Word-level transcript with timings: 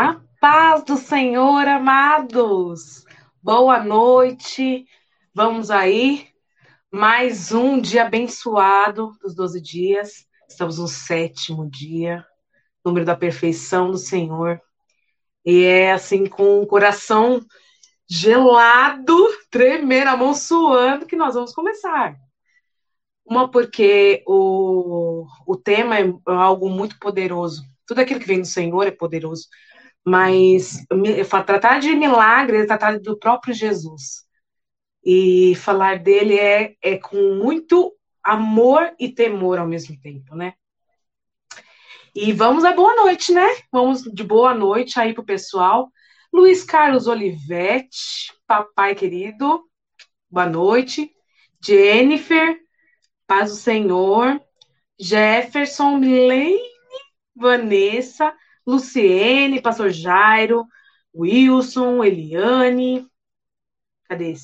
A 0.00 0.20
paz 0.40 0.84
do 0.84 0.96
Senhor, 0.96 1.66
amados. 1.66 3.04
Boa 3.42 3.82
noite. 3.82 4.86
Vamos 5.34 5.72
aí. 5.72 6.28
Mais 6.88 7.50
um 7.50 7.80
dia 7.80 8.04
abençoado 8.04 9.10
dos 9.20 9.34
12 9.34 9.60
dias. 9.60 10.24
Estamos 10.48 10.78
no 10.78 10.86
sétimo 10.86 11.68
dia, 11.68 12.24
número 12.84 13.04
da 13.04 13.16
perfeição 13.16 13.90
do 13.90 13.98
Senhor. 13.98 14.62
E 15.44 15.64
é 15.64 15.90
assim, 15.90 16.26
com 16.26 16.62
o 16.62 16.66
coração 16.68 17.44
gelado, 18.08 19.16
tremendo, 19.50 20.10
a 20.10 20.16
mão 20.16 20.32
suando, 20.32 21.06
que 21.06 21.16
nós 21.16 21.34
vamos 21.34 21.52
começar. 21.52 22.16
Uma, 23.26 23.50
porque 23.50 24.22
o, 24.28 25.26
o 25.44 25.56
tema 25.56 25.98
é 25.98 26.04
algo 26.24 26.70
muito 26.70 26.96
poderoso. 27.00 27.64
Tudo 27.84 28.00
aquilo 28.00 28.20
que 28.20 28.28
vem 28.28 28.42
do 28.42 28.46
Senhor 28.46 28.86
é 28.86 28.92
poderoso. 28.92 29.48
Mas 30.04 30.84
tratar 31.46 31.80
de 31.80 31.94
milagre 31.94 32.58
é 32.58 32.66
tratar 32.66 32.98
do 32.98 33.18
próprio 33.18 33.54
Jesus. 33.54 34.24
E 35.04 35.54
falar 35.56 35.98
dele 35.98 36.38
é, 36.38 36.74
é 36.82 36.98
com 36.98 37.34
muito 37.36 37.94
amor 38.22 38.94
e 38.98 39.08
temor 39.08 39.58
ao 39.58 39.66
mesmo 39.66 39.98
tempo, 40.00 40.34
né? 40.34 40.54
E 42.14 42.32
vamos 42.32 42.64
à 42.64 42.72
boa 42.72 42.94
noite, 42.96 43.32
né? 43.32 43.46
Vamos 43.70 44.02
de 44.02 44.24
boa 44.24 44.54
noite 44.54 44.98
aí 44.98 45.14
pro 45.14 45.24
pessoal. 45.24 45.90
Luiz 46.32 46.64
Carlos 46.64 47.06
Olivetti, 47.06 48.32
papai 48.46 48.94
querido, 48.94 49.64
boa 50.30 50.46
noite. 50.46 51.10
Jennifer, 51.64 52.58
paz 53.26 53.50
do 53.50 53.56
Senhor. 53.56 54.40
Jefferson, 55.00 55.98
Milene, 55.98 56.58
Vanessa, 57.36 58.34
Luciene, 58.68 59.62
Pastor 59.62 59.88
Jairo, 59.88 60.66
Wilson, 61.14 62.04
Eliane, 62.04 63.08
cadê 64.06 64.34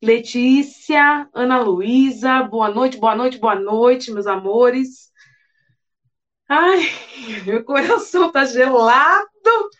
Letícia, 0.00 1.28
Ana 1.34 1.60
Luísa, 1.60 2.44
boa 2.44 2.70
noite, 2.70 2.96
boa 2.96 3.16
noite, 3.16 3.36
boa 3.36 3.56
noite, 3.56 4.12
meus 4.12 4.28
amores. 4.28 5.10
Ai, 6.48 6.82
meu 7.44 7.64
coração 7.64 8.30
tá 8.30 8.44
gelado, 8.44 9.70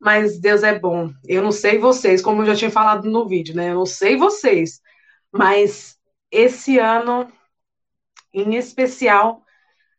mas 0.00 0.40
Deus 0.40 0.64
é 0.64 0.76
bom. 0.76 1.12
Eu 1.24 1.40
não 1.40 1.52
sei 1.52 1.78
vocês, 1.78 2.20
como 2.20 2.42
eu 2.42 2.46
já 2.46 2.56
tinha 2.56 2.70
falado 2.70 3.08
no 3.08 3.28
vídeo, 3.28 3.54
né? 3.54 3.70
Eu 3.70 3.76
não 3.76 3.86
sei 3.86 4.16
vocês, 4.16 4.80
mas 5.30 5.96
esse 6.32 6.80
ano, 6.80 7.32
em 8.34 8.56
especial, 8.56 9.44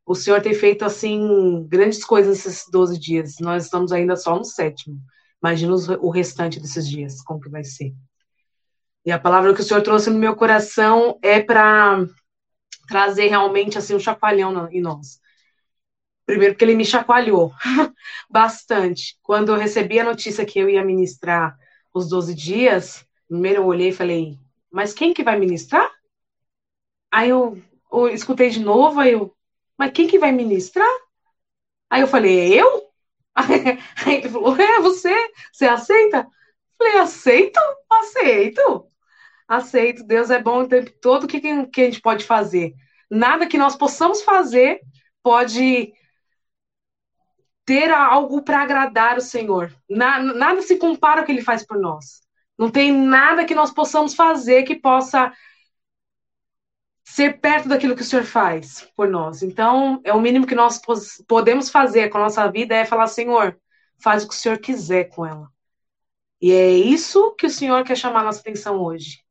o 0.10 0.16
Senhor 0.16 0.42
tem 0.42 0.56
feito, 0.56 0.84
assim, 0.84 1.68
grandes 1.70 2.04
coisas 2.04 2.40
esses 2.40 2.66
12 2.72 3.00
dias. 3.00 3.36
Nós 3.40 3.66
estamos 3.66 3.92
ainda 3.92 4.16
só 4.16 4.36
no 4.36 4.44
sétimo. 4.44 5.00
Imagina 5.40 5.76
o 6.02 6.10
restante 6.10 6.60
desses 6.60 6.90
dias, 6.90 7.22
como 7.22 7.40
que 7.40 7.48
vai 7.48 7.64
ser. 7.64 7.94
E 9.06 9.12
a 9.12 9.20
palavra 9.20 9.54
que 9.54 9.62
o 9.62 9.64
Senhor 9.64 9.84
trouxe 9.84 10.10
no 10.10 10.18
meu 10.18 10.36
coração 10.36 11.20
é 11.22 11.40
para 11.40 12.08
trazer 12.88 13.28
realmente, 13.28 13.78
assim, 13.78 13.94
um 13.94 14.00
chacoalhão 14.00 14.68
em 14.72 14.82
nós. 14.82 15.20
Primeiro 16.26 16.56
porque 16.56 16.66
ele 16.66 16.76
me 16.76 16.86
chacoalhou 16.86 17.54
bastante. 18.28 19.16
Quando 19.22 19.52
eu 19.52 19.60
recebi 19.60 20.00
a 20.00 20.04
notícia 20.04 20.44
que 20.44 20.58
eu 20.58 20.68
ia 20.68 20.84
ministrar 20.84 21.56
os 21.94 22.10
12 22.10 22.34
dias, 22.34 23.06
primeiro 23.28 23.60
eu 23.60 23.66
olhei 23.68 23.90
e 23.90 23.94
falei, 23.94 24.40
mas 24.72 24.92
quem 24.92 25.14
que 25.14 25.24
vai 25.24 25.38
ministrar? 25.38 25.88
Aí 27.12 27.30
eu, 27.30 27.62
eu 27.94 28.08
escutei 28.08 28.50
de 28.50 28.60
novo, 28.60 29.00
aí 29.00 29.12
eu, 29.12 29.36
mas 29.80 29.94
quem 29.94 30.10
que 30.10 30.20
vai 30.20 30.34
ministrar? 30.34 30.86
Aí 31.90 32.02
eu 32.02 32.08
falei, 32.08 32.38
é 32.38 32.62
eu? 32.62 32.84
Aí 34.06 34.16
ele 34.16 34.30
falou, 34.30 34.56
é 34.58 34.82
você, 34.82 35.16
você 35.54 35.66
aceita? 35.66 36.28
Falei, 36.78 36.98
aceito, 36.98 37.60
aceito, 37.90 38.88
aceito. 39.48 40.04
Deus 40.04 40.30
é 40.30 40.42
bom 40.42 40.64
o 40.64 40.68
tempo 40.68 40.92
todo. 41.02 41.24
O 41.24 41.28
que, 41.28 41.40
que 41.40 41.82
a 41.82 41.86
gente 41.86 42.02
pode 42.02 42.26
fazer? 42.26 42.76
Nada 43.10 43.48
que 43.48 43.58
nós 43.58 43.78
possamos 43.78 44.22
fazer 44.22 44.82
pode 45.24 45.94
ter 47.66 47.90
algo 47.90 48.42
para 48.42 48.62
agradar 48.62 49.18
o 49.18 49.22
Senhor. 49.22 49.74
Nada 49.90 50.62
se 50.62 50.78
compara 50.78 51.22
ao 51.22 51.26
que 51.26 51.32
Ele 51.32 51.42
faz 51.42 51.66
por 51.66 51.78
nós. 51.78 52.22
Não 52.58 52.70
tem 52.70 52.92
nada 52.92 53.46
que 53.46 53.56
nós 53.56 53.72
possamos 53.72 54.14
fazer 54.14 54.64
que 54.64 54.76
possa 54.76 55.32
ser 57.10 57.40
perto 57.40 57.68
daquilo 57.68 57.96
que 57.96 58.04
o 58.04 58.06
Senhor 58.06 58.24
faz 58.24 58.88
por 58.96 59.10
nós. 59.10 59.42
Então, 59.42 60.00
é 60.04 60.14
o 60.14 60.22
mínimo 60.22 60.46
que 60.46 60.54
nós 60.54 60.80
podemos 61.28 61.68
fazer 61.68 62.10
com 62.10 62.20
a 62.20 62.22
nossa 62.22 62.50
vida 62.52 62.76
é 62.76 62.86
falar, 62.86 63.08
Senhor, 63.08 63.60
faz 63.98 64.24
o 64.24 64.28
que 64.28 64.36
o 64.36 64.38
Senhor 64.38 64.60
quiser 64.60 65.06
com 65.06 65.26
ela. 65.26 65.50
E 66.40 66.52
é 66.52 66.70
isso 66.70 67.34
que 67.36 67.48
o 67.48 67.50
Senhor 67.50 67.84
quer 67.84 67.98
chamar 67.98 68.24
nossa 68.24 68.40
atenção 68.40 68.80
hoje. 68.80 69.24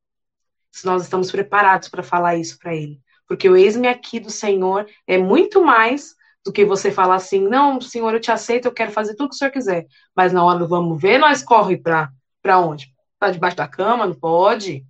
Se 0.73 0.85
nós 0.85 1.05
estamos 1.05 1.31
preparados 1.31 1.89
para 1.89 2.03
falar 2.03 2.35
isso 2.35 2.59
para 2.59 2.75
Ele. 2.75 3.01
Porque 3.29 3.49
o 3.49 3.57
eis-me 3.57 3.87
aqui 3.87 4.19
do 4.19 4.31
Senhor 4.31 4.85
é 5.07 5.17
muito 5.17 5.65
mais 5.65 6.17
do 6.45 6.53
que 6.53 6.65
você 6.65 6.91
falar 6.91 7.15
assim, 7.15 7.47
não, 7.47 7.81
Senhor, 7.81 8.13
eu 8.13 8.21
te 8.21 8.33
aceito, 8.33 8.67
eu 8.67 8.73
quero 8.73 8.91
fazer 8.91 9.15
tudo 9.15 9.27
o 9.27 9.29
que 9.29 9.37
o 9.37 9.39
Senhor 9.39 9.53
quiser. 9.53 9.87
Mas 10.17 10.33
na 10.33 10.45
hora 10.45 10.67
vamos 10.67 11.01
ver, 11.01 11.19
nós 11.19 11.45
corre 11.45 11.79
para 11.79 12.11
onde? 12.59 12.93
Para 13.21 13.31
debaixo 13.31 13.57
da 13.57 13.69
cama? 13.69 14.05
Não 14.05 14.15
pode. 14.15 14.85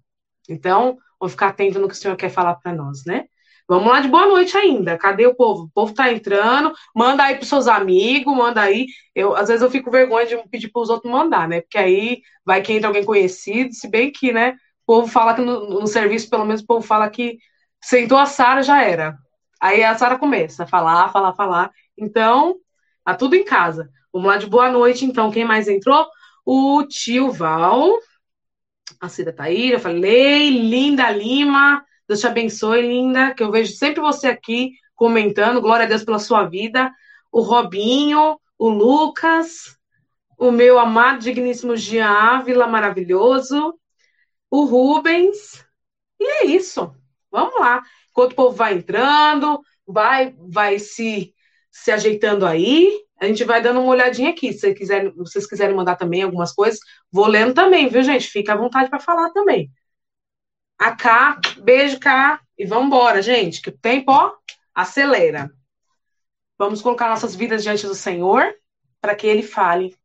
Então, 0.49 0.97
Vamos 1.21 1.33
ficar 1.33 1.49
atento 1.49 1.79
no 1.79 1.89
que 1.89 1.95
o 1.95 1.97
senhor 1.97 2.17
quer 2.17 2.31
falar 2.31 2.55
para 2.56 2.73
nós, 2.73 3.05
né? 3.05 3.25
Vamos 3.69 3.93
lá 3.93 4.01
de 4.01 4.09
boa 4.09 4.27
noite 4.27 4.56
ainda. 4.56 4.97
Cadê 4.97 5.27
o 5.27 5.34
povo? 5.34 5.65
O 5.65 5.71
povo 5.71 5.93
tá 5.93 6.11
entrando. 6.11 6.73
Manda 6.97 7.25
aí 7.25 7.37
pros 7.37 7.49
seus 7.49 7.69
amigos, 7.69 8.34
manda 8.34 8.62
aí. 8.62 8.87
Eu, 9.15 9.37
às 9.37 9.49
vezes 9.49 9.62
eu 9.62 9.71
fico 9.71 9.91
vergonha 9.91 10.27
de 10.27 10.37
pedir 10.49 10.69
para 10.71 10.81
os 10.81 10.89
outros 10.89 11.12
mandar, 11.12 11.47
né? 11.47 11.61
Porque 11.61 11.77
aí 11.77 12.23
vai 12.47 12.62
que 12.62 12.73
entra 12.73 12.89
alguém 12.89 13.05
conhecido, 13.05 13.75
se 13.75 13.87
bem 13.89 14.11
que, 14.11 14.33
né? 14.33 14.53
O 14.87 14.87
povo 14.87 15.06
fala 15.06 15.35
que 15.35 15.43
no, 15.43 15.81
no 15.81 15.87
serviço, 15.87 16.31
pelo 16.31 16.47
menos, 16.47 16.62
o 16.62 16.67
povo 16.67 16.87
fala 16.87 17.11
que 17.11 17.37
sentou 17.82 18.17
a 18.17 18.25
Sara, 18.25 18.62
já 18.62 18.82
era. 18.82 19.19
Aí 19.61 19.85
a 19.85 19.94
Sara 19.94 20.19
começa 20.19 20.65
a 20.65 20.67
falar, 20.67 21.12
falar, 21.12 21.35
falar. 21.35 21.70
Então, 21.97 22.56
tá 23.05 23.15
tudo 23.15 23.35
em 23.37 23.44
casa. 23.44 23.91
Vamos 24.12 24.29
lá 24.29 24.38
de 24.38 24.47
boa 24.47 24.70
noite, 24.70 25.05
então. 25.05 25.31
Quem 25.31 25.44
mais 25.44 25.69
entrou? 25.69 26.06
O 26.47 26.85
tio 26.85 27.31
Val 27.31 27.99
a 29.00 29.09
Cida 29.09 29.33
Taíra, 29.33 29.77
eu 29.77 29.81
falei, 29.81 30.50
linda 30.50 31.11
Lima, 31.11 31.85
Deus 32.06 32.21
te 32.21 32.27
abençoe, 32.27 32.83
linda, 32.83 33.35
que 33.35 33.43
eu 33.43 33.50
vejo 33.50 33.73
sempre 33.75 34.00
você 34.00 34.29
aqui 34.29 34.73
comentando, 34.95 35.61
glória 35.61 35.87
a 35.87 35.89
Deus 35.89 36.05
pela 36.05 36.19
sua 36.19 36.45
vida, 36.45 36.93
o 37.31 37.41
Robinho, 37.41 38.41
o 38.59 38.69
Lucas, 38.69 39.77
o 40.37 40.50
meu 40.50 40.79
amado, 40.79 41.21
digníssimo 41.21 41.77
Jean 41.77 42.09
Ávila, 42.09 42.67
maravilhoso, 42.67 43.79
o 44.50 44.65
Rubens, 44.65 45.65
e 46.19 46.25
é 46.25 46.47
isso, 46.47 46.93
vamos 47.31 47.61
lá, 47.61 47.83
enquanto 48.11 48.33
o 48.33 48.37
povo 48.37 48.56
vai 48.56 48.75
entrando, 48.75 49.61
vai, 49.87 50.35
vai 50.39 50.79
se, 50.79 51.35
se 51.71 51.93
ajeitando 51.93 52.47
aí, 52.47 53.05
a 53.20 53.26
gente 53.26 53.44
vai 53.44 53.61
dando 53.61 53.81
uma 53.81 53.91
olhadinha 53.91 54.31
aqui. 54.31 54.53
Se 54.53 54.73
quiser, 54.75 55.11
vocês 55.12 55.47
quiserem 55.47 55.75
mandar 55.75 55.97
também 55.97 56.23
algumas 56.23 56.53
coisas, 56.53 56.79
vou 57.11 57.26
lendo 57.26 57.55
também, 57.55 57.88
viu, 57.88 58.03
gente? 58.03 58.29
Fica 58.29 58.53
à 58.53 58.56
vontade 58.56 58.88
para 58.88 59.00
falar 59.00 59.31
também. 59.31 59.70
A 60.79 60.94
K, 60.94 61.41
beijo, 61.62 61.99
K, 61.99 62.41
e 62.56 62.65
vamos 62.65 62.87
embora, 62.87 63.20
gente, 63.20 63.61
que 63.61 63.70
o 63.70 63.76
tempo, 63.76 64.12
ó, 64.12 64.32
acelera. 64.75 65.50
Vamos 66.56 66.81
colocar 66.81 67.09
nossas 67.09 67.35
vidas 67.35 67.62
diante 67.62 67.87
do 67.87 67.94
Senhor 67.94 68.55
para 69.00 69.15
que 69.15 69.26
Ele 69.26 69.43
fale 69.43 69.97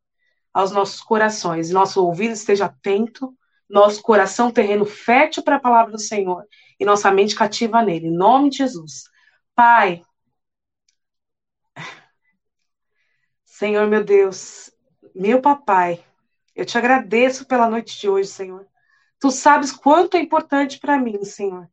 aos 0.52 0.70
nossos 0.72 1.00
corações, 1.00 1.70
nosso 1.70 2.04
ouvido 2.04 2.32
esteja 2.32 2.66
atento, 2.66 3.34
nosso 3.68 4.02
coração 4.02 4.50
terreno 4.50 4.84
fértil 4.84 5.42
para 5.42 5.56
a 5.56 5.60
palavra 5.60 5.92
do 5.92 6.00
Senhor 6.00 6.44
e 6.78 6.84
nossa 6.84 7.10
mente 7.10 7.34
cativa 7.34 7.82
nele. 7.82 8.08
Em 8.08 8.16
nome 8.16 8.50
de 8.50 8.58
Jesus. 8.58 9.04
Pai, 9.54 10.02
Senhor 13.54 13.86
meu 13.86 14.02
Deus, 14.02 14.68
meu 15.14 15.40
papai, 15.40 16.04
eu 16.56 16.66
te 16.66 16.76
agradeço 16.76 17.46
pela 17.46 17.70
noite 17.70 18.00
de 18.00 18.08
hoje, 18.08 18.28
Senhor. 18.28 18.66
Tu 19.20 19.30
sabes 19.30 19.70
quanto 19.70 20.16
é 20.16 20.20
importante 20.20 20.80
para 20.80 20.98
mim, 20.98 21.22
Senhor. 21.24 21.70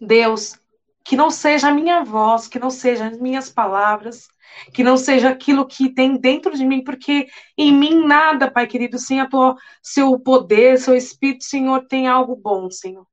Deus, 0.00 0.56
que 1.04 1.16
não 1.16 1.28
seja 1.28 1.66
a 1.66 1.74
minha 1.74 2.04
voz, 2.04 2.46
que 2.46 2.60
não 2.60 2.70
sejam 2.70 3.08
as 3.08 3.18
minhas 3.18 3.50
palavras, 3.50 4.28
que 4.72 4.84
não 4.84 4.96
seja 4.96 5.30
aquilo 5.30 5.66
que 5.66 5.92
tem 5.92 6.16
dentro 6.16 6.56
de 6.56 6.64
mim, 6.64 6.84
porque 6.84 7.26
em 7.58 7.72
mim 7.72 8.06
nada, 8.06 8.48
Pai 8.48 8.68
querido, 8.68 8.96
sem 8.96 9.20
a 9.20 9.28
tua, 9.28 9.56
seu 9.82 10.16
poder, 10.20 10.78
seu 10.78 10.94
Espírito, 10.94 11.42
Senhor, 11.42 11.84
tem 11.88 12.06
algo 12.06 12.36
bom, 12.36 12.70
Senhor. 12.70 13.08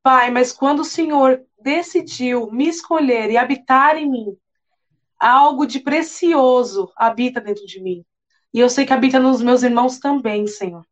Pai, 0.00 0.30
mas 0.30 0.52
quando 0.52 0.82
o 0.82 0.84
Senhor 0.84 1.44
decidiu 1.60 2.52
me 2.52 2.68
escolher 2.68 3.32
e 3.32 3.36
habitar 3.36 3.96
em 3.96 4.08
mim, 4.08 4.38
algo 5.18 5.66
de 5.66 5.80
precioso 5.80 6.90
habita 6.96 7.40
dentro 7.40 7.66
de 7.66 7.82
mim. 7.82 8.04
E 8.52 8.60
eu 8.60 8.70
sei 8.70 8.86
que 8.86 8.92
habita 8.92 9.18
nos 9.18 9.42
meus 9.42 9.62
irmãos 9.62 9.98
também, 9.98 10.46
Senhor. 10.46 10.84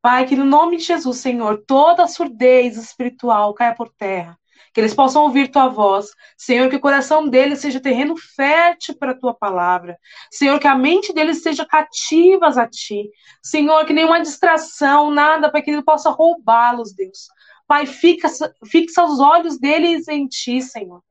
Pai, 0.00 0.26
que 0.26 0.36
no 0.36 0.44
nome 0.44 0.76
de 0.76 0.84
Jesus, 0.84 1.18
Senhor, 1.18 1.64
toda 1.66 2.06
surdez 2.06 2.76
espiritual 2.76 3.52
caia 3.54 3.74
por 3.74 3.90
terra. 3.90 4.38
que 4.72 4.80
eles 4.80 4.94
possam 4.94 5.22
ouvir 5.22 5.50
tua 5.50 5.68
voz. 5.68 6.10
Senhor, 6.36 6.68
que 6.68 6.76
o 6.76 6.80
coração 6.80 7.26
deles 7.28 7.60
seja 7.60 7.80
terreno 7.80 8.14
fértil 8.16 8.94
para 8.98 9.12
a 9.12 9.18
tua 9.18 9.34
palavra. 9.34 9.98
Senhor, 10.30 10.58
que 10.58 10.68
a 10.68 10.74
mente 10.76 11.14
deles 11.14 11.42
seja 11.42 11.64
cativa 11.64 12.48
a 12.48 12.68
ti. 12.68 13.10
Senhor, 13.42 13.86
que 13.86 13.94
nenhuma 13.94 14.20
distração, 14.20 15.10
nada, 15.10 15.50
Pai 15.50 15.62
querido, 15.62 15.82
possa 15.82 16.10
roubá-los, 16.10 16.94
Deus. 16.94 17.28
Pai, 17.66 17.86
fixa 17.86 19.04
os 19.04 19.18
olhos 19.18 19.58
deles 19.58 20.08
em 20.08 20.26
ti, 20.28 20.60
Senhor. 20.60 21.02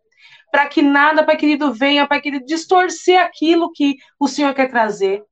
Para 0.51 0.68
que 0.68 0.81
nada, 0.81 1.24
Pai 1.24 1.38
querido, 1.38 1.74
venha, 1.74 2.07
Pai 2.07 2.21
querido, 2.21 2.45
distorcer 2.45 3.19
aquilo 3.19 3.71
que 3.71 3.97
o 4.19 4.27
Senhor 4.27 4.53
quer 4.53 4.69
trazer. 4.69 5.24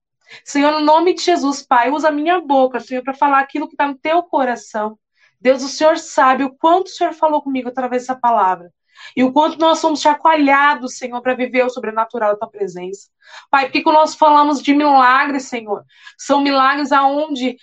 Senhor, 0.44 0.71
no 0.71 0.80
nome 0.80 1.13
de 1.13 1.21
Jesus, 1.21 1.62
Pai, 1.62 1.92
usa 1.92 2.10
a 2.10 2.12
minha 2.12 2.39
boca, 2.42 2.80
Senhor, 2.80 3.04
para 3.04 3.13
falar 3.13 3.39
aquilo 3.39 3.68
que 3.68 3.74
está 3.74 3.88
no 3.88 3.98
teu 3.98 4.24
coração. 4.24 4.98
Deus, 5.39 5.63
o 5.63 5.68
Senhor 5.68 5.98
sabe 5.98 6.44
o 6.44 6.56
quanto 6.56 6.88
o 6.88 6.89
Senhor 6.89 7.13
falou 7.13 7.42
comigo 7.42 7.69
através 7.69 8.04
dessa 8.04 8.15
palavra. 8.15 8.71
E 9.15 9.24
o 9.24 9.31
quanto 9.31 9.60
nós 9.60 9.80
somos 9.80 10.01
chacoalhados, 10.01 10.98
Senhor, 10.98 11.21
para 11.21 11.33
viver 11.33 11.66
o 11.66 11.69
sobrenatural 11.69 12.31
da 12.31 12.38
tua 12.38 12.50
presença. 12.50 13.09
Pai, 13.50 13.66
porque 13.66 13.81
quando 13.81 13.98
nós 13.98 14.16
falamos 14.16 14.62
de 14.62 14.74
milagres, 14.74 15.44
Senhor, 15.44 15.83
são 16.18 16.42
milagres 16.42 16.92
aonde 16.92 17.57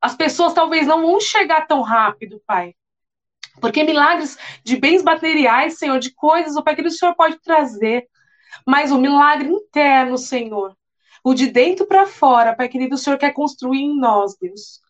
as 0.00 0.14
pessoas 0.14 0.54
talvez 0.54 0.86
não 0.86 1.02
vão 1.02 1.20
chegar 1.20 1.66
tão 1.66 1.82
rápido, 1.82 2.40
Pai. 2.46 2.74
Porque 3.60 3.82
milagres 3.84 4.36
de 4.64 4.76
bens 4.76 5.02
materiais, 5.02 5.78
Senhor, 5.78 5.98
de 5.98 6.12
coisas, 6.14 6.62
Pai, 6.62 6.74
que 6.74 6.82
o 6.82 6.90
Senhor 6.90 7.14
pode 7.14 7.38
trazer. 7.40 8.06
Mas 8.66 8.90
o 8.90 8.98
milagre 8.98 9.48
interno, 9.48 10.16
Senhor, 10.18 10.76
o 11.24 11.34
de 11.34 11.48
dentro 11.48 11.86
para 11.86 12.06
fora, 12.06 12.54
Pai 12.54 12.68
querido, 12.68 12.94
o 12.94 12.98
Senhor 12.98 13.18
quer 13.18 13.32
construir 13.32 13.80
em 13.80 13.98
nós, 13.98 14.36
Deus. 14.38 14.80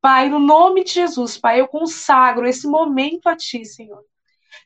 Pai, 0.00 0.28
no 0.28 0.38
nome 0.38 0.84
de 0.84 0.92
Jesus, 0.92 1.38
Pai, 1.38 1.60
eu 1.60 1.68
consagro 1.68 2.46
esse 2.46 2.66
momento 2.66 3.26
a 3.28 3.36
Ti, 3.36 3.64
Senhor. 3.64 4.02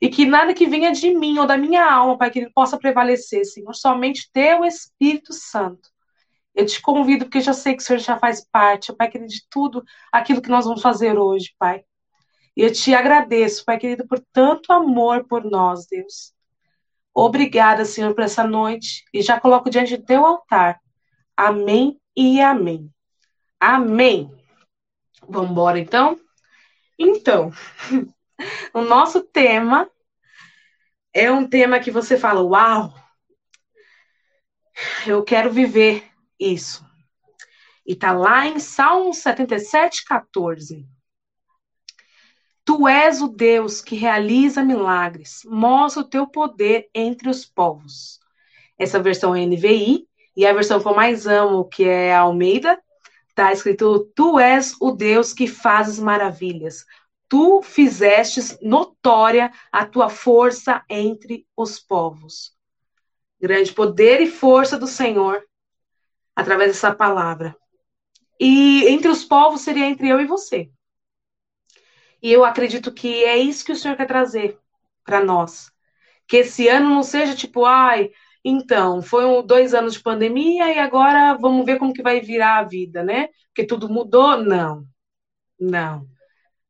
E 0.00 0.08
que 0.08 0.26
nada 0.26 0.54
que 0.54 0.66
venha 0.66 0.92
de 0.92 1.14
mim 1.14 1.38
ou 1.38 1.46
da 1.46 1.56
minha 1.56 1.84
alma, 1.84 2.18
Pai, 2.18 2.30
que 2.30 2.38
ele 2.40 2.50
possa 2.50 2.78
prevalecer, 2.78 3.44
Senhor. 3.44 3.74
Somente 3.74 4.30
Teu 4.32 4.64
Espírito 4.64 5.32
Santo. 5.32 5.88
Eu 6.54 6.66
te 6.66 6.80
convido, 6.82 7.24
porque 7.24 7.38
eu 7.38 7.42
já 7.42 7.52
sei 7.52 7.76
que 7.76 7.82
o 7.82 7.86
Senhor 7.86 8.00
já 8.00 8.18
faz 8.18 8.44
parte, 8.50 8.92
Pai 8.92 9.08
querido, 9.08 9.30
de 9.30 9.42
tudo 9.48 9.84
aquilo 10.12 10.42
que 10.42 10.50
nós 10.50 10.64
vamos 10.64 10.82
fazer 10.82 11.16
hoje, 11.18 11.54
Pai. 11.58 11.84
E 12.58 12.62
eu 12.62 12.72
te 12.72 12.92
agradeço, 12.92 13.64
Pai 13.64 13.78
querido, 13.78 14.04
por 14.04 14.18
tanto 14.32 14.72
amor 14.72 15.22
por 15.28 15.44
nós, 15.44 15.86
Deus. 15.86 16.34
Obrigada, 17.14 17.84
Senhor, 17.84 18.12
por 18.16 18.24
essa 18.24 18.42
noite. 18.42 19.04
E 19.14 19.22
já 19.22 19.38
coloco 19.38 19.70
diante 19.70 19.96
do 19.96 20.04
teu 20.04 20.26
altar. 20.26 20.80
Amém 21.36 22.00
e 22.16 22.40
amém. 22.40 22.92
Amém. 23.60 24.28
Vamos 25.28 25.52
embora, 25.52 25.78
então? 25.78 26.18
Então, 26.98 27.52
o 28.74 28.80
nosso 28.80 29.20
tema 29.20 29.88
é 31.14 31.30
um 31.30 31.48
tema 31.48 31.78
que 31.78 31.92
você 31.92 32.18
fala, 32.18 32.42
uau, 32.42 32.92
eu 35.06 35.22
quero 35.22 35.52
viver 35.52 36.10
isso. 36.40 36.84
E 37.86 37.94
tá 37.94 38.10
lá 38.10 38.48
em 38.48 38.58
Salmo 38.58 39.14
77, 39.14 40.04
14. 40.04 40.97
Tu 42.68 42.86
és 42.86 43.22
o 43.22 43.28
Deus 43.28 43.80
que 43.80 43.96
realiza 43.96 44.62
milagres, 44.62 45.40
mostra 45.46 46.02
o 46.02 46.04
teu 46.06 46.26
poder 46.26 46.90
entre 46.94 47.30
os 47.30 47.46
povos. 47.46 48.20
Essa 48.78 49.00
versão 49.00 49.34
é 49.34 49.40
NVI, 49.46 50.06
e 50.36 50.44
a 50.44 50.52
versão 50.52 50.78
que 50.78 50.86
eu 50.86 50.94
mais 50.94 51.26
amo, 51.26 51.64
que 51.64 51.84
é 51.84 52.14
a 52.14 52.20
Almeida, 52.20 52.78
Está 53.38 53.52
escrito: 53.52 54.10
Tu 54.16 54.38
és 54.38 54.76
o 54.80 54.90
Deus 54.90 55.32
que 55.32 55.46
fazes 55.46 55.98
maravilhas. 55.98 56.84
Tu 57.28 57.62
fizestes 57.62 58.58
notória 58.60 59.50
a 59.70 59.86
tua 59.86 60.10
força 60.10 60.84
entre 60.90 61.46
os 61.56 61.78
povos. 61.78 62.52
Grande 63.40 63.72
poder 63.72 64.20
e 64.20 64.26
força 64.26 64.76
do 64.76 64.88
Senhor 64.88 65.40
através 66.34 66.72
dessa 66.72 66.92
palavra. 66.92 67.56
E 68.40 68.88
entre 68.88 69.08
os 69.08 69.24
povos 69.24 69.60
seria 69.60 69.86
entre 69.86 70.08
eu 70.08 70.20
e 70.20 70.26
você. 70.26 70.68
E 72.22 72.32
eu 72.32 72.44
acredito 72.44 72.92
que 72.92 73.24
é 73.24 73.36
isso 73.36 73.64
que 73.64 73.72
o 73.72 73.76
Senhor 73.76 73.96
quer 73.96 74.06
trazer 74.06 74.58
para 75.04 75.24
nós. 75.24 75.70
Que 76.26 76.38
esse 76.38 76.68
ano 76.68 76.90
não 76.90 77.02
seja 77.02 77.34
tipo, 77.34 77.64
ai, 77.64 78.10
então, 78.44 79.02
foi 79.02 79.24
dois 79.42 79.74
anos 79.74 79.94
de 79.94 80.00
pandemia 80.00 80.72
e 80.72 80.78
agora 80.78 81.34
vamos 81.34 81.64
ver 81.64 81.78
como 81.78 81.92
que 81.92 82.02
vai 82.02 82.20
virar 82.20 82.58
a 82.58 82.64
vida, 82.64 83.02
né? 83.02 83.28
Porque 83.48 83.66
tudo 83.66 83.88
mudou? 83.88 84.36
Não, 84.36 84.86
não. 85.58 86.06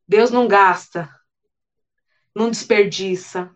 Deus 0.07 0.31
não 0.31 0.49
gasta, 0.49 1.09
não 2.35 2.51
desperdiça, 2.51 3.51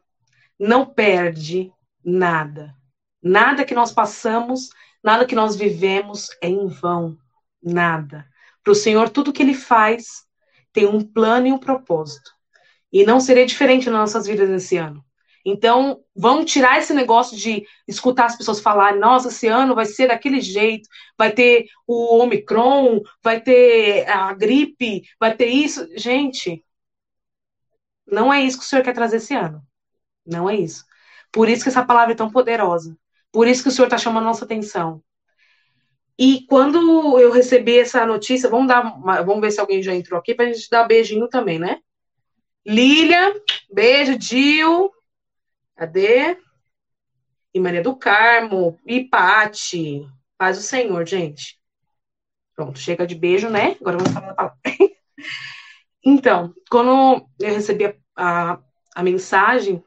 não 0.58 0.84
perde 0.84 1.72
nada. 2.04 2.74
Nada 3.22 3.64
que 3.64 3.74
nós 3.74 3.92
passamos, 3.92 4.68
nada 5.02 5.24
que 5.24 5.34
nós 5.34 5.56
vivemos 5.56 6.28
é 6.42 6.48
em 6.48 6.66
vão, 6.68 7.16
nada. 7.62 8.26
Para 8.62 8.72
o 8.72 8.76
Senhor, 8.76 9.08
tudo 9.08 9.32
que 9.32 9.42
Ele 9.42 9.54
faz 9.54 10.26
tem 10.72 10.86
um 10.86 11.00
plano 11.00 11.46
e 11.46 11.52
um 11.52 11.58
propósito. 11.58 12.30
E 12.92 13.04
não 13.04 13.20
seria 13.20 13.46
diferente 13.46 13.88
nas 13.88 14.00
nossas 14.00 14.26
vidas 14.26 14.50
esse 14.50 14.76
ano. 14.76 15.04
Então, 15.44 16.04
vamos 16.14 16.50
tirar 16.50 16.78
esse 16.78 16.94
negócio 16.94 17.36
de 17.36 17.66
escutar 17.86 18.26
as 18.26 18.36
pessoas 18.36 18.60
falarem, 18.60 19.00
nossa, 19.00 19.28
esse 19.28 19.48
ano 19.48 19.74
vai 19.74 19.86
ser 19.86 20.08
daquele 20.08 20.40
jeito, 20.40 20.88
vai 21.18 21.32
ter 21.32 21.66
o 21.86 22.18
Omicron, 22.22 23.00
vai 23.22 23.40
ter 23.40 24.08
a 24.08 24.32
gripe, 24.34 25.02
vai 25.18 25.34
ter 25.34 25.46
isso. 25.46 25.88
Gente, 25.96 26.64
não 28.06 28.32
é 28.32 28.40
isso 28.42 28.58
que 28.58 28.64
o 28.64 28.66
Senhor 28.66 28.84
quer 28.84 28.94
trazer 28.94 29.16
esse 29.16 29.34
ano. 29.34 29.62
Não 30.24 30.48
é 30.48 30.56
isso. 30.56 30.84
Por 31.32 31.48
isso 31.48 31.64
que 31.64 31.70
essa 31.70 31.84
palavra 31.84 32.12
é 32.12 32.16
tão 32.16 32.30
poderosa. 32.30 32.96
Por 33.32 33.48
isso 33.48 33.62
que 33.62 33.68
o 33.68 33.72
Senhor 33.72 33.86
está 33.86 33.98
chamando 33.98 34.24
a 34.24 34.26
nossa 34.28 34.44
atenção. 34.44 35.02
E 36.24 36.46
quando 36.46 37.18
eu 37.18 37.32
recebi 37.32 37.80
essa 37.80 38.06
notícia, 38.06 38.48
vamos 38.48 38.68
dar, 38.68 38.82
vamos 39.24 39.40
ver 39.40 39.50
se 39.50 39.58
alguém 39.58 39.82
já 39.82 39.92
entrou 39.92 40.20
aqui 40.20 40.36
para 40.36 40.44
a 40.44 40.52
gente 40.52 40.70
dar 40.70 40.84
beijinho 40.84 41.26
também, 41.26 41.58
né? 41.58 41.80
Lília, 42.64 43.34
beijo, 43.68 44.16
Dil, 44.16 44.92
Cadê? 45.74 46.38
E 47.52 47.58
Maria 47.58 47.82
do 47.82 47.96
Carmo, 47.96 48.78
e 48.86 49.02
Pati. 49.02 50.06
Paz 50.38 50.58
o 50.58 50.62
Senhor, 50.62 51.04
gente. 51.04 51.58
Pronto, 52.54 52.78
chega 52.78 53.04
de 53.04 53.16
beijo, 53.16 53.50
né? 53.50 53.76
Agora 53.80 53.98
vamos 53.98 54.12
falar 54.12 54.28
da 54.28 54.34
palavra. 54.34 54.58
então, 56.06 56.54
quando 56.70 57.26
eu 57.40 57.52
recebi 57.52 57.86
a, 57.86 57.94
a, 58.14 58.58
a, 58.94 59.02
mensagem 59.02 59.82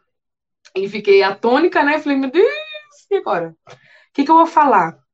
e 0.75 0.89
fiquei 0.89 1.24
atônica, 1.24 1.82
né? 1.82 1.98
Falei, 1.98 2.18
meu 2.18 2.30
Deus, 2.30 2.51
e 3.10 3.15
agora? 3.15 3.56
O 3.70 3.75
que, 4.13 4.25
que 4.25 4.32
eu 4.32 4.36
vou 4.36 4.46
falar? 4.46 5.05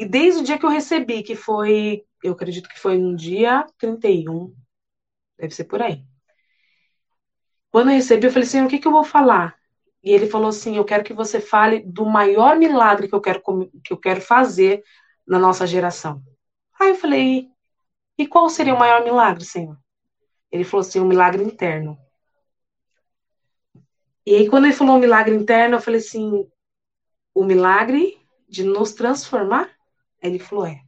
E 0.00 0.06
desde 0.06 0.40
o 0.40 0.42
dia 0.42 0.58
que 0.58 0.64
eu 0.64 0.70
recebi, 0.70 1.22
que 1.22 1.36
foi, 1.36 2.06
eu 2.24 2.32
acredito 2.32 2.70
que 2.70 2.80
foi 2.80 2.96
no 2.96 3.14
dia 3.14 3.66
31, 3.76 4.56
deve 5.38 5.54
ser 5.54 5.64
por 5.64 5.82
aí. 5.82 6.02
Quando 7.70 7.90
eu 7.90 7.96
recebi, 7.96 8.26
eu 8.26 8.32
falei 8.32 8.48
assim, 8.48 8.62
o 8.62 8.68
que, 8.68 8.78
que 8.78 8.88
eu 8.88 8.92
vou 8.92 9.04
falar? 9.04 9.60
E 10.02 10.10
ele 10.10 10.26
falou 10.26 10.48
assim: 10.48 10.76
Eu 10.76 10.84
quero 10.86 11.04
que 11.04 11.12
você 11.12 11.38
fale 11.38 11.80
do 11.80 12.06
maior 12.06 12.56
milagre 12.56 13.08
que 13.08 13.14
eu 13.14 13.20
quero, 13.20 13.42
que 13.84 13.92
eu 13.92 13.98
quero 13.98 14.22
fazer 14.22 14.82
na 15.26 15.38
nossa 15.38 15.66
geração. 15.66 16.22
Aí 16.80 16.88
eu 16.88 16.94
falei: 16.94 17.50
E 18.16 18.26
qual 18.26 18.48
seria 18.48 18.74
o 18.74 18.78
maior 18.78 19.04
milagre, 19.04 19.44
Senhor? 19.44 19.78
Ele 20.50 20.64
falou 20.64 20.80
assim: 20.80 21.00
Um 21.00 21.06
milagre 21.06 21.42
interno. 21.44 21.98
E 24.24 24.34
aí, 24.34 24.48
quando 24.48 24.64
ele 24.64 24.74
falou 24.74 24.96
um 24.96 25.00
milagre 25.00 25.34
interno, 25.34 25.76
eu 25.76 25.80
falei 25.82 26.00
assim: 26.00 26.48
O 27.34 27.44
milagre 27.44 28.18
de 28.48 28.64
nos 28.64 28.94
transformar? 28.94 29.70
Ele 30.22 30.38
falou: 30.38 30.66
É. 30.66 30.82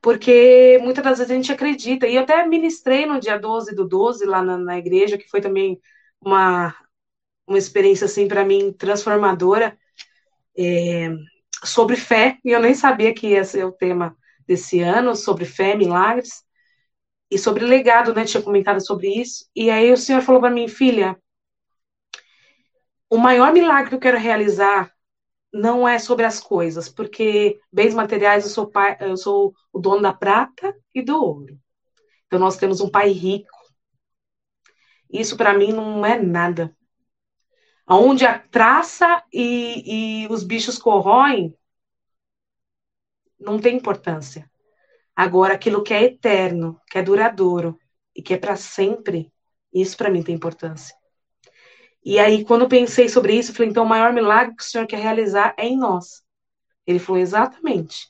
Porque 0.00 0.78
muitas 0.82 1.04
das 1.04 1.18
vezes 1.18 1.30
a 1.30 1.34
gente 1.34 1.52
acredita, 1.52 2.06
e 2.06 2.14
eu 2.14 2.22
até 2.22 2.46
ministrei 2.46 3.04
no 3.04 3.20
dia 3.20 3.38
12 3.38 3.74
do 3.74 3.86
12 3.86 4.24
lá 4.24 4.42
na, 4.42 4.56
na 4.56 4.78
igreja, 4.78 5.18
que 5.18 5.28
foi 5.28 5.40
também 5.40 5.80
uma 6.20 6.74
uma 7.48 7.58
experiência 7.58 8.04
assim 8.04 8.28
para 8.28 8.44
mim 8.44 8.72
transformadora 8.72 9.76
é, 10.56 11.08
sobre 11.64 11.96
fé 11.96 12.38
e 12.44 12.50
eu 12.50 12.60
nem 12.60 12.74
sabia 12.74 13.14
que 13.14 13.28
ia 13.28 13.42
ser 13.44 13.64
o 13.64 13.72
tema 13.72 14.16
desse 14.46 14.80
ano 14.80 15.16
sobre 15.16 15.44
fé, 15.46 15.74
milagres 15.74 16.44
e 17.30 17.38
sobre 17.38 17.64
legado, 17.64 18.14
né? 18.14 18.24
Tinha 18.24 18.42
comentado 18.42 18.84
sobre 18.84 19.08
isso 19.08 19.46
e 19.56 19.70
aí 19.70 19.90
o 19.92 19.96
Senhor 19.96 20.20
falou 20.22 20.40
para 20.40 20.50
mim, 20.50 20.68
filha, 20.68 21.16
o 23.10 23.16
maior 23.16 23.52
milagre 23.52 23.88
que 23.88 23.94
eu 23.94 24.00
quero 24.00 24.18
realizar 24.18 24.92
não 25.52 25.88
é 25.88 25.98
sobre 25.98 26.24
as 26.24 26.40
coisas, 26.40 26.88
porque 26.88 27.60
bens 27.72 27.94
materiais 27.94 28.44
eu 28.44 28.50
sou 28.50 28.66
pai, 28.70 28.96
eu 29.00 29.16
sou 29.16 29.54
o 29.72 29.78
dono 29.78 30.02
da 30.02 30.12
prata 30.12 30.74
e 30.94 31.02
do 31.02 31.16
ouro. 31.16 31.58
Então 32.26 32.38
nós 32.38 32.56
temos 32.56 32.80
um 32.80 32.90
pai 32.90 33.10
rico. 33.10 33.56
Isso 35.10 35.36
para 35.36 35.54
mim 35.54 35.72
não 35.72 36.04
é 36.04 36.20
nada 36.20 36.76
onde 37.88 38.26
a 38.26 38.38
traça 38.38 39.22
e, 39.32 40.24
e 40.24 40.28
os 40.28 40.44
bichos 40.44 40.78
corroem, 40.78 41.56
não 43.40 43.58
tem 43.58 43.76
importância. 43.76 44.50
Agora, 45.16 45.54
aquilo 45.54 45.82
que 45.82 45.94
é 45.94 46.04
eterno, 46.04 46.80
que 46.88 46.98
é 46.98 47.02
duradouro 47.02 47.78
e 48.14 48.22
que 48.22 48.34
é 48.34 48.38
para 48.38 48.56
sempre, 48.56 49.32
isso 49.72 49.96
para 49.96 50.10
mim 50.10 50.22
tem 50.22 50.34
importância. 50.34 50.94
E 52.04 52.18
aí, 52.18 52.44
quando 52.44 52.62
eu 52.62 52.68
pensei 52.68 53.08
sobre 53.08 53.34
isso, 53.36 53.50
eu 53.50 53.54
falei, 53.54 53.70
então 53.70 53.84
o 53.84 53.88
maior 53.88 54.12
milagre 54.12 54.54
que 54.56 54.62
o 54.62 54.66
Senhor 54.66 54.86
quer 54.86 54.98
realizar 55.00 55.54
é 55.58 55.66
em 55.66 55.76
nós. 55.76 56.22
Ele 56.86 56.98
falou, 56.98 57.20
exatamente. 57.20 58.08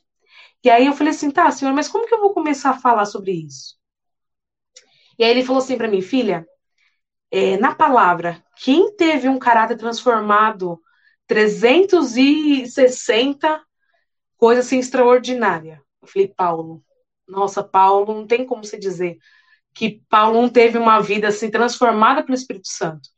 E 0.65 0.71
aí 0.71 0.87
eu 0.87 0.93
falei 0.93 1.13
assim, 1.13 1.31
tá, 1.31 1.51
Senhor, 1.51 1.73
mas 1.75 1.89
como 1.89 2.07
que 2.07 2.15
eu 2.15 2.21
vou 2.21 2.33
começar 2.35 2.71
a 2.71 2.79
falar 2.79 3.07
sobre 3.07 3.33
isso? 3.33 3.77
E 5.19 5.25
aí 5.25 5.31
ele 5.31 5.45
falou 5.45 5.63
assim 5.63 5.77
para 5.77 5.89
mim, 5.89 6.01
filha, 6.01 6.47
é, 7.31 7.57
na 7.59 7.75
palavra, 7.75 8.43
quem 8.57 8.95
teve 8.97 9.29
um 9.29 9.39
caráter 9.39 9.77
transformado 9.77 10.81
360, 11.27 13.63
coisa 14.37 14.61
assim 14.61 14.79
extraordinária? 14.79 15.83
Eu 16.03 16.09
falei, 16.09 16.29
Paulo. 16.29 16.85
Nossa, 17.27 17.63
Paulo, 17.63 18.15
não 18.15 18.27
tem 18.27 18.47
como 18.47 18.65
se 18.65 18.79
dizer 18.79 19.19
que 19.75 20.03
Paulo 20.09 20.41
não 20.43 20.49
teve 20.49 20.79
uma 20.79 21.01
vida 21.01 21.29
assim 21.29 21.51
transformada 21.51 22.23
pelo 22.23 22.35
Espírito 22.35 22.69
Santo. 22.69 23.09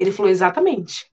Ele 0.00 0.10
falou 0.10 0.30
exatamente. 0.30 1.10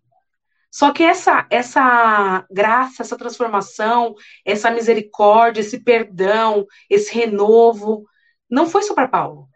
Só 0.71 0.93
que 0.93 1.03
essa 1.03 1.45
essa 1.49 2.45
graça, 2.49 3.01
essa 3.03 3.17
transformação, 3.17 4.15
essa 4.45 4.71
misericórdia, 4.71 5.61
esse 5.61 5.79
perdão, 5.83 6.65
esse 6.89 7.13
renovo, 7.13 8.07
não 8.49 8.67
foi 8.67 8.83
só 8.83 8.93
para 8.93 9.07
Paulo. 9.07 9.49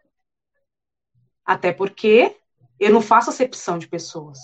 Até 1.45 1.71
porque 1.71 2.37
eu 2.79 2.91
não 2.91 3.01
faço 3.01 3.29
acepção 3.29 3.77
de 3.77 3.87
pessoas. 3.87 4.39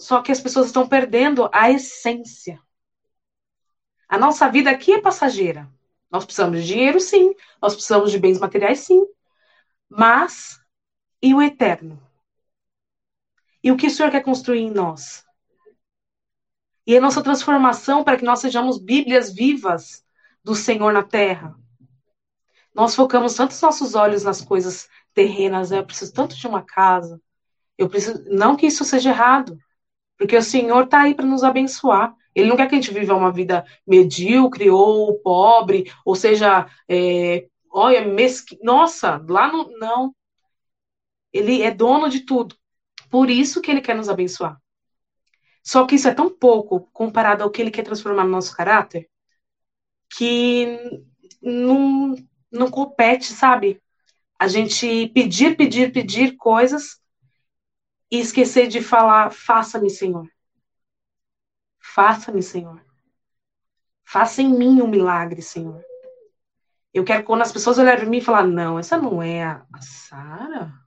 Só 0.00 0.22
que 0.22 0.32
as 0.32 0.40
pessoas 0.40 0.66
estão 0.66 0.88
perdendo 0.88 1.48
a 1.52 1.70
essência. 1.70 2.60
A 4.08 4.18
nossa 4.18 4.48
vida 4.48 4.70
aqui 4.70 4.92
é 4.92 5.00
passageira. 5.00 5.68
Nós 6.10 6.24
precisamos 6.24 6.60
de 6.60 6.66
dinheiro, 6.66 7.00
sim. 7.00 7.34
Nós 7.60 7.74
precisamos 7.74 8.12
de 8.12 8.18
bens 8.18 8.38
materiais, 8.38 8.80
sim. 8.80 9.04
Mas 9.88 10.60
e 11.22 11.34
o 11.34 11.40
eterno? 11.40 12.00
E 13.64 13.72
o 13.72 13.78
que 13.78 13.86
o 13.86 13.90
Senhor 13.90 14.10
quer 14.10 14.22
construir 14.22 14.60
em 14.60 14.70
nós? 14.70 15.24
E 16.86 16.94
a 16.94 17.00
nossa 17.00 17.22
transformação 17.22 18.04
para 18.04 18.18
que 18.18 18.24
nós 18.24 18.40
sejamos 18.40 18.76
Bíblias 18.76 19.32
vivas 19.32 20.04
do 20.44 20.54
Senhor 20.54 20.92
na 20.92 21.02
terra. 21.02 21.58
Nós 22.74 22.94
focamos 22.94 23.34
tanto 23.34 23.52
os 23.52 23.62
nossos 23.62 23.94
olhos 23.94 24.22
nas 24.22 24.42
coisas 24.42 24.86
terrenas, 25.14 25.70
né? 25.70 25.78
eu 25.78 25.86
preciso 25.86 26.12
tanto 26.12 26.36
de 26.36 26.46
uma 26.46 26.62
casa. 26.62 27.18
Eu 27.78 27.88
preciso, 27.88 28.22
não 28.26 28.54
que 28.54 28.66
isso 28.66 28.84
seja 28.84 29.08
errado, 29.08 29.58
porque 30.18 30.36
o 30.36 30.42
Senhor 30.42 30.84
está 30.84 31.00
aí 31.00 31.14
para 31.14 31.24
nos 31.24 31.42
abençoar. 31.42 32.14
Ele 32.34 32.50
não 32.50 32.58
quer 32.58 32.68
que 32.68 32.74
a 32.74 32.78
gente 32.78 32.92
viva 32.92 33.14
uma 33.14 33.32
vida 33.32 33.64
medíocre 33.86 34.68
ou 34.68 35.18
pobre, 35.20 35.90
ou 36.04 36.14
seja, 36.14 36.68
é, 36.86 37.48
olha, 37.70 38.06
mesqui... 38.06 38.58
nossa, 38.62 39.24
lá 39.26 39.50
no. 39.50 39.70
Não. 39.78 40.14
Ele 41.32 41.62
é 41.62 41.70
dono 41.70 42.10
de 42.10 42.20
tudo. 42.20 42.54
Por 43.14 43.30
isso 43.30 43.60
que 43.60 43.70
ele 43.70 43.80
quer 43.80 43.94
nos 43.94 44.08
abençoar. 44.08 44.60
Só 45.62 45.86
que 45.86 45.94
isso 45.94 46.08
é 46.08 46.12
tão 46.12 46.28
pouco 46.28 46.90
comparado 46.92 47.44
ao 47.44 47.50
que 47.50 47.62
ele 47.62 47.70
quer 47.70 47.84
transformar 47.84 48.24
no 48.24 48.30
nosso 48.30 48.56
caráter 48.56 49.08
que 50.10 50.66
não, 51.40 52.16
não 52.50 52.68
compete, 52.68 53.26
sabe? 53.26 53.80
A 54.36 54.48
gente 54.48 55.06
pedir, 55.10 55.56
pedir, 55.56 55.92
pedir 55.92 56.36
coisas 56.36 57.00
e 58.10 58.18
esquecer 58.18 58.66
de 58.66 58.82
falar: 58.82 59.30
faça-me, 59.30 59.90
Senhor. 59.90 60.28
Faça-me, 61.78 62.42
Senhor. 62.42 62.84
Faça 64.04 64.42
em 64.42 64.52
mim 64.52 64.82
um 64.82 64.88
milagre, 64.88 65.40
Senhor. 65.40 65.80
Eu 66.92 67.04
quero 67.04 67.22
quando 67.22 67.42
as 67.42 67.52
pessoas 67.52 67.78
olharem 67.78 68.00
para 68.00 68.10
mim 68.10 68.18
e 68.18 68.24
falar: 68.24 68.42
não, 68.42 68.76
essa 68.76 68.98
não 68.98 69.22
é 69.22 69.44
a, 69.44 69.64
Sara. 69.80 70.83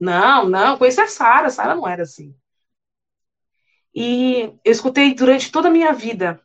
Não, 0.00 0.48
não, 0.48 0.78
conheci 0.78 1.00
a 1.00 1.06
Sara, 1.08 1.50
Sara 1.50 1.74
não 1.74 1.86
era 1.86 2.02
assim. 2.02 2.34
E 3.94 4.42
eu 4.64 4.72
escutei 4.72 5.14
durante 5.14 5.50
toda 5.50 5.68
a 5.68 5.70
minha 5.70 5.92
vida, 5.92 6.40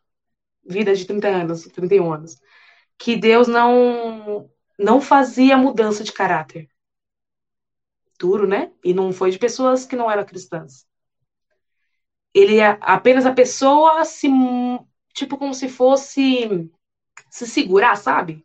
vida 0.66 0.96
de 0.96 1.06
30 1.06 1.28
anos, 1.28 1.64
31 1.66 2.14
anos, 2.14 2.42
que 2.98 3.16
Deus 3.16 3.48
não 3.48 4.50
não 4.80 5.00
fazia 5.00 5.56
mudança 5.58 6.04
de 6.04 6.12
caráter. 6.12 6.70
Duro, 8.20 8.48
né? 8.48 8.72
E 8.84 8.94
não 8.94 9.12
foi 9.14 9.32
de 9.32 9.38
pessoas 9.38 9.86
que 9.86 9.96
não 9.96 10.10
eram 10.10 10.26
cristãs. 10.26 10.88
Ele 12.34 12.60
é 12.60 12.78
apenas 12.82 13.26
a 13.26 13.34
pessoa 13.34 14.04
se 14.06 14.28
tipo 15.14 15.38
como 15.38 15.54
se 15.54 15.70
fosse 15.70 16.70
se 17.30 17.48
segurar, 17.48 17.96
sabe? 17.96 18.44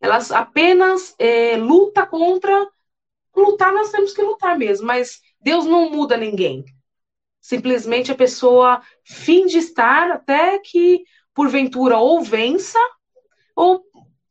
Elas 0.00 0.32
apenas 0.32 1.14
é, 1.18 1.56
luta 1.56 2.06
contra 2.06 2.68
lutar 3.40 3.72
nós 3.72 3.90
temos 3.90 4.12
que 4.12 4.22
lutar 4.22 4.58
mesmo, 4.58 4.86
mas 4.86 5.20
Deus 5.40 5.64
não 5.64 5.90
muda 5.90 6.16
ninguém. 6.16 6.64
Simplesmente 7.40 8.12
a 8.12 8.14
pessoa 8.14 8.80
finge 9.04 9.58
estar 9.58 10.12
até 10.12 10.58
que, 10.58 11.02
porventura, 11.34 11.98
ou 11.98 12.22
vença 12.22 12.78
ou 13.56 13.84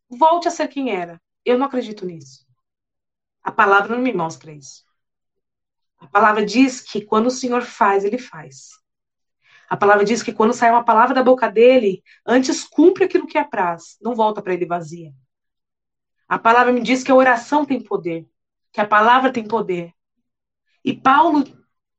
volte 0.09 0.47
a 0.47 0.51
ser 0.51 0.67
quem 0.67 0.95
era. 0.95 1.21
Eu 1.43 1.57
não 1.57 1.65
acredito 1.65 2.05
nisso. 2.05 2.45
A 3.43 3.51
palavra 3.51 3.95
não 3.95 4.01
me 4.01 4.13
mostra 4.13 4.51
isso. 4.51 4.85
A 5.99 6.07
palavra 6.07 6.45
diz 6.45 6.81
que 6.81 7.01
quando 7.01 7.27
o 7.27 7.31
Senhor 7.31 7.63
faz, 7.63 8.05
ele 8.05 8.17
faz. 8.17 8.69
A 9.69 9.77
palavra 9.77 10.03
diz 10.03 10.21
que 10.21 10.33
quando 10.33 10.53
sai 10.53 10.69
uma 10.69 10.83
palavra 10.83 11.13
da 11.13 11.23
boca 11.23 11.49
dele, 11.49 12.03
antes 12.25 12.63
cumpre 12.63 13.05
aquilo 13.05 13.27
que 13.27 13.37
apraz, 13.37 13.97
não 14.01 14.15
volta 14.15 14.41
para 14.41 14.53
ele 14.53 14.65
vazia. 14.65 15.13
A 16.27 16.39
palavra 16.39 16.73
me 16.73 16.81
diz 16.81 17.03
que 17.03 17.11
a 17.11 17.15
oração 17.15 17.65
tem 17.65 17.81
poder 17.81 18.27
que 18.71 18.79
a 18.79 18.87
palavra 18.87 19.31
tem 19.31 19.47
poder. 19.47 19.93
E 20.83 20.93
Paulo 20.93 21.43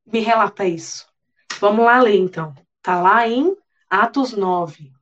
me 0.06 0.20
relata 0.20 0.64
isso. 0.64 1.06
Vamos 1.60 1.84
lá 1.84 2.00
ler 2.00 2.16
então. 2.16 2.54
Está 2.78 3.00
lá 3.00 3.28
em 3.28 3.56
Atos 3.88 4.32
9. 4.32 4.92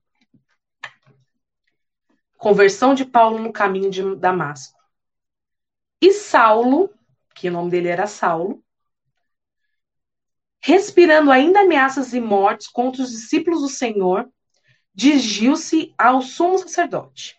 Conversão 2.37 2.95
de 2.95 3.05
Paulo 3.05 3.39
no 3.39 3.53
caminho 3.53 3.91
de 3.91 4.17
Damasco. 4.17 4.79
E 6.01 6.13
Saulo, 6.13 6.93
que 7.35 7.49
o 7.49 7.53
nome 7.53 7.71
dele 7.71 7.89
era 7.89 8.07
Saulo, 8.07 8.63
respirando 10.63 11.31
ainda 11.31 11.61
ameaças 11.61 12.13
e 12.13 12.21
mortes 12.21 12.69
contra 12.69 13.03
os 13.03 13.11
discípulos 13.11 13.61
do 13.61 13.69
Senhor, 13.69 14.31
dirigiu-se 14.95 15.95
ao 15.97 16.21
sumo 16.21 16.59
sacerdote 16.59 17.39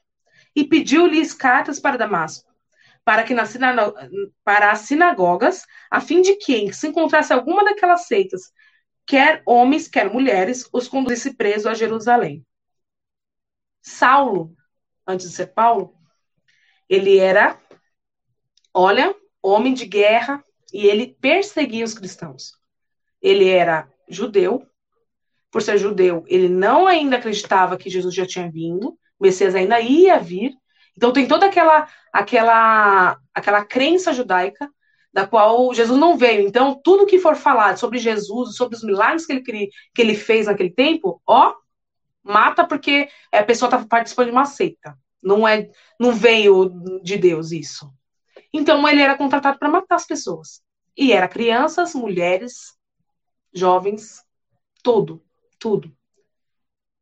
e 0.56 0.64
pediu-lhes 0.64 1.34
cartas 1.34 1.80
para 1.80 1.98
Damasco 1.98 2.51
para 3.12 3.26
que 3.26 3.34
nas 3.34 3.58
para 4.42 4.72
as 4.72 4.80
sinagogas, 4.80 5.66
a 5.90 6.00
fim 6.00 6.22
de 6.22 6.36
que, 6.36 6.72
se 6.72 6.88
encontrasse 6.88 7.34
alguma 7.34 7.62
daquelas 7.62 8.08
seitas, 8.08 8.54
quer 9.06 9.44
homens, 9.46 9.90
quer 9.90 10.10
mulheres, 10.10 10.70
os 10.72 10.88
conduzisse 10.88 11.36
preso 11.36 11.68
a 11.68 11.74
Jerusalém. 11.74 12.46
Saulo, 13.82 14.56
antes 15.06 15.30
de 15.30 15.36
ser 15.36 15.48
Paulo, 15.48 15.94
ele 16.88 17.18
era, 17.18 17.60
olha, 18.74 19.14
homem 19.44 19.74
de 19.74 19.86
guerra 19.86 20.42
e 20.74 20.88
ele 20.88 21.14
perseguia 21.20 21.84
os 21.84 21.94
cristãos. 21.94 22.54
Ele 23.22 23.50
era 23.50 23.92
judeu, 24.08 24.66
por 25.52 25.62
ser 25.62 25.78
judeu, 25.78 26.24
ele 26.28 26.48
não 26.48 26.88
ainda 26.88 27.18
acreditava 27.18 27.78
que 27.78 27.90
Jesus 27.90 28.16
já 28.16 28.26
tinha 28.26 28.50
vindo, 28.50 28.98
o 29.20 29.24
Messias 29.26 29.54
ainda 29.54 29.82
ia 29.82 30.18
vir, 30.18 30.56
então 31.02 31.12
tem 31.12 31.28
toda 31.28 31.48
aquela 31.48 31.88
aquela 32.14 33.18
aquela 33.34 33.66
crença 33.66 34.14
judaica 34.14 34.70
da 35.12 35.26
qual 35.26 35.74
Jesus 35.74 36.00
não 36.00 36.16
veio. 36.16 36.48
Então 36.48 36.80
tudo 36.84 37.08
que 37.08 37.18
for 37.18 37.36
falado 37.36 37.80
sobre 37.80 37.98
Jesus, 37.98 38.56
sobre 38.56 38.76
os 38.76 38.84
milagres 38.84 39.26
que 39.26 39.34
ele 39.34 39.42
que 39.96 40.00
ele 40.00 40.14
fez 40.14 40.46
naquele 40.46 40.70
tempo, 40.70 41.20
ó, 41.26 41.56
mata 42.24 42.68
porque 42.68 43.10
a 43.32 43.42
pessoa 43.42 43.68
está 43.68 43.84
participando 43.84 44.28
de 44.28 44.32
uma 44.32 44.46
seita. 44.46 44.96
Não 45.24 45.48
é 45.48 45.72
não 46.00 46.14
veio 46.14 46.70
de 47.02 47.18
Deus 47.18 47.52
isso. 47.52 47.92
Então 48.54 48.88
ele 48.88 49.02
era 49.02 49.18
contratado 49.18 49.58
para 49.58 49.70
matar 49.70 49.96
as 49.96 50.06
pessoas. 50.06 50.62
E 50.96 51.12
era 51.12 51.28
crianças, 51.28 51.96
mulheres, 51.96 52.76
jovens, 53.52 54.24
tudo, 54.84 55.24
tudo. 55.58 55.92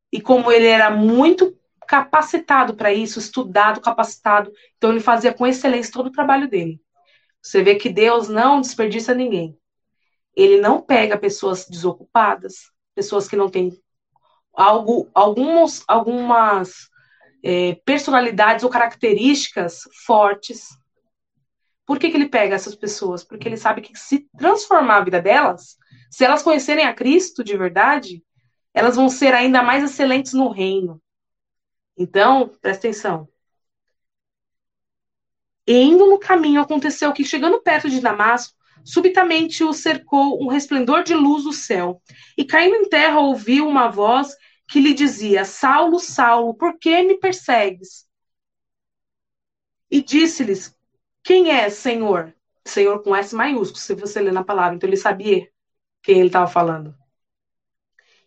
E 0.09 0.21
como 0.21 0.49
ele 0.49 0.67
era 0.67 0.89
muito 0.89 1.58
capacitado 1.89 2.75
para 2.75 2.93
isso, 2.93 3.17
estudado, 3.17 3.81
capacitado. 3.81 4.53
Então 4.77 4.91
ele 4.91 4.99
fazia 4.99 5.33
com 5.33 5.47
excelência 5.47 5.91
todo 5.91 6.05
o 6.05 6.11
trabalho 6.11 6.47
dele. 6.47 6.79
Você 7.41 7.63
vê 7.63 7.73
que 7.73 7.89
Deus 7.89 8.29
não 8.29 8.61
desperdiça 8.61 9.15
ninguém. 9.15 9.57
Ele 10.35 10.61
não 10.61 10.83
pega 10.83 11.17
pessoas 11.17 11.65
desocupadas, 11.67 12.71
pessoas 12.93 13.27
que 13.27 13.35
não 13.35 13.49
têm 13.49 13.75
algo, 14.53 15.09
alguns, 15.15 15.83
algumas 15.87 16.89
é, 17.43 17.73
personalidades 17.83 18.63
ou 18.63 18.69
características 18.69 19.79
fortes. 20.05 20.67
Por 21.87 21.97
que, 21.97 22.11
que 22.11 22.17
ele 22.17 22.29
pega 22.29 22.53
essas 22.53 22.75
pessoas? 22.75 23.23
Porque 23.23 23.47
ele 23.47 23.57
sabe 23.57 23.81
que 23.81 23.97
se 23.97 24.29
transformar 24.37 24.97
a 24.97 25.03
vida 25.05 25.19
delas, 25.19 25.75
se 26.11 26.23
elas 26.23 26.43
conhecerem 26.43 26.85
a 26.85 26.93
Cristo 26.93 27.43
de 27.43 27.57
verdade, 27.57 28.23
elas 28.75 28.95
vão 28.95 29.09
ser 29.09 29.33
ainda 29.33 29.63
mais 29.63 29.83
excelentes 29.83 30.33
no 30.33 30.49
reino. 30.49 31.01
Então, 31.99 32.47
presta 32.61 32.87
atenção. 32.87 33.29
E 35.67 35.73
indo 35.73 36.07
no 36.07 36.17
caminho, 36.17 36.61
aconteceu 36.61 37.13
que, 37.13 37.23
chegando 37.23 37.61
perto 37.61 37.87
de 37.89 38.01
Damasco, 38.01 38.59
Subitamente 38.83 39.63
o 39.63 39.73
cercou 39.73 40.41
um 40.41 40.47
resplendor 40.47 41.03
de 41.03 41.13
luz 41.13 41.43
do 41.43 41.53
céu, 41.53 42.01
e 42.37 42.45
caindo 42.45 42.75
em 42.75 42.89
terra 42.89 43.19
ouviu 43.19 43.67
uma 43.67 43.89
voz 43.89 44.35
que 44.67 44.79
lhe 44.79 44.93
dizia: 44.93 45.45
Saulo, 45.45 45.99
Saulo, 45.99 46.53
por 46.55 46.77
que 46.77 47.03
me 47.03 47.17
persegues? 47.17 48.07
E 49.91 50.01
disse-lhes: 50.01 50.75
Quem 51.23 51.51
é, 51.51 51.69
Senhor? 51.69 52.33
Senhor 52.65 53.03
com 53.03 53.15
S 53.15 53.35
maiúsculo, 53.35 53.79
se 53.79 53.95
você 53.95 54.19
ler 54.21 54.33
na 54.33 54.43
palavra. 54.43 54.75
Então 54.75 54.87
ele 54.87 54.97
sabia 54.97 55.47
quem 56.01 56.17
ele 56.19 56.27
estava 56.27 56.47
falando. 56.47 56.95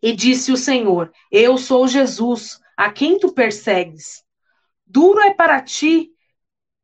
E 0.01 0.13
disse 0.13 0.53
o 0.53 0.57
Senhor: 0.57 1.13
Eu 1.31 1.57
sou 1.57 1.89
Jesus, 1.89 2.61
a 2.83 2.91
quem 2.91 3.17
tu 3.17 3.33
persegues. 3.33 4.25
Duro 4.85 5.21
é 5.21 5.33
para 5.33 5.63
ti 5.63 6.11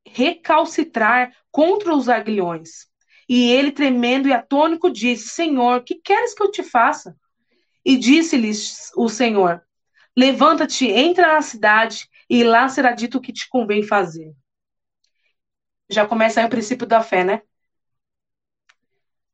recalcitrar 0.06 1.34
contra 1.50 1.92
os 1.92 2.08
aguilhões. 2.08 2.86
E 3.28 3.50
ele, 3.50 3.72
tremendo 3.72 4.28
e 4.28 4.32
atônico, 4.32 4.92
disse: 4.92 5.30
Senhor, 5.30 5.82
que 5.82 5.96
queres 5.96 6.34
que 6.34 6.42
eu 6.42 6.52
te 6.52 6.62
faça? 6.62 7.16
E 7.84 7.96
disse-lhes 7.96 8.92
o 8.96 9.08
Senhor: 9.08 9.60
Levanta-te, 10.16 10.86
entra 10.86 11.34
na 11.34 11.42
cidade, 11.42 12.08
e 12.30 12.44
lá 12.44 12.68
será 12.68 12.92
dito 12.92 13.18
o 13.18 13.20
que 13.20 13.32
te 13.32 13.48
convém 13.48 13.82
fazer. 13.82 14.32
Já 15.90 16.06
começa 16.06 16.38
aí 16.38 16.46
o 16.46 16.50
princípio 16.50 16.86
da 16.86 17.02
fé, 17.02 17.24
né? 17.24 17.42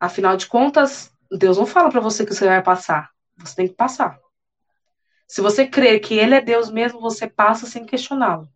Afinal 0.01 0.35
de 0.35 0.47
contas, 0.47 1.13
Deus 1.31 1.59
não 1.59 1.67
fala 1.67 1.91
para 1.91 2.01
você 2.01 2.25
que 2.25 2.33
você 2.33 2.47
vai 2.47 2.63
passar. 2.63 3.11
Você 3.37 3.55
tem 3.55 3.69
que 3.69 3.75
passar. 3.75 4.24
Se 5.27 5.41
você 5.41 5.67
crer 5.67 6.01
que 6.01 6.15
Ele 6.15 6.35
é 6.35 6.41
Deus 6.41 6.71
mesmo, 6.71 7.01
você 7.01 7.27
passa 7.29 7.67
sem 7.67 7.85
questioná-lo. 7.85 8.49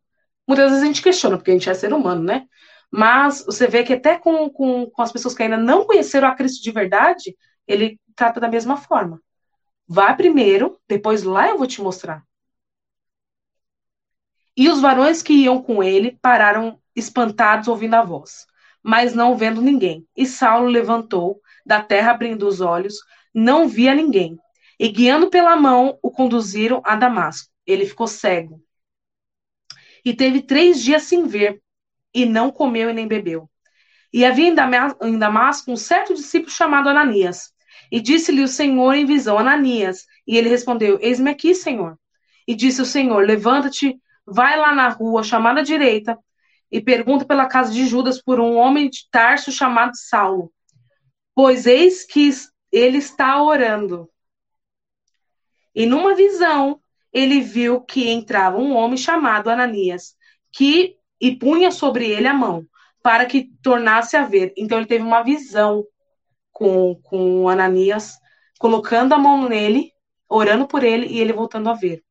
Muitas 0.47 0.71
vezes 0.71 0.83
a 0.83 0.87
gente 0.87 1.03
questiona, 1.03 1.37
porque 1.37 1.51
a 1.51 1.55
gente 1.55 1.69
é 1.69 1.75
ser 1.75 1.93
humano, 1.93 2.23
né? 2.23 2.47
Mas 2.91 3.45
você 3.45 3.67
vê 3.67 3.85
que 3.85 3.93
até 3.93 4.19
com, 4.19 4.49
com, 4.49 4.87
com 4.91 5.03
as 5.03 5.13
pessoas 5.13 5.35
que 5.35 5.43
ainda 5.43 5.59
não 5.59 5.85
conheceram 5.85 6.29
a 6.29 6.35
Cristo 6.35 6.63
de 6.63 6.71
verdade, 6.71 7.37
ele 7.67 8.01
trata 8.17 8.41
da 8.41 8.49
mesma 8.49 8.77
forma. 8.77 9.21
Vá 9.87 10.15
primeiro, 10.15 10.79
depois 10.89 11.23
lá 11.23 11.49
eu 11.49 11.59
vou 11.59 11.67
te 11.67 11.81
mostrar. 11.83 12.23
E 14.57 14.69
os 14.69 14.81
varões 14.81 15.23
que 15.23 15.33
iam 15.33 15.63
com 15.63 15.83
ele 15.83 16.19
pararam 16.21 16.81
espantados 16.97 17.69
ouvindo 17.69 17.95
a 17.95 18.03
voz, 18.03 18.47
mas 18.83 19.15
não 19.15 19.37
vendo 19.37 19.63
ninguém. 19.63 20.07
E 20.17 20.27
Saulo 20.27 20.67
levantou 20.67 21.41
da 21.65 21.83
terra, 21.83 22.11
abrindo 22.11 22.47
os 22.47 22.61
olhos, 22.61 22.97
não 23.33 23.69
via 23.69 23.95
ninguém. 23.95 24.39
E 24.79 24.89
guiando 24.89 25.29
pela 25.29 25.57
mão, 25.57 25.99
o 26.03 26.11
conduziram 26.11 26.81
a 26.85 26.95
Damasco. 26.95 27.51
Ele 27.67 27.85
ficou 27.85 28.07
cego. 28.07 28.63
E 30.05 30.15
teve 30.15 30.43
três 30.43 30.83
dias 30.83 31.03
sem 31.03 31.27
ver, 31.27 31.61
e 32.15 32.25
não 32.25 32.51
comeu 32.51 32.91
e 32.91 32.93
nem 32.93 33.07
bebeu. 33.07 33.51
E 34.13 34.25
havia 34.25 34.49
em 34.49 35.19
Damasco 35.19 35.71
um 35.71 35.77
certo 35.77 36.15
discípulo 36.15 36.51
chamado 36.51 36.89
Ananias. 36.89 37.53
E 37.91 38.01
disse-lhe 38.01 38.43
o 38.43 38.49
Senhor 38.49 38.95
em 38.95 39.05
visão, 39.05 39.39
Ananias. 39.39 40.07
E 40.27 40.37
ele 40.37 40.49
respondeu: 40.49 40.99
Eis-me 41.01 41.31
aqui, 41.31 41.55
Senhor. 41.55 41.99
E 42.47 42.55
disse 42.55 42.81
o 42.81 42.87
Senhor: 42.87 43.25
Levanta-te, 43.25 44.01
vai 44.27 44.57
lá 44.59 44.75
na 44.75 44.89
rua 44.89 45.23
chamada 45.23 45.63
direita 45.63 46.19
e 46.71 46.81
pergunta 46.81 47.25
pela 47.25 47.47
casa 47.47 47.73
de 47.73 47.87
Judas 47.87 48.23
por 48.23 48.41
um 48.41 48.57
homem 48.57 48.91
de 48.91 49.09
Tarso 49.11 49.51
chamado 49.51 49.93
Saulo. 49.95 50.53
Pois 51.35 51.67
eis 51.67 52.05
que 52.05 52.31
ele 52.71 52.99
está 52.99 53.43
orando. 53.43 54.09
E 55.79 55.87
numa 55.87 56.13
visão, 56.13 56.81
ele 57.13 57.41
viu 57.41 57.81
que 57.81 58.11
entrava 58.11 58.59
um 58.59 58.75
homem 58.75 58.97
chamado 58.97 59.49
Ananias, 59.49 60.17
que 60.51 60.97
e 61.21 61.37
punha 61.37 61.71
sobre 61.71 62.11
ele 62.11 62.27
a 62.27 62.35
mão, 62.35 62.67
para 63.01 63.25
que 63.27 63.53
tornasse 63.63 64.17
a 64.17 64.25
ver. 64.25 64.53
Então 64.57 64.77
ele 64.77 64.89
teve 64.89 65.05
uma 65.05 65.23
visão 65.23 65.85
com, 66.51 66.97
com 67.05 67.49
Ananias, 67.49 68.19
colocando 68.59 69.13
a 69.13 69.19
mão 69.19 69.49
nele, 69.49 69.93
orando 70.29 70.67
por 70.67 70.83
ele 70.83 71.07
e 71.07 71.21
ele 71.21 71.33
voltando 71.33 71.71
a 71.71 71.75
ver. 71.75 72.03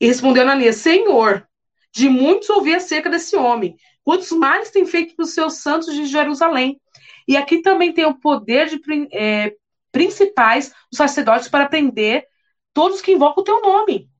E 0.00 0.06
respondeu 0.06 0.44
Ananias: 0.44 0.76
Senhor, 0.76 1.44
de 1.92 2.08
muitos 2.08 2.48
ouvi 2.50 2.72
acerca 2.72 3.10
desse 3.10 3.34
homem. 3.34 3.76
Quantos 4.04 4.30
males 4.30 4.70
tem 4.70 4.86
feito 4.86 5.16
para 5.16 5.24
os 5.24 5.34
seus 5.34 5.54
santos 5.54 5.92
de 5.92 6.06
Jerusalém? 6.06 6.80
E 7.26 7.36
aqui 7.36 7.62
também 7.62 7.92
tem 7.92 8.04
o 8.04 8.14
poder 8.14 8.68
de 8.68 8.80
é, 9.12 9.56
principais, 9.90 10.72
os 10.92 10.98
sacerdotes, 10.98 11.48
para 11.48 11.68
prender 11.68 12.28
todos 12.76 13.00
que 13.00 13.12
invocam 13.12 13.40
o 13.40 13.44
teu 13.44 13.62
nome. 13.62 14.10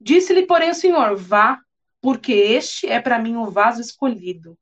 Disse-lhe, 0.00 0.46
porém, 0.46 0.70
o 0.70 0.74
Senhor: 0.74 1.14
Vá, 1.16 1.60
porque 2.00 2.32
este 2.32 2.86
é 2.86 2.98
para 2.98 3.18
mim 3.18 3.36
o 3.36 3.50
vaso 3.50 3.82
escolhido 3.82 4.58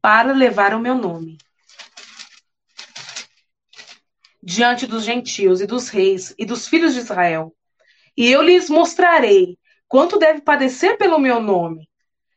para 0.00 0.32
levar 0.32 0.74
o 0.74 0.80
meu 0.80 0.96
nome. 0.96 1.38
Diante 4.42 4.88
dos 4.88 5.04
gentios 5.04 5.60
e 5.60 5.68
dos 5.68 5.88
reis 5.88 6.34
e 6.36 6.44
dos 6.44 6.66
filhos 6.66 6.94
de 6.94 6.98
Israel. 6.98 7.54
E 8.16 8.28
eu 8.28 8.42
lhes 8.42 8.68
mostrarei 8.68 9.56
quanto 9.86 10.18
deve 10.18 10.40
padecer 10.40 10.98
pelo 10.98 11.20
meu 11.20 11.40
nome. 11.40 11.88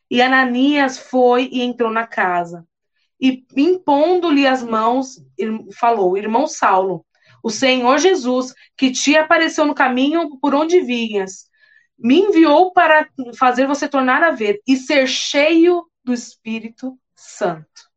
E 0.08 0.22
Ananias 0.22 0.98
foi 0.98 1.48
e 1.50 1.62
entrou 1.62 1.90
na 1.90 2.06
casa. 2.06 2.64
E 3.20 3.44
impondo-lhe 3.56 4.46
as 4.46 4.62
mãos, 4.62 5.20
falou: 5.76 6.16
Irmão 6.16 6.46
Saulo, 6.46 7.04
o 7.42 7.50
Senhor 7.50 7.98
Jesus, 7.98 8.54
que 8.76 8.90
te 8.90 9.16
apareceu 9.16 9.64
no 9.64 9.74
caminho 9.74 10.38
por 10.40 10.54
onde 10.54 10.80
vinhas, 10.80 11.48
me 11.98 12.20
enviou 12.20 12.72
para 12.72 13.08
fazer 13.38 13.66
você 13.66 13.88
tornar 13.88 14.22
a 14.22 14.30
ver 14.30 14.60
e 14.66 14.76
ser 14.76 15.06
cheio 15.06 15.88
do 16.04 16.12
Espírito 16.12 16.98
Santo. 17.14 17.90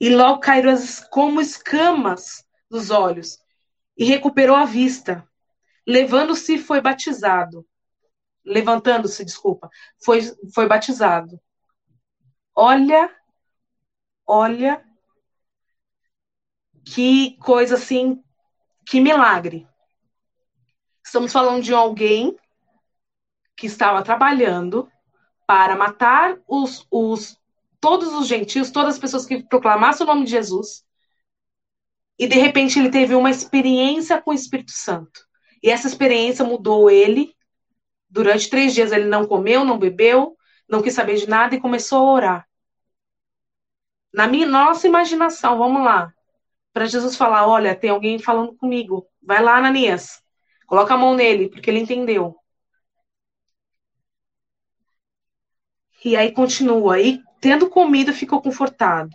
E 0.00 0.08
logo 0.08 0.40
caíram 0.40 0.74
como 1.10 1.40
escamas 1.40 2.44
dos 2.70 2.90
olhos 2.90 3.38
e 3.96 4.04
recuperou 4.04 4.56
a 4.56 4.64
vista. 4.64 5.26
Levando-se, 5.86 6.58
foi 6.58 6.80
batizado. 6.80 7.66
Levantando-se, 8.44 9.24
desculpa, 9.24 9.70
foi, 10.04 10.20
foi 10.52 10.66
batizado. 10.66 11.40
Olha, 12.54 13.14
olha 14.26 14.84
que 16.84 17.36
coisa 17.38 17.76
assim, 17.76 18.22
que 18.92 19.00
milagre. 19.00 19.66
Estamos 21.02 21.32
falando 21.32 21.62
de 21.62 21.72
alguém 21.72 22.36
que 23.56 23.66
estava 23.66 24.02
trabalhando 24.02 24.86
para 25.46 25.74
matar 25.74 26.38
os, 26.46 26.86
os, 26.90 27.40
todos 27.80 28.12
os 28.12 28.26
gentios, 28.26 28.70
todas 28.70 28.96
as 28.96 29.00
pessoas 29.00 29.24
que 29.24 29.44
proclamassem 29.44 30.04
o 30.04 30.06
nome 30.06 30.26
de 30.26 30.32
Jesus. 30.32 30.84
E 32.18 32.26
de 32.26 32.36
repente 32.36 32.78
ele 32.78 32.90
teve 32.90 33.14
uma 33.14 33.30
experiência 33.30 34.20
com 34.20 34.30
o 34.30 34.34
Espírito 34.34 34.72
Santo. 34.72 35.26
E 35.62 35.70
essa 35.70 35.86
experiência 35.86 36.44
mudou 36.44 36.90
ele. 36.90 37.34
Durante 38.10 38.50
três 38.50 38.74
dias 38.74 38.92
ele 38.92 39.06
não 39.06 39.26
comeu, 39.26 39.64
não 39.64 39.78
bebeu, 39.78 40.36
não 40.68 40.82
quis 40.82 40.92
saber 40.92 41.16
de 41.16 41.26
nada 41.26 41.54
e 41.54 41.60
começou 41.62 41.98
a 41.98 42.12
orar. 42.12 42.48
Na 44.12 44.28
minha 44.28 44.46
nossa 44.46 44.86
imaginação, 44.86 45.56
vamos 45.56 45.82
lá. 45.82 46.12
Para 46.72 46.86
Jesus 46.86 47.16
falar: 47.16 47.46
olha, 47.46 47.74
tem 47.74 47.90
alguém 47.90 48.18
falando 48.18 48.54
comigo. 48.56 49.06
Vai 49.22 49.42
lá, 49.42 49.56
Ananias. 49.56 50.22
Coloca 50.66 50.94
a 50.94 50.98
mão 50.98 51.14
nele, 51.14 51.48
porque 51.48 51.70
ele 51.70 51.80
entendeu. 51.80 52.36
E 56.04 56.16
aí 56.16 56.32
continua. 56.32 57.00
E 57.00 57.20
tendo 57.40 57.68
comido, 57.68 58.12
ficou 58.12 58.40
confortado. 58.42 59.10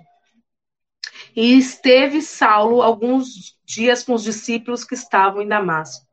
E 1.35 1.57
esteve 1.57 2.21
Saulo 2.21 2.81
alguns 2.81 3.57
dias 3.65 4.03
com 4.03 4.13
os 4.13 4.23
discípulos 4.23 4.83
que 4.83 4.95
estavam 4.95 5.41
em 5.41 5.47
Damasco. 5.47 6.05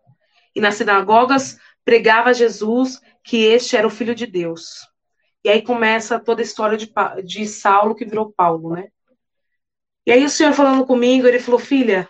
E 0.55 0.61
nas 0.61 0.75
sinagogas 0.75 1.59
pregava 1.85 2.35
Jesus 2.35 3.01
que 3.23 3.39
este 3.39 3.77
era 3.77 3.87
o 3.87 3.91
Filho 3.91 4.15
de 4.15 4.27
Deus. 4.27 4.87
E 5.45 5.49
aí 5.49 5.63
começa 5.63 6.19
toda 6.19 6.41
a 6.41 6.45
história 6.45 6.77
de, 6.77 6.93
de 7.25 7.47
Saulo 7.47 7.95
que 7.95 8.05
virou 8.05 8.33
Paulo, 8.33 8.75
né? 8.75 8.89
E 10.07 10.13
aí 10.13 10.25
o 10.25 10.29
Senhor 10.29 10.53
falando 10.53 10.87
comigo, 10.87 11.27
ele 11.27 11.39
falou, 11.39 11.59
filha, 11.59 12.09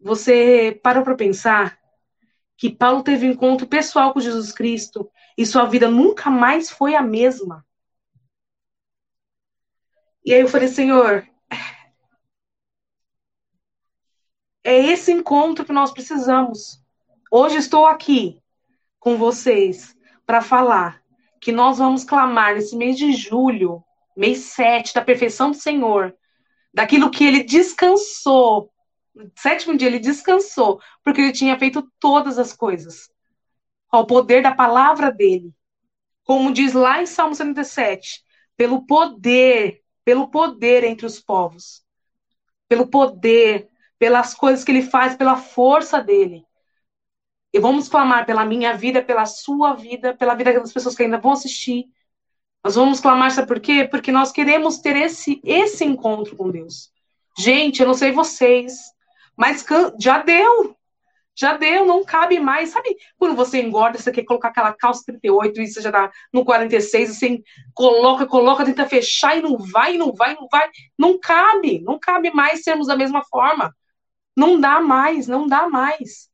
você 0.00 0.78
parou 0.82 1.04
para 1.04 1.14
pensar 1.14 1.78
que 2.56 2.74
Paulo 2.74 3.02
teve 3.02 3.26
um 3.26 3.32
encontro 3.32 3.66
pessoal 3.66 4.12
com 4.12 4.20
Jesus 4.20 4.52
Cristo 4.52 5.10
e 5.36 5.46
sua 5.46 5.64
vida 5.64 5.88
nunca 5.88 6.28
mais 6.28 6.70
foi 6.70 6.94
a 6.94 7.02
mesma. 7.02 7.64
E 10.24 10.34
aí 10.34 10.40
eu 10.40 10.48
falei, 10.48 10.68
Senhor, 10.68 11.26
é 14.64 14.76
esse 14.76 15.10
encontro 15.12 15.64
que 15.64 15.72
nós 15.72 15.92
precisamos. 15.92 16.84
Hoje 17.30 17.56
estou 17.56 17.86
aqui 17.86 18.42
com 18.98 19.16
vocês 19.16 19.96
para 20.26 20.42
falar 20.42 21.02
que 21.40 21.52
nós 21.52 21.78
vamos 21.78 22.04
clamar 22.04 22.54
nesse 22.54 22.76
mês 22.76 22.98
de 22.98 23.12
julho, 23.12 23.82
mês 24.14 24.38
7, 24.40 24.94
da 24.94 25.00
perfeição 25.00 25.50
do 25.50 25.56
Senhor, 25.56 26.14
daquilo 26.72 27.10
que 27.10 27.24
ele 27.24 27.42
descansou. 27.44 28.72
No 29.14 29.30
sétimo 29.36 29.76
dia 29.76 29.88
ele 29.88 29.98
descansou, 29.98 30.80
porque 31.04 31.20
ele 31.20 31.32
tinha 31.32 31.58
feito 31.58 31.90
todas 32.00 32.38
as 32.38 32.52
coisas 32.52 33.10
ao 33.90 34.06
poder 34.06 34.42
da 34.42 34.54
palavra 34.54 35.10
dele. 35.12 35.54
Como 36.24 36.52
diz 36.52 36.72
lá 36.74 37.02
em 37.02 37.06
Salmo 37.06 37.34
77, 37.34 38.22
pelo 38.56 38.86
poder, 38.86 39.82
pelo 40.04 40.28
poder 40.30 40.84
entre 40.84 41.06
os 41.06 41.20
povos. 41.20 41.84
pelo 42.68 42.86
poder, 42.88 43.68
pelas 43.98 44.34
coisas 44.34 44.64
que 44.64 44.72
ele 44.72 44.82
faz, 44.82 45.16
pela 45.16 45.36
força 45.36 46.02
dele. 46.02 46.46
E 47.52 47.58
vamos 47.58 47.88
clamar 47.88 48.26
pela 48.26 48.44
minha 48.44 48.72
vida, 48.76 49.02
pela 49.02 49.26
sua 49.26 49.74
vida, 49.74 50.16
pela 50.16 50.34
vida 50.34 50.52
das 50.52 50.72
pessoas 50.72 50.94
que 50.94 51.02
ainda 51.02 51.18
vão 51.18 51.32
assistir. 51.32 51.86
Nós 52.62 52.74
vamos 52.74 53.00
clamar, 53.00 53.30
sabe 53.30 53.48
por 53.48 53.60
quê? 53.60 53.88
Porque 53.90 54.12
nós 54.12 54.32
queremos 54.32 54.78
ter 54.78 54.96
esse, 54.96 55.40
esse 55.44 55.84
encontro 55.84 56.36
com 56.36 56.50
Deus. 56.50 56.90
Gente, 57.38 57.80
eu 57.80 57.86
não 57.86 57.94
sei 57.94 58.12
vocês, 58.12 58.74
mas 59.36 59.64
já 59.98 60.18
deu. 60.18 60.76
Já 61.34 61.56
deu, 61.56 61.86
não 61.86 62.04
cabe 62.04 62.38
mais. 62.38 62.70
Sabe 62.70 62.94
quando 63.16 63.34
você 63.34 63.62
engorda, 63.62 63.98
você 63.98 64.12
quer 64.12 64.24
colocar 64.24 64.48
aquela 64.48 64.74
calça 64.74 65.04
38 65.06 65.60
e 65.60 65.66
você 65.66 65.80
já 65.80 65.90
dá 65.90 66.10
no 66.32 66.44
46, 66.44 67.16
você 67.16 67.42
coloca, 67.72 68.26
coloca, 68.26 68.64
tenta 68.64 68.86
fechar 68.86 69.38
e 69.38 69.42
não 69.42 69.56
vai, 69.56 69.96
não 69.96 70.12
vai, 70.12 70.34
não 70.34 70.46
vai. 70.50 70.68
Não 70.98 71.18
cabe, 71.18 71.80
não 71.80 71.98
cabe 71.98 72.30
mais 72.30 72.62
sermos 72.62 72.88
da 72.88 72.96
mesma 72.96 73.24
forma. 73.24 73.74
Não 74.36 74.60
dá 74.60 74.80
mais, 74.80 75.26
não 75.26 75.46
dá 75.46 75.68
mais. 75.68 76.29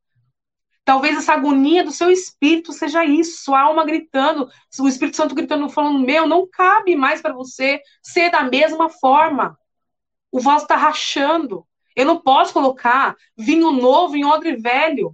Talvez 0.86 1.18
essa 1.18 1.32
agonia 1.32 1.82
do 1.82 1.90
seu 1.90 2.12
espírito 2.12 2.72
seja 2.72 3.04
isso, 3.04 3.42
sua 3.42 3.60
alma 3.60 3.84
gritando, 3.84 4.48
o 4.78 4.86
Espírito 4.86 5.16
Santo 5.16 5.34
gritando, 5.34 5.68
falando: 5.68 5.98
Meu, 5.98 6.28
não 6.28 6.48
cabe 6.48 6.94
mais 6.94 7.20
para 7.20 7.34
você 7.34 7.80
ser 8.00 8.30
da 8.30 8.44
mesma 8.44 8.88
forma. 8.88 9.58
O 10.30 10.38
vaso 10.38 10.62
está 10.62 10.76
rachando. 10.76 11.66
Eu 11.96 12.06
não 12.06 12.20
posso 12.20 12.52
colocar 12.52 13.16
vinho 13.36 13.72
novo 13.72 14.16
em 14.16 14.24
odre 14.24 14.54
velho. 14.54 15.12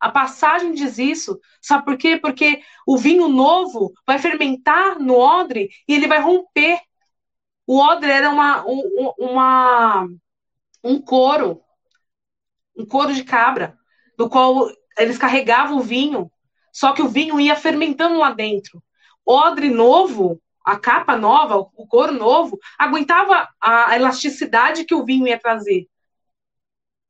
A 0.00 0.10
passagem 0.10 0.74
diz 0.74 0.98
isso. 0.98 1.38
Sabe 1.60 1.84
por 1.84 1.96
quê? 1.96 2.16
Porque 2.16 2.60
o 2.84 2.98
vinho 2.98 3.28
novo 3.28 3.92
vai 4.04 4.18
fermentar 4.18 4.98
no 4.98 5.16
odre 5.16 5.70
e 5.86 5.94
ele 5.94 6.08
vai 6.08 6.20
romper. 6.20 6.80
O 7.64 7.78
odre 7.78 8.10
era 8.10 8.28
uma, 8.28 8.66
um, 8.66 9.14
uma, 9.16 10.08
um 10.82 11.00
couro, 11.00 11.62
um 12.76 12.84
couro 12.84 13.14
de 13.14 13.22
cabra, 13.22 13.78
do 14.18 14.28
qual 14.28 14.68
eles 14.98 15.18
carregavam 15.18 15.78
o 15.78 15.82
vinho, 15.82 16.30
só 16.72 16.92
que 16.92 17.02
o 17.02 17.08
vinho 17.08 17.40
ia 17.40 17.56
fermentando 17.56 18.18
lá 18.18 18.32
dentro. 18.32 18.82
Odre 19.24 19.68
novo, 19.68 20.40
a 20.64 20.78
capa 20.78 21.16
nova, 21.16 21.56
o 21.56 21.86
couro 21.86 22.12
novo, 22.12 22.58
aguentava 22.78 23.48
a 23.60 23.94
elasticidade 23.96 24.84
que 24.84 24.94
o 24.94 25.04
vinho 25.04 25.26
ia 25.26 25.38
trazer. 25.38 25.86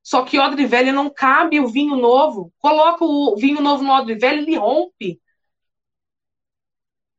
Só 0.02 0.24
que 0.24 0.38
odre 0.38 0.66
velho 0.66 0.92
não 0.92 1.08
cabe 1.08 1.60
o 1.60 1.68
vinho 1.68 1.96
novo. 1.96 2.52
Coloca 2.58 3.04
o 3.04 3.36
vinho 3.36 3.60
novo 3.60 3.84
no 3.84 3.92
odre 3.92 4.16
velho, 4.16 4.42
ele 4.42 4.56
rompe. 4.56 5.20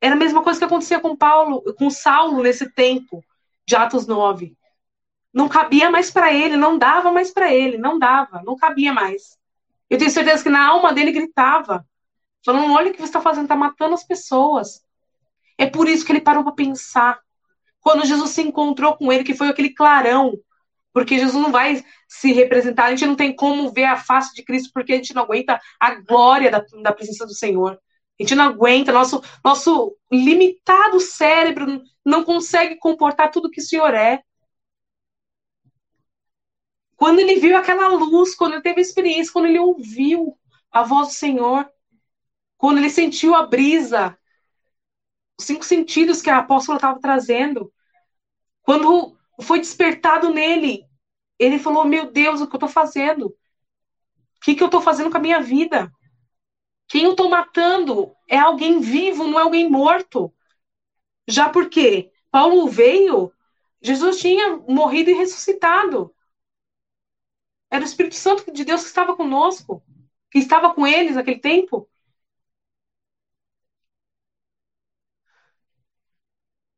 Era 0.02 0.16
a 0.16 0.18
mesma 0.18 0.44
coisa 0.44 0.60
que 0.60 0.66
acontecia 0.66 1.00
com 1.00 1.16
Paulo, 1.16 1.64
com 1.76 1.90
Saulo 1.90 2.44
nesse 2.44 2.70
tempo 2.70 3.24
de 3.66 3.76
Atos 3.76 4.06
9. 4.06 4.58
Não 5.34 5.48
cabia 5.48 5.90
mais 5.90 6.12
para 6.12 6.34
ele, 6.34 6.58
não 6.58 6.78
dava 6.78 7.12
mais 7.12 7.32
para 7.32 7.54
ele, 7.54 7.78
não 7.78 7.98
dava, 7.98 8.44
não 8.44 8.56
cabia 8.58 8.92
mais. 8.92 9.38
Eu 9.90 9.98
tenho 9.98 10.12
certeza 10.12 10.44
que 10.44 10.50
na 10.50 10.68
alma 10.68 10.94
dele 10.94 11.12
gritava, 11.12 11.86
falando: 12.46 12.74
olha 12.74 12.90
o 12.90 12.94
que 12.94 13.00
você 13.00 13.06
está 13.06 13.22
fazendo, 13.22 13.46
está 13.46 13.56
matando 13.56 13.94
as 13.94 14.04
pessoas. 14.04 14.84
É 15.58 15.66
por 15.66 15.88
isso 15.88 16.06
que 16.06 16.12
ele 16.12 16.22
parou 16.22 16.44
para 16.44 16.54
pensar. 16.54 17.20
Quando 17.80 18.06
Jesus 18.06 18.32
se 18.32 18.42
encontrou 18.42 18.96
com 18.96 19.12
ele, 19.12 19.24
que 19.24 19.36
foi 19.36 19.50
aquele 19.50 19.70
clarão, 19.70 20.34
porque 20.94 21.18
Jesus 21.18 21.42
não 21.42 21.52
vai 21.52 21.84
se 22.08 22.32
representar, 22.32 22.86
a 22.86 22.90
gente 22.92 23.06
não 23.06 23.16
tem 23.16 23.36
como 23.36 23.72
ver 23.72 23.86
a 23.86 23.98
face 23.98 24.34
de 24.34 24.44
Cristo, 24.44 24.72
porque 24.74 24.94
a 24.94 24.96
gente 24.96 25.14
não 25.14 25.24
aguenta 25.24 25.60
a 25.80 25.96
glória 25.96 26.52
da, 26.52 26.64
da 26.82 26.94
presença 26.94 27.26
do 27.26 27.34
Senhor. 27.34 27.80
A 28.20 28.24
gente 28.24 28.36
não 28.36 28.46
aguenta, 28.46 28.92
nosso, 28.92 29.22
nosso 29.44 29.98
limitado 30.12 31.00
cérebro 31.00 31.82
não 32.06 32.24
consegue 32.24 32.78
comportar 32.78 33.32
tudo 33.32 33.50
que 33.50 33.60
o 33.60 33.64
Senhor 33.64 33.94
é. 33.94 34.22
Quando 37.04 37.20
ele 37.20 37.36
viu 37.36 37.58
aquela 37.58 37.90
luz, 37.90 38.34
quando 38.34 38.54
ele 38.54 38.62
teve 38.62 38.80
a 38.80 38.82
experiência, 38.82 39.34
quando 39.34 39.48
ele 39.48 39.60
ouviu 39.60 40.40
a 40.72 40.84
voz 40.84 41.10
do 41.10 41.14
Senhor, 41.16 41.70
quando 42.56 42.78
ele 42.78 42.90
sentiu 42.90 43.36
a 43.36 43.46
brisa, 43.46 44.18
os 45.38 45.46
cinco 45.46 45.66
sentidos 45.66 46.22
que 46.22 46.30
a 46.30 46.38
apóstola 46.38 46.78
estava 46.78 47.02
trazendo, 47.02 47.74
quando 48.62 49.18
foi 49.42 49.60
despertado 49.60 50.34
nele, 50.34 50.86
ele 51.38 51.60
falou: 51.60 51.84
Meu 51.84 52.10
Deus, 52.10 52.40
o 52.40 52.48
que 52.48 52.56
eu 52.56 52.58
estou 52.58 52.70
fazendo? 52.70 53.26
O 53.26 53.36
que, 54.42 54.56
que 54.56 54.64
eu 54.64 54.68
estou 54.68 54.80
fazendo 54.80 55.12
com 55.12 55.18
a 55.18 55.20
minha 55.20 55.42
vida? 55.42 55.92
Quem 56.88 57.04
eu 57.04 57.12
estou 57.12 57.30
matando 57.30 58.16
é 58.30 58.40
alguém 58.40 58.80
vivo, 58.80 59.28
não 59.28 59.38
é 59.38 59.42
alguém 59.42 59.70
morto. 59.70 60.34
Já 61.28 61.50
porque 61.50 62.14
Paulo 62.32 62.70
veio, 62.70 63.30
Jesus 63.82 64.22
tinha 64.22 64.56
morrido 64.70 65.10
e 65.10 65.16
ressuscitado. 65.16 66.10
Era 67.74 67.84
o 67.84 67.88
Espírito 67.88 68.14
Santo 68.16 68.54
de 68.54 68.64
Deus 68.64 68.82
que 68.82 68.88
estava 68.88 69.16
conosco, 69.16 69.84
que 70.30 70.38
estava 70.38 70.74
com 70.76 70.86
eles 70.86 71.16
naquele 71.16 71.40
tempo. 71.40 71.90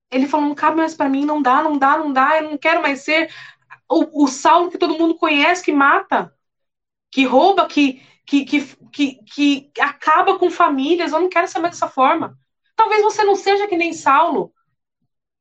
Ele 0.10 0.26
falou: 0.28 0.48
não 0.48 0.56
cabe 0.56 0.78
mais 0.78 0.96
para 0.96 1.10
mim, 1.10 1.26
não 1.26 1.42
dá, 1.42 1.62
não 1.62 1.78
dá, 1.78 1.98
não 1.98 2.14
dá, 2.14 2.38
eu 2.38 2.50
não 2.50 2.58
quero 2.58 2.82
mais 2.82 3.02
ser 3.02 3.30
o, 3.90 4.26
o 4.26 4.28
Saulo 4.28 4.72
que 4.72 4.78
todo 4.78 4.98
mundo 4.98 5.16
conhece, 5.18 5.64
que 5.64 5.74
mata, 5.74 6.34
que 7.12 7.26
rouba, 7.26 7.68
que, 7.68 8.02
que, 8.26 8.46
que, 8.46 8.62
que, 8.94 9.16
que 9.26 9.72
acaba 9.82 10.40
com 10.40 10.50
famílias. 10.52 11.14
Eu 11.14 11.22
não 11.22 11.30
quero 11.30 11.48
ser 11.48 11.60
mais 11.60 11.76
dessa 11.76 11.90
forma. 11.90 12.38
Talvez 12.76 13.04
você 13.04 13.24
não 13.24 13.36
seja 13.36 13.68
que 13.68 13.78
nem 13.78 13.94
Saulo. 13.94 14.54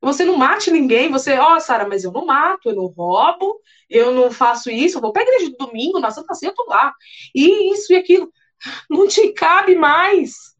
Você 0.05 0.25
não 0.25 0.37
mate 0.37 0.71
ninguém, 0.71 1.11
você, 1.11 1.39
ó, 1.39 1.57
oh, 1.57 1.61
Sara, 1.61 1.89
mas 1.89 2.05
eu 2.05 2.13
não 2.13 2.27
mato, 2.27 2.69
eu 2.69 2.77
não 2.77 2.87
roubo, 2.87 3.61
eu 3.89 4.13
não 4.13 4.31
faço 4.31 4.71
isso, 4.71 4.99
eu 4.99 5.01
vou 5.01 5.13
pra 5.13 5.23
igreja 5.23 5.51
de 5.51 5.57
domingo, 5.57 5.99
na 5.99 6.11
Santa 6.11 6.35
Ceia, 6.35 6.51
eu 6.51 6.55
tô 6.55 6.65
lá. 6.69 6.95
E 7.35 7.73
isso 7.73 7.93
e 7.93 7.97
aquilo. 7.97 8.33
Não 8.89 9.07
te 9.07 9.33
cabe 9.33 9.75
mais. 9.75 10.55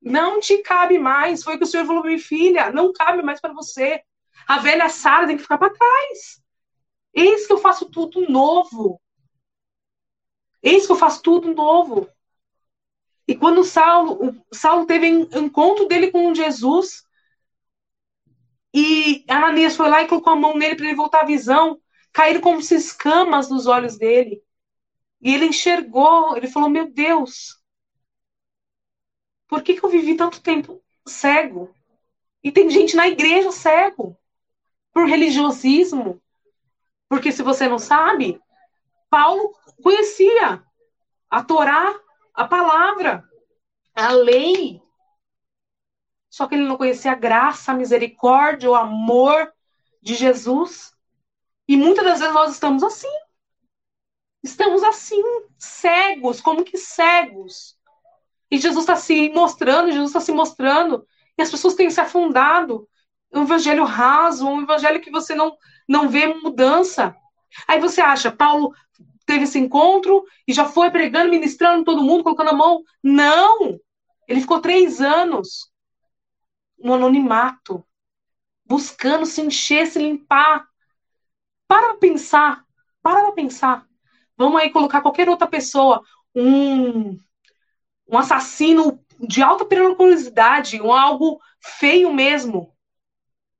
Não 0.00 0.40
te 0.40 0.58
cabe 0.58 0.98
mais. 0.98 1.42
Foi 1.42 1.54
o 1.56 1.58
que 1.58 1.64
o 1.64 1.66
Senhor 1.66 1.84
falou 1.84 2.02
minha 2.02 2.18
filha. 2.18 2.72
Não 2.72 2.92
cabe 2.92 3.22
mais 3.22 3.40
para 3.40 3.52
você. 3.52 4.02
A 4.46 4.58
velha 4.58 4.88
Sara 4.88 5.26
tem 5.26 5.36
que 5.36 5.42
ficar 5.42 5.58
para 5.58 5.72
trás. 5.72 6.40
Eis 7.12 7.46
que 7.46 7.52
eu 7.52 7.58
faço 7.58 7.90
tudo 7.90 8.30
novo. 8.30 9.00
Eis 10.62 10.86
que 10.86 10.92
eu 10.92 10.96
faço 10.96 11.22
tudo 11.22 11.52
novo. 11.54 12.08
E 13.26 13.36
quando 13.36 13.62
Saulo, 13.64 14.34
Saulo 14.52 14.86
teve 14.86 15.06
encontro 15.06 15.86
dele 15.86 16.10
com 16.10 16.34
Jesus, 16.34 17.04
e 18.72 19.24
Ananias 19.28 19.76
foi 19.76 19.88
lá 19.88 20.02
e 20.02 20.08
colocou 20.08 20.32
a 20.32 20.36
mão 20.36 20.56
nele 20.56 20.76
para 20.76 20.86
ele 20.86 20.94
voltar 20.94 21.22
à 21.22 21.26
visão. 21.26 21.80
Caíram 22.12 22.40
como 22.40 22.62
se 22.62 22.74
escamas 22.74 23.50
nos 23.50 23.66
olhos 23.66 23.96
dele. 23.98 24.42
E 25.20 25.34
ele 25.34 25.46
enxergou, 25.46 26.36
ele 26.36 26.48
falou: 26.48 26.68
Meu 26.68 26.90
Deus, 26.90 27.60
por 29.48 29.62
que, 29.62 29.74
que 29.74 29.84
eu 29.84 29.90
vivi 29.90 30.16
tanto 30.16 30.40
tempo 30.40 30.82
cego? 31.06 31.74
E 32.42 32.50
tem 32.50 32.70
gente 32.70 32.96
na 32.96 33.08
igreja 33.08 33.52
cego 33.52 34.16
por 34.92 35.06
religiosismo. 35.06 36.22
Porque 37.08 37.32
se 37.32 37.42
você 37.42 37.68
não 37.68 37.78
sabe, 37.78 38.40
Paulo 39.10 39.52
conhecia 39.82 40.62
a 41.28 41.42
Torá, 41.42 41.98
a 42.32 42.46
palavra, 42.46 43.24
a 43.94 44.12
lei. 44.12 44.80
Só 46.30 46.46
que 46.46 46.54
ele 46.54 46.66
não 46.66 46.76
conhecia 46.76 47.10
a 47.10 47.16
graça, 47.16 47.72
a 47.72 47.74
misericórdia, 47.74 48.70
o 48.70 48.76
amor 48.76 49.52
de 50.00 50.14
Jesus. 50.14 50.94
E 51.66 51.76
muitas 51.76 52.04
das 52.04 52.20
vezes 52.20 52.34
nós 52.34 52.52
estamos 52.52 52.84
assim. 52.84 53.10
Estamos 54.42 54.82
assim, 54.84 55.20
cegos, 55.58 56.40
como 56.40 56.64
que 56.64 56.78
cegos. 56.78 57.76
E 58.50 58.58
Jesus 58.58 58.84
está 58.84 58.96
se 58.96 59.28
mostrando, 59.30 59.90
Jesus 59.90 60.10
está 60.10 60.20
se 60.20 60.32
mostrando. 60.32 61.04
E 61.36 61.42
as 61.42 61.50
pessoas 61.50 61.74
têm 61.74 61.90
se 61.90 62.00
afundado. 62.00 62.88
Um 63.32 63.42
evangelho 63.42 63.84
raso, 63.84 64.48
um 64.48 64.62
evangelho 64.62 65.00
que 65.00 65.10
você 65.10 65.34
não, 65.34 65.56
não 65.88 66.08
vê 66.08 66.28
mudança. 66.28 67.14
Aí 67.66 67.80
você 67.80 68.00
acha, 68.00 68.30
Paulo 68.30 68.72
teve 69.26 69.44
esse 69.44 69.58
encontro 69.58 70.24
e 70.46 70.52
já 70.52 70.64
foi 70.64 70.90
pregando, 70.90 71.30
ministrando 71.30 71.84
todo 71.84 72.02
mundo, 72.02 72.22
colocando 72.22 72.50
a 72.50 72.56
mão. 72.56 72.82
Não! 73.02 73.78
Ele 74.26 74.40
ficou 74.40 74.60
três 74.60 75.00
anos 75.00 75.70
no 76.82 76.94
anonimato, 76.94 77.84
buscando 78.64 79.26
se 79.26 79.40
encher, 79.40 79.86
se 79.86 79.98
limpar. 79.98 80.66
Para 81.66 81.94
pensar, 81.94 82.64
para 83.02 83.32
pensar. 83.32 83.86
Vamos 84.36 84.60
aí 84.60 84.70
colocar 84.70 85.02
qualquer 85.02 85.28
outra 85.28 85.46
pessoa, 85.46 86.02
um, 86.34 87.16
um 88.08 88.18
assassino 88.18 89.04
de 89.20 89.42
alta 89.42 89.64
periculosidade, 89.64 90.80
um 90.80 90.92
algo 90.92 91.38
feio 91.60 92.12
mesmo. 92.12 92.74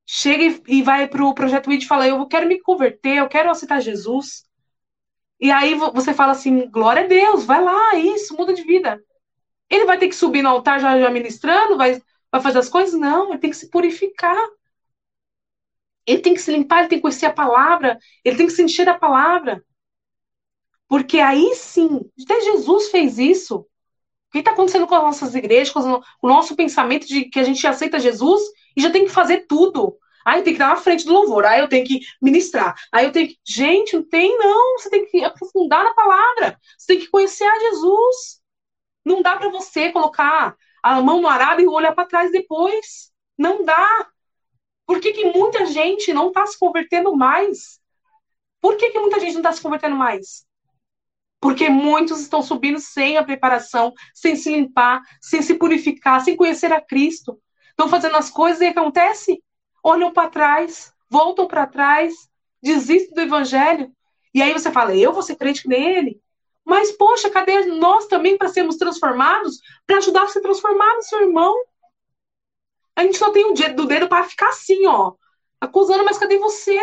Chega 0.05 0.61
e 0.67 0.81
vai 0.81 1.07
para 1.07 1.23
o 1.23 1.33
projeto 1.33 1.71
ID 1.71 1.83
e 1.83 1.87
fala: 1.87 2.07
Eu 2.07 2.25
quero 2.27 2.47
me 2.47 2.59
converter, 2.59 3.17
eu 3.17 3.29
quero 3.29 3.49
aceitar 3.49 3.79
Jesus. 3.79 4.43
E 5.39 5.51
aí 5.51 5.75
você 5.75 6.13
fala 6.13 6.33
assim: 6.33 6.69
Glória 6.69 7.03
a 7.03 7.07
Deus, 7.07 7.45
vai 7.45 7.63
lá, 7.63 7.95
isso, 7.95 8.35
muda 8.35 8.53
de 8.53 8.63
vida. 8.63 9.01
Ele 9.69 9.85
vai 9.85 9.97
ter 9.97 10.09
que 10.09 10.15
subir 10.15 10.41
no 10.41 10.49
altar 10.49 10.79
já, 10.81 10.99
já 10.99 11.09
ministrando, 11.09 11.77
vai 11.77 12.01
vai 12.31 12.41
fazer 12.41 12.59
as 12.59 12.69
coisas? 12.69 12.99
Não, 12.99 13.29
ele 13.29 13.39
tem 13.39 13.49
que 13.49 13.57
se 13.57 13.69
purificar. 13.69 14.37
Ele 16.05 16.21
tem 16.21 16.33
que 16.33 16.41
se 16.41 16.51
limpar, 16.51 16.79
ele 16.79 16.89
tem 16.89 16.97
que 16.97 17.03
conhecer 17.03 17.27
a 17.27 17.33
palavra, 17.33 17.99
ele 18.23 18.35
tem 18.35 18.47
que 18.47 18.53
se 18.53 18.63
encher 18.63 18.85
da 18.85 18.97
palavra. 18.97 19.63
Porque 20.87 21.19
aí 21.19 21.53
sim, 21.55 22.01
até 22.21 22.41
Jesus 22.41 22.89
fez 22.89 23.17
isso. 23.17 23.57
O 23.59 23.67
que 24.31 24.39
está 24.39 24.51
acontecendo 24.51 24.87
com 24.87 24.95
as 24.95 25.03
nossas 25.03 25.35
igrejas, 25.35 25.73
com 25.73 25.79
o 26.21 26.27
nosso 26.27 26.55
pensamento 26.55 27.05
de 27.05 27.25
que 27.25 27.39
a 27.39 27.43
gente 27.43 27.65
aceita 27.67 27.99
Jesus 27.99 28.41
e 28.75 28.81
já 28.81 28.89
tem 28.89 29.05
que 29.05 29.11
fazer 29.11 29.45
tudo? 29.47 29.97
Aí 30.25 30.41
tenho 30.43 30.55
que 30.55 30.61
estar 30.61 30.69
na 30.69 30.75
frente 30.75 31.05
do 31.05 31.13
louvor, 31.13 31.45
aí 31.45 31.59
eu 31.59 31.67
tenho 31.67 31.85
que 31.85 31.99
ministrar, 32.21 32.75
aí 32.91 33.05
eu 33.05 33.11
tenho 33.11 33.27
que. 33.27 33.37
Gente, 33.45 33.95
não 33.95 34.03
tem, 34.03 34.37
não. 34.37 34.77
Você 34.77 34.89
tem 34.89 35.05
que 35.05 35.23
aprofundar 35.23 35.83
na 35.83 35.93
palavra. 35.93 36.59
Você 36.77 36.87
tem 36.87 36.99
que 36.99 37.09
conhecer 37.09 37.43
a 37.43 37.59
Jesus. 37.59 38.41
Não 39.03 39.21
dá 39.21 39.35
para 39.35 39.49
você 39.49 39.91
colocar 39.91 40.55
a 40.81 41.01
mão 41.01 41.21
no 41.21 41.27
arado 41.27 41.61
e 41.61 41.67
olhar 41.67 41.93
para 41.93 42.07
trás 42.07 42.31
depois. 42.31 43.11
Não 43.37 43.63
dá. 43.63 44.07
Por 44.85 44.99
que, 44.99 45.13
que 45.13 45.25
muita 45.25 45.65
gente 45.65 46.13
não 46.13 46.27
está 46.29 46.45
se 46.45 46.57
convertendo 46.57 47.15
mais? 47.15 47.79
Por 48.59 48.77
que, 48.77 48.91
que 48.91 48.99
muita 48.99 49.19
gente 49.19 49.33
não 49.33 49.41
está 49.41 49.51
se 49.51 49.61
convertendo 49.61 49.95
mais? 49.95 50.45
Porque 51.39 51.69
muitos 51.69 52.19
estão 52.21 52.43
subindo 52.43 52.79
sem 52.79 53.17
a 53.17 53.23
preparação, 53.23 53.93
sem 54.13 54.35
se 54.35 54.51
limpar, 54.51 55.01
sem 55.19 55.41
se 55.41 55.55
purificar, 55.55 56.21
sem 56.21 56.35
conhecer 56.35 56.71
a 56.71 56.79
Cristo. 56.79 57.41
Estão 57.69 57.87
fazendo 57.87 58.15
as 58.17 58.29
coisas 58.29 58.61
e 58.61 58.67
acontece 58.67 59.41
olham 59.83 60.11
para 60.11 60.29
trás, 60.29 60.93
voltam 61.09 61.47
para 61.47 61.67
trás, 61.67 62.13
desistem 62.61 63.13
do 63.13 63.21
evangelho. 63.21 63.91
E 64.33 64.41
aí 64.41 64.53
você 64.53 64.71
fala, 64.71 64.95
eu 64.95 65.11
vou 65.11 65.21
ser 65.21 65.35
crente 65.35 65.63
que 65.63 65.67
nem 65.67 65.97
ele? 65.97 66.20
Mas, 66.65 66.91
poxa, 66.91 67.29
cadê 67.29 67.65
nós 67.65 68.07
também 68.07 68.37
para 68.37 68.47
sermos 68.47 68.77
transformados? 68.77 69.59
Para 69.85 69.97
ajudar 69.97 70.23
a 70.23 70.27
ser 70.27 70.41
transformado, 70.41 71.03
seu 71.03 71.21
irmão? 71.21 71.55
A 72.95 73.03
gente 73.03 73.17
só 73.17 73.31
tem 73.31 73.45
o 73.45 73.53
dedo, 73.53 73.85
dedo 73.85 74.07
para 74.07 74.23
ficar 74.23 74.49
assim, 74.49 74.85
ó, 74.85 75.13
acusando, 75.59 76.05
mas 76.05 76.17
cadê 76.17 76.37
você? 76.37 76.79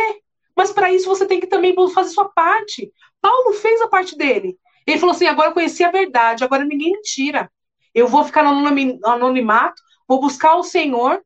Mas 0.56 0.72
para 0.72 0.92
isso 0.92 1.08
você 1.08 1.26
tem 1.26 1.38
que 1.38 1.46
também 1.46 1.74
fazer 1.92 2.10
sua 2.10 2.28
parte. 2.30 2.92
Paulo 3.20 3.52
fez 3.54 3.80
a 3.80 3.88
parte 3.88 4.16
dele. 4.16 4.58
Ele 4.86 4.98
falou 4.98 5.14
assim: 5.14 5.26
agora 5.26 5.50
eu 5.50 5.54
conheci 5.54 5.84
a 5.84 5.90
verdade, 5.90 6.42
agora 6.42 6.64
ninguém 6.64 6.92
me 6.92 7.02
tira. 7.02 7.50
Eu 7.94 8.08
vou 8.08 8.24
ficar 8.24 8.42
no 8.42 8.66
anonimato, 9.04 9.80
vou 10.08 10.20
buscar 10.20 10.56
o 10.56 10.62
Senhor 10.62 11.22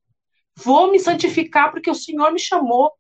Vou 0.56 0.90
me 0.90 0.98
santificar 0.98 1.70
porque 1.70 1.90
o 1.90 1.94
Senhor 1.94 2.30
me 2.32 2.38
chamou. 2.38 2.92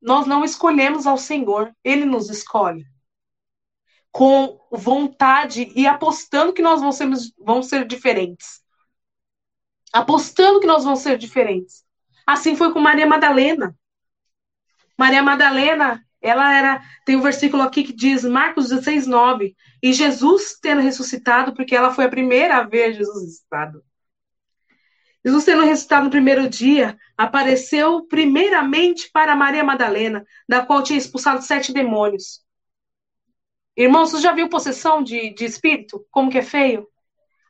Nós 0.00 0.26
não 0.26 0.44
escolhemos 0.44 1.06
ao 1.06 1.16
Senhor, 1.16 1.74
ele 1.82 2.04
nos 2.04 2.28
escolhe. 2.28 2.84
Com 4.14 4.60
vontade 4.70 5.72
e 5.74 5.88
apostando 5.88 6.52
que 6.52 6.62
nós 6.62 6.78
vamos 6.80 6.94
ser, 6.94 7.08
vamos 7.36 7.68
ser 7.68 7.84
diferentes. 7.84 8.62
Apostando 9.92 10.60
que 10.60 10.68
nós 10.68 10.84
vamos 10.84 11.00
ser 11.00 11.18
diferentes. 11.18 11.84
Assim 12.24 12.54
foi 12.54 12.72
com 12.72 12.78
Maria 12.78 13.08
Madalena. 13.08 13.76
Maria 14.96 15.20
Madalena, 15.20 16.00
ela 16.22 16.56
era. 16.56 16.80
Tem 17.04 17.16
um 17.16 17.20
versículo 17.20 17.64
aqui 17.64 17.82
que 17.82 17.92
diz, 17.92 18.24
Marcos 18.24 18.68
16, 18.68 19.08
9. 19.08 19.56
E 19.82 19.92
Jesus 19.92 20.58
tendo 20.62 20.80
ressuscitado, 20.80 21.52
porque 21.52 21.74
ela 21.74 21.92
foi 21.92 22.04
a 22.04 22.10
primeira 22.10 22.58
a 22.58 22.62
ver 22.62 22.94
Jesus 22.94 23.20
ressuscitado. 23.20 23.82
Jesus, 25.24 25.44
tendo 25.44 25.64
ressuscitado 25.64 26.04
no 26.04 26.10
primeiro 26.10 26.48
dia, 26.48 26.96
apareceu 27.16 28.06
primeiramente 28.06 29.10
para 29.10 29.34
Maria 29.34 29.64
Madalena, 29.64 30.24
da 30.48 30.64
qual 30.64 30.82
tinha 30.82 30.98
expulsado 30.98 31.42
sete 31.42 31.72
demônios. 31.72 32.43
Irmãos, 33.76 34.10
você 34.10 34.20
já 34.20 34.32
viu 34.32 34.48
possessão 34.48 35.02
de, 35.02 35.32
de 35.34 35.44
espírito? 35.44 36.04
Como 36.10 36.30
que 36.30 36.38
é 36.38 36.42
feio? 36.42 36.88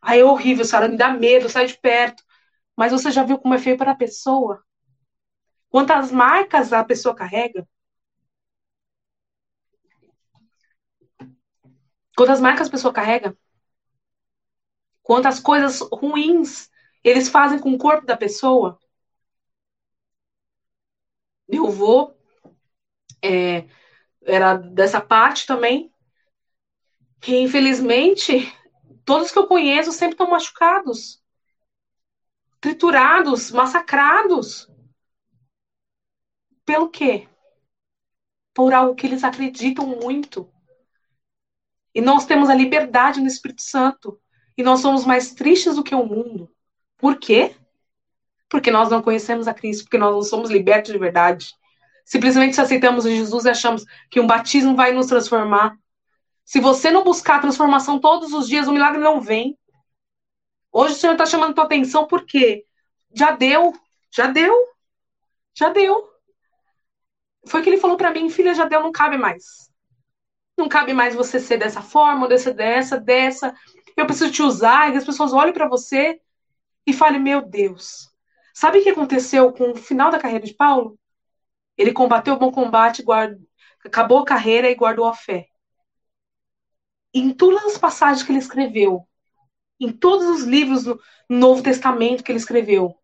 Aí 0.02 0.20
é 0.20 0.24
horrível, 0.24 0.64
Sara, 0.64 0.88
me 0.88 0.96
dá 0.96 1.10
medo, 1.10 1.48
sai 1.48 1.66
de 1.66 1.78
perto. 1.78 2.22
Mas 2.76 2.92
você 2.92 3.10
já 3.10 3.24
viu 3.24 3.38
como 3.38 3.54
é 3.54 3.58
feio 3.58 3.78
para 3.78 3.92
a 3.92 3.96
pessoa? 3.96 4.62
Quantas 5.68 6.10
marcas 6.10 6.72
a 6.72 6.82
pessoa 6.82 7.14
carrega? 7.14 7.68
Quantas 12.16 12.40
marcas 12.40 12.66
a 12.68 12.70
pessoa 12.70 12.92
carrega? 12.92 13.36
Quantas 15.04 15.38
coisas 15.38 15.78
ruins 15.92 16.68
eles 17.04 17.28
fazem 17.28 17.60
com 17.60 17.70
o 17.72 17.78
corpo 17.78 18.04
da 18.06 18.16
pessoa. 18.16 18.76
Meu 21.48 21.66
avô 21.68 22.14
é, 23.22 23.66
era 24.26 24.56
dessa 24.56 25.00
parte 25.02 25.46
também. 25.46 25.93
Que 27.24 27.38
infelizmente 27.38 28.54
todos 29.02 29.30
que 29.30 29.38
eu 29.38 29.46
conheço 29.46 29.90
sempre 29.92 30.12
estão 30.12 30.28
machucados, 30.28 31.24
triturados, 32.60 33.50
massacrados. 33.50 34.70
Pelo 36.66 36.90
quê? 36.90 37.26
Por 38.52 38.74
algo 38.74 38.94
que 38.94 39.06
eles 39.06 39.24
acreditam 39.24 39.86
muito. 39.86 40.52
E 41.94 42.02
nós 42.02 42.26
temos 42.26 42.50
a 42.50 42.54
liberdade 42.54 43.22
no 43.22 43.26
Espírito 43.26 43.62
Santo. 43.62 44.20
E 44.54 44.62
nós 44.62 44.80
somos 44.80 45.06
mais 45.06 45.32
tristes 45.32 45.76
do 45.76 45.82
que 45.82 45.94
o 45.94 46.04
mundo. 46.04 46.54
Por 46.98 47.16
quê? 47.16 47.56
Porque 48.50 48.70
nós 48.70 48.90
não 48.90 49.00
conhecemos 49.00 49.48
a 49.48 49.54
Cristo, 49.54 49.84
porque 49.84 49.96
nós 49.96 50.12
não 50.12 50.22
somos 50.22 50.50
libertos 50.50 50.92
de 50.92 50.98
verdade. 50.98 51.54
Simplesmente 52.04 52.54
se 52.54 52.60
aceitamos 52.60 53.04
Jesus 53.04 53.46
e 53.46 53.48
achamos 53.48 53.82
que 54.10 54.20
um 54.20 54.26
batismo 54.26 54.76
vai 54.76 54.92
nos 54.92 55.06
transformar. 55.06 55.74
Se 56.44 56.60
você 56.60 56.90
não 56.90 57.02
buscar 57.02 57.40
transformação 57.40 57.98
todos 57.98 58.32
os 58.32 58.46
dias, 58.46 58.68
o 58.68 58.72
milagre 58.72 59.00
não 59.00 59.20
vem. 59.20 59.58
Hoje 60.70 60.94
o 60.94 60.96
Senhor 60.96 61.12
está 61.12 61.24
chamando 61.24 61.54
tua 61.54 61.64
atenção 61.64 62.06
porque 62.06 62.66
já 63.14 63.30
deu, 63.30 63.72
já 64.10 64.26
deu, 64.26 64.54
já 65.54 65.70
deu. 65.70 66.10
Foi 67.46 67.62
que 67.62 67.70
ele 67.70 67.78
falou 67.78 67.96
para 67.96 68.10
mim, 68.10 68.28
filha, 68.28 68.54
já 68.54 68.64
deu, 68.64 68.82
não 68.82 68.92
cabe 68.92 69.16
mais. 69.16 69.70
Não 70.56 70.68
cabe 70.68 70.92
mais 70.92 71.14
você 71.14 71.40
ser 71.40 71.58
dessa 71.58 71.80
forma, 71.80 72.28
dessa, 72.28 72.52
dessa, 72.52 72.98
dessa. 72.98 73.54
Eu 73.96 74.06
preciso 74.06 74.32
te 74.32 74.42
usar, 74.42 74.92
e 74.92 74.96
as 74.96 75.04
pessoas 75.04 75.32
olhem 75.32 75.52
para 75.52 75.68
você 75.68 76.20
e 76.86 76.92
fale: 76.92 77.18
Meu 77.18 77.42
Deus, 77.42 78.10
sabe 78.52 78.78
o 78.78 78.82
que 78.82 78.90
aconteceu 78.90 79.52
com 79.52 79.70
o 79.70 79.76
final 79.76 80.10
da 80.10 80.18
carreira 80.18 80.44
de 80.44 80.54
Paulo? 80.54 80.98
Ele 81.76 81.92
combateu 81.92 82.34
o 82.34 82.38
bom 82.38 82.52
combate, 82.52 83.02
guard... 83.02 83.40
acabou 83.84 84.20
a 84.20 84.24
carreira 84.24 84.70
e 84.70 84.74
guardou 84.74 85.06
a 85.06 85.14
fé. 85.14 85.48
Em 87.14 87.32
todas 87.32 87.64
as 87.64 87.78
passagens 87.78 88.22
que 88.22 88.32
ele 88.32 88.40
escreveu, 88.40 89.08
em 89.78 89.92
todos 89.92 90.26
os 90.26 90.42
livros 90.42 90.84
do 90.84 91.00
Novo 91.28 91.62
Testamento 91.62 92.24
que 92.24 92.32
ele 92.32 92.38
escreveu, 92.38 92.98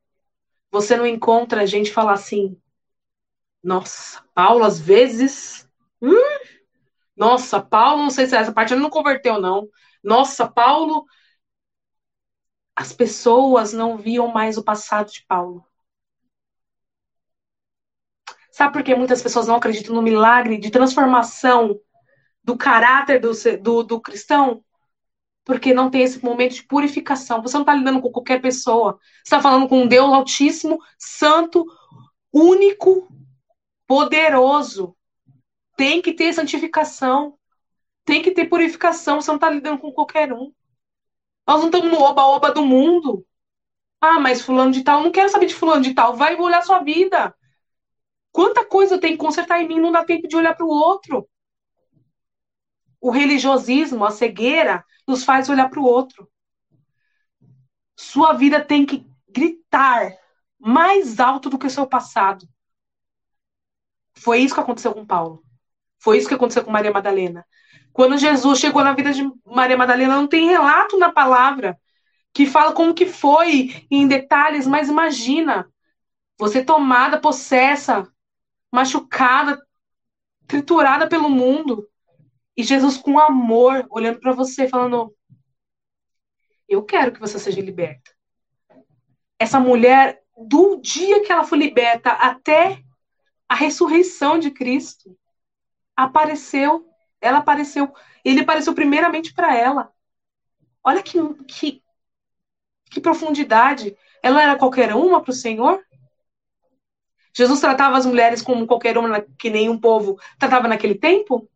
você 0.71 0.97
não 0.97 1.07
encontra 1.07 1.63
a 1.63 1.67
gente 1.67 1.93
falar 1.93 2.15
assim: 2.15 2.61
Nossa, 3.63 4.23
Paulo 4.35 4.65
às 4.65 4.81
vezes. 4.81 5.69
Hum, 6.03 6.41
nossa, 7.17 7.61
Paulo, 7.61 8.03
não 8.03 8.11
sei 8.11 8.27
se 8.27 8.35
essa 8.35 8.53
parte 8.53 8.73
ele 8.73 8.81
não 8.83 8.91
converteu, 8.91 9.41
não. 9.41 9.69
Nossa, 10.03 10.49
Paulo 10.49 11.07
as 12.75 12.95
pessoas 12.95 13.75
não 13.75 13.99
viam 13.99 14.29
mais 14.29 14.57
o 14.57 14.65
passado 14.65 15.11
de 15.13 15.23
Paulo. 15.27 15.67
Sabe 18.51 18.73
por 18.73 18.83
que 18.83 18.95
muitas 18.95 19.23
pessoas 19.23 19.47
não 19.47 19.57
acreditam 19.57 19.95
no 19.95 20.01
milagre 20.01 20.57
de 20.59 20.71
transformação 20.71 21.79
do 22.43 22.57
caráter 22.57 23.21
do, 23.21 23.33
do, 23.61 23.83
do 23.83 24.01
cristão? 24.01 24.65
Porque 25.45 25.75
não 25.75 25.91
tem 25.91 26.03
esse 26.03 26.23
momento 26.25 26.55
de 26.55 26.65
purificação. 26.65 27.43
Você 27.43 27.55
não 27.55 27.63
está 27.63 27.75
lidando 27.75 28.01
com 28.01 28.11
qualquer 28.11 28.41
pessoa. 28.41 28.99
Você 29.17 29.35
está 29.35 29.41
falando 29.41 29.69
com 29.69 29.83
um 29.83 29.89
Deus 29.89 30.13
Altíssimo, 30.13 30.79
Santo, 30.99 31.65
único, 32.33 33.09
poderoso. 33.87 34.97
Tem 35.77 36.03
que 36.03 36.13
ter 36.13 36.33
santificação. 36.33 37.39
Tem 38.05 38.23
que 38.23 38.31
ter 38.31 38.47
purificação. 38.49 39.21
Você 39.21 39.31
não 39.31 39.37
está 39.37 39.51
lidando 39.51 39.79
com 39.79 39.93
qualquer 39.93 40.33
um. 40.33 40.53
Nós 41.47 41.61
não 41.61 41.67
estamos 41.67 41.91
no 41.91 42.01
oba-oba 42.01 42.53
do 42.53 42.65
mundo. 42.65 43.27
Ah, 44.01 44.19
mas 44.19 44.41
fulano 44.41 44.73
de 44.73 44.83
tal, 44.83 45.03
não 45.03 45.11
quero 45.11 45.29
saber 45.29 45.47
de 45.47 45.55
fulano 45.55 45.83
de 45.83 45.93
tal. 45.95 46.17
Vai 46.17 46.35
olhar 46.37 46.63
sua 46.63 46.79
vida. 46.79 47.35
Quanta 48.33 48.65
coisa 48.65 48.99
tenho 48.99 49.15
que 49.15 49.25
consertar 49.25 49.61
em 49.61 49.69
mim, 49.69 49.81
não 49.81 49.93
dá 49.93 50.05
tempo 50.05 50.29
de 50.29 50.37
olhar 50.37 50.55
para 50.55 50.65
o 50.65 50.69
outro. 50.69 51.29
O 53.01 53.11
religiosismo, 53.11 54.05
a 54.05 54.11
cegueira, 54.11 54.85
nos 55.07 55.25
faz 55.25 55.49
olhar 55.49 55.69
para 55.71 55.81
o 55.81 55.85
outro. 55.85 56.31
Sua 57.97 58.33
vida 58.33 58.63
tem 58.63 58.85
que 58.85 59.07
gritar 59.29 60.13
mais 60.59 61.19
alto 61.21 61.49
do 61.49 61.59
que 61.59 61.67
o 61.67 61.71
seu 61.71 61.87
passado. 61.87 62.47
Foi 64.15 64.41
isso 64.41 64.55
que 64.55 64.61
aconteceu 64.61 64.93
com 64.93 65.07
Paulo. 65.07 65.43
Foi 65.99 66.19
isso 66.19 66.29
que 66.29 66.35
aconteceu 66.35 66.65
com 66.65 66.71
Maria 66.71 66.91
Madalena. 66.91 67.47
Quando 67.93 68.19
Jesus 68.19 68.59
chegou 68.59 68.85
na 68.85 68.95
vida 68.95 69.13
de 69.13 69.23
Maria 69.45 69.77
Madalena, 69.77 70.17
não 70.17 70.27
tem 70.27 70.49
relato 70.49 70.99
na 70.99 71.13
palavra 71.13 71.79
que 72.33 72.47
fala 72.47 72.73
como 72.73 72.95
que 72.95 73.07
foi 73.07 73.87
em 73.91 74.07
detalhes, 74.07 74.67
mas 74.67 74.89
imagina 74.89 75.71
você 76.39 76.65
tomada, 76.65 77.21
possessa, 77.21 78.11
machucada, 78.73 79.61
triturada 80.47 81.09
pelo 81.09 81.29
mundo, 81.29 81.87
e 82.61 82.63
Jesus 82.63 82.99
com 82.99 83.19
amor 83.19 83.87
olhando 83.89 84.21
para 84.21 84.33
você 84.33 84.69
falando: 84.69 85.17
"Eu 86.69 86.85
quero 86.85 87.11
que 87.11 87.19
você 87.19 87.39
seja 87.39 87.61
liberta". 87.63 88.11
Essa 89.39 89.59
mulher, 89.59 90.23
do 90.37 90.77
dia 90.77 91.23
que 91.23 91.33
ela 91.33 91.43
foi 91.43 91.57
liberta 91.57 92.11
até 92.11 92.85
a 93.49 93.55
ressurreição 93.55 94.39
de 94.39 94.51
Cristo. 94.51 95.19
Apareceu, 95.97 96.87
ela 97.19 97.39
apareceu, 97.39 97.95
ele 98.23 98.41
apareceu 98.41 98.75
primeiramente 98.75 99.33
para 99.33 99.57
ela. 99.57 99.91
Olha 100.85 101.03
que, 101.03 101.19
que, 101.45 101.83
que 102.91 103.01
profundidade. 103.01 103.97
Ela 104.23 104.43
era 104.43 104.59
qualquer 104.59 104.95
uma 104.95 105.23
para 105.23 105.31
o 105.31 105.35
Senhor? 105.35 105.83
Jesus 107.35 107.59
tratava 107.59 107.97
as 107.97 108.05
mulheres 108.05 108.43
como 108.43 108.67
qualquer 108.67 108.99
uma, 108.99 109.23
que 109.23 109.49
nenhum 109.49 109.81
povo 109.81 110.21
tratava 110.39 110.69
naquele 110.69 110.95
tempo? 110.95 111.49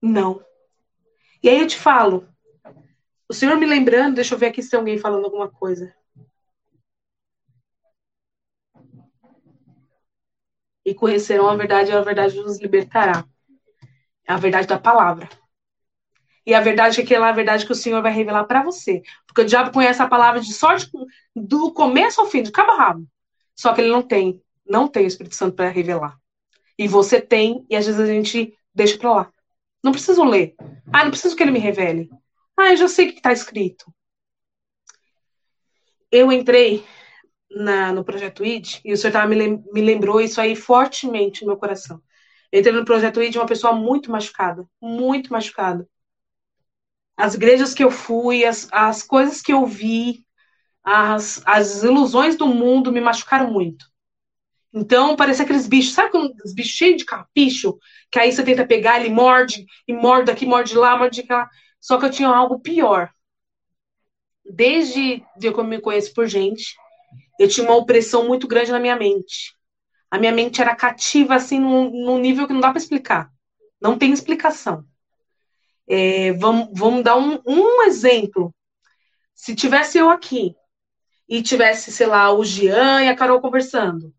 Não. 0.00 0.44
E 1.42 1.48
aí 1.48 1.60
eu 1.60 1.66
te 1.66 1.78
falo, 1.78 2.28
o 3.28 3.34
Senhor 3.34 3.56
me 3.56 3.66
lembrando, 3.66 4.16
deixa 4.16 4.34
eu 4.34 4.38
ver 4.38 4.46
aqui 4.46 4.62
se 4.62 4.70
tem 4.70 4.78
alguém 4.78 4.98
falando 4.98 5.24
alguma 5.24 5.48
coisa. 5.48 5.94
E 10.84 10.94
conhecerão 10.94 11.48
a 11.48 11.56
verdade, 11.56 11.90
e 11.90 11.94
a 11.94 12.00
verdade 12.00 12.36
nos 12.36 12.60
libertará. 12.60 13.24
É 14.26 14.32
a 14.32 14.36
verdade 14.36 14.66
da 14.66 14.78
palavra. 14.78 15.28
E 16.46 16.54
a 16.54 16.60
verdade 16.60 17.00
é 17.00 17.04
que 17.04 17.14
é 17.14 17.18
a 17.18 17.32
verdade 17.32 17.66
que 17.66 17.72
o 17.72 17.76
Senhor 17.76 18.02
vai 18.02 18.12
revelar 18.12 18.44
para 18.44 18.62
você. 18.62 19.02
Porque 19.26 19.42
o 19.42 19.44
diabo 19.44 19.72
conhece 19.72 20.02
a 20.02 20.08
palavra 20.08 20.40
de 20.40 20.52
sorte 20.52 20.90
do 21.36 21.72
começo 21.72 22.20
ao 22.20 22.26
fim, 22.26 22.42
de 22.42 22.50
cabo 22.50 22.72
a 22.72 22.76
rabo. 22.76 23.06
Só 23.54 23.72
que 23.72 23.80
ele 23.80 23.90
não 23.90 24.02
tem, 24.02 24.42
não 24.66 24.88
tem 24.88 25.04
o 25.04 25.06
Espírito 25.06 25.36
Santo 25.36 25.54
para 25.54 25.68
revelar. 25.68 26.18
E 26.78 26.88
você 26.88 27.20
tem, 27.20 27.64
e 27.68 27.76
às 27.76 27.86
vezes 27.86 28.00
a 28.00 28.06
gente 28.06 28.56
deixa 28.74 28.98
para 28.98 29.12
lá. 29.12 29.32
Não 29.82 29.92
preciso 29.92 30.24
ler. 30.24 30.54
Ah, 30.92 31.04
não 31.04 31.10
preciso 31.10 31.34
que 31.34 31.42
ele 31.42 31.52
me 31.52 31.58
revele. 31.58 32.10
Ah, 32.56 32.70
eu 32.70 32.76
já 32.76 32.88
sei 32.88 33.06
o 33.06 33.12
que 33.12 33.18
está 33.18 33.32
escrito. 33.32 33.92
Eu 36.10 36.30
entrei 36.30 36.84
na, 37.50 37.92
no 37.92 38.04
projeto 38.04 38.44
ID 38.44 38.80
e 38.84 38.92
o 38.92 38.96
senhor 38.96 39.12
tava, 39.12 39.26
me, 39.26 39.36
me 39.72 39.80
lembrou 39.80 40.20
isso 40.20 40.40
aí 40.40 40.54
fortemente 40.54 41.42
no 41.42 41.48
meu 41.48 41.56
coração. 41.56 42.02
Eu 42.52 42.60
entrei 42.60 42.74
no 42.74 42.84
projeto 42.84 43.22
ID 43.22 43.36
uma 43.36 43.46
pessoa 43.46 43.72
muito 43.72 44.10
machucada, 44.10 44.66
muito 44.80 45.32
machucada. 45.32 45.88
As 47.16 47.34
igrejas 47.34 47.74
que 47.74 47.84
eu 47.84 47.90
fui, 47.90 48.44
as, 48.44 48.68
as 48.72 49.02
coisas 49.02 49.40
que 49.40 49.52
eu 49.52 49.66
vi, 49.66 50.24
as, 50.82 51.42
as 51.46 51.82
ilusões 51.82 52.36
do 52.36 52.46
mundo 52.46 52.92
me 52.92 53.00
machucaram 53.00 53.52
muito. 53.52 53.86
Então, 54.72 55.16
parece 55.16 55.42
aqueles 55.42 55.66
bichos, 55.66 55.94
sabe 55.94 56.08
aqueles 56.08 56.54
bichos 56.54 56.72
cheios 56.72 56.98
de 56.98 57.04
capicho? 57.04 57.78
Que 58.10 58.18
aí 58.18 58.32
você 58.32 58.42
tenta 58.42 58.66
pegar, 58.66 59.00
ele 59.00 59.12
morde, 59.12 59.64
e 59.86 59.92
morde 59.92 60.30
aqui, 60.30 60.44
morde 60.44 60.76
lá, 60.76 60.96
morde 60.96 61.24
lá. 61.28 61.48
Só 61.80 61.98
que 61.98 62.06
eu 62.06 62.10
tinha 62.10 62.28
algo 62.28 62.60
pior. 62.60 63.10
Desde 64.44 65.22
que 65.40 65.46
eu 65.46 65.64
me 65.64 65.80
conheço 65.80 66.12
por 66.12 66.26
gente, 66.26 66.74
eu 67.38 67.48
tinha 67.48 67.66
uma 67.66 67.76
opressão 67.76 68.26
muito 68.26 68.48
grande 68.48 68.72
na 68.72 68.80
minha 68.80 68.96
mente. 68.96 69.56
A 70.10 70.18
minha 70.18 70.32
mente 70.32 70.60
era 70.60 70.74
cativa, 70.74 71.36
assim, 71.36 71.60
num, 71.60 71.90
num 71.90 72.18
nível 72.18 72.46
que 72.46 72.52
não 72.52 72.60
dá 72.60 72.70
para 72.70 72.78
explicar. 72.78 73.30
Não 73.80 73.96
tem 73.96 74.12
explicação. 74.12 74.84
É, 75.88 76.32
vamos, 76.32 76.68
vamos 76.72 77.02
dar 77.02 77.16
um, 77.16 77.40
um 77.46 77.82
exemplo. 77.82 78.54
Se 79.34 79.54
tivesse 79.54 79.98
eu 79.98 80.10
aqui 80.10 80.54
e 81.28 81.42
tivesse, 81.42 81.92
sei 81.92 82.06
lá, 82.06 82.32
o 82.32 82.44
Jean 82.44 83.02
e 83.02 83.08
a 83.08 83.16
Carol 83.16 83.40
conversando, 83.40 84.12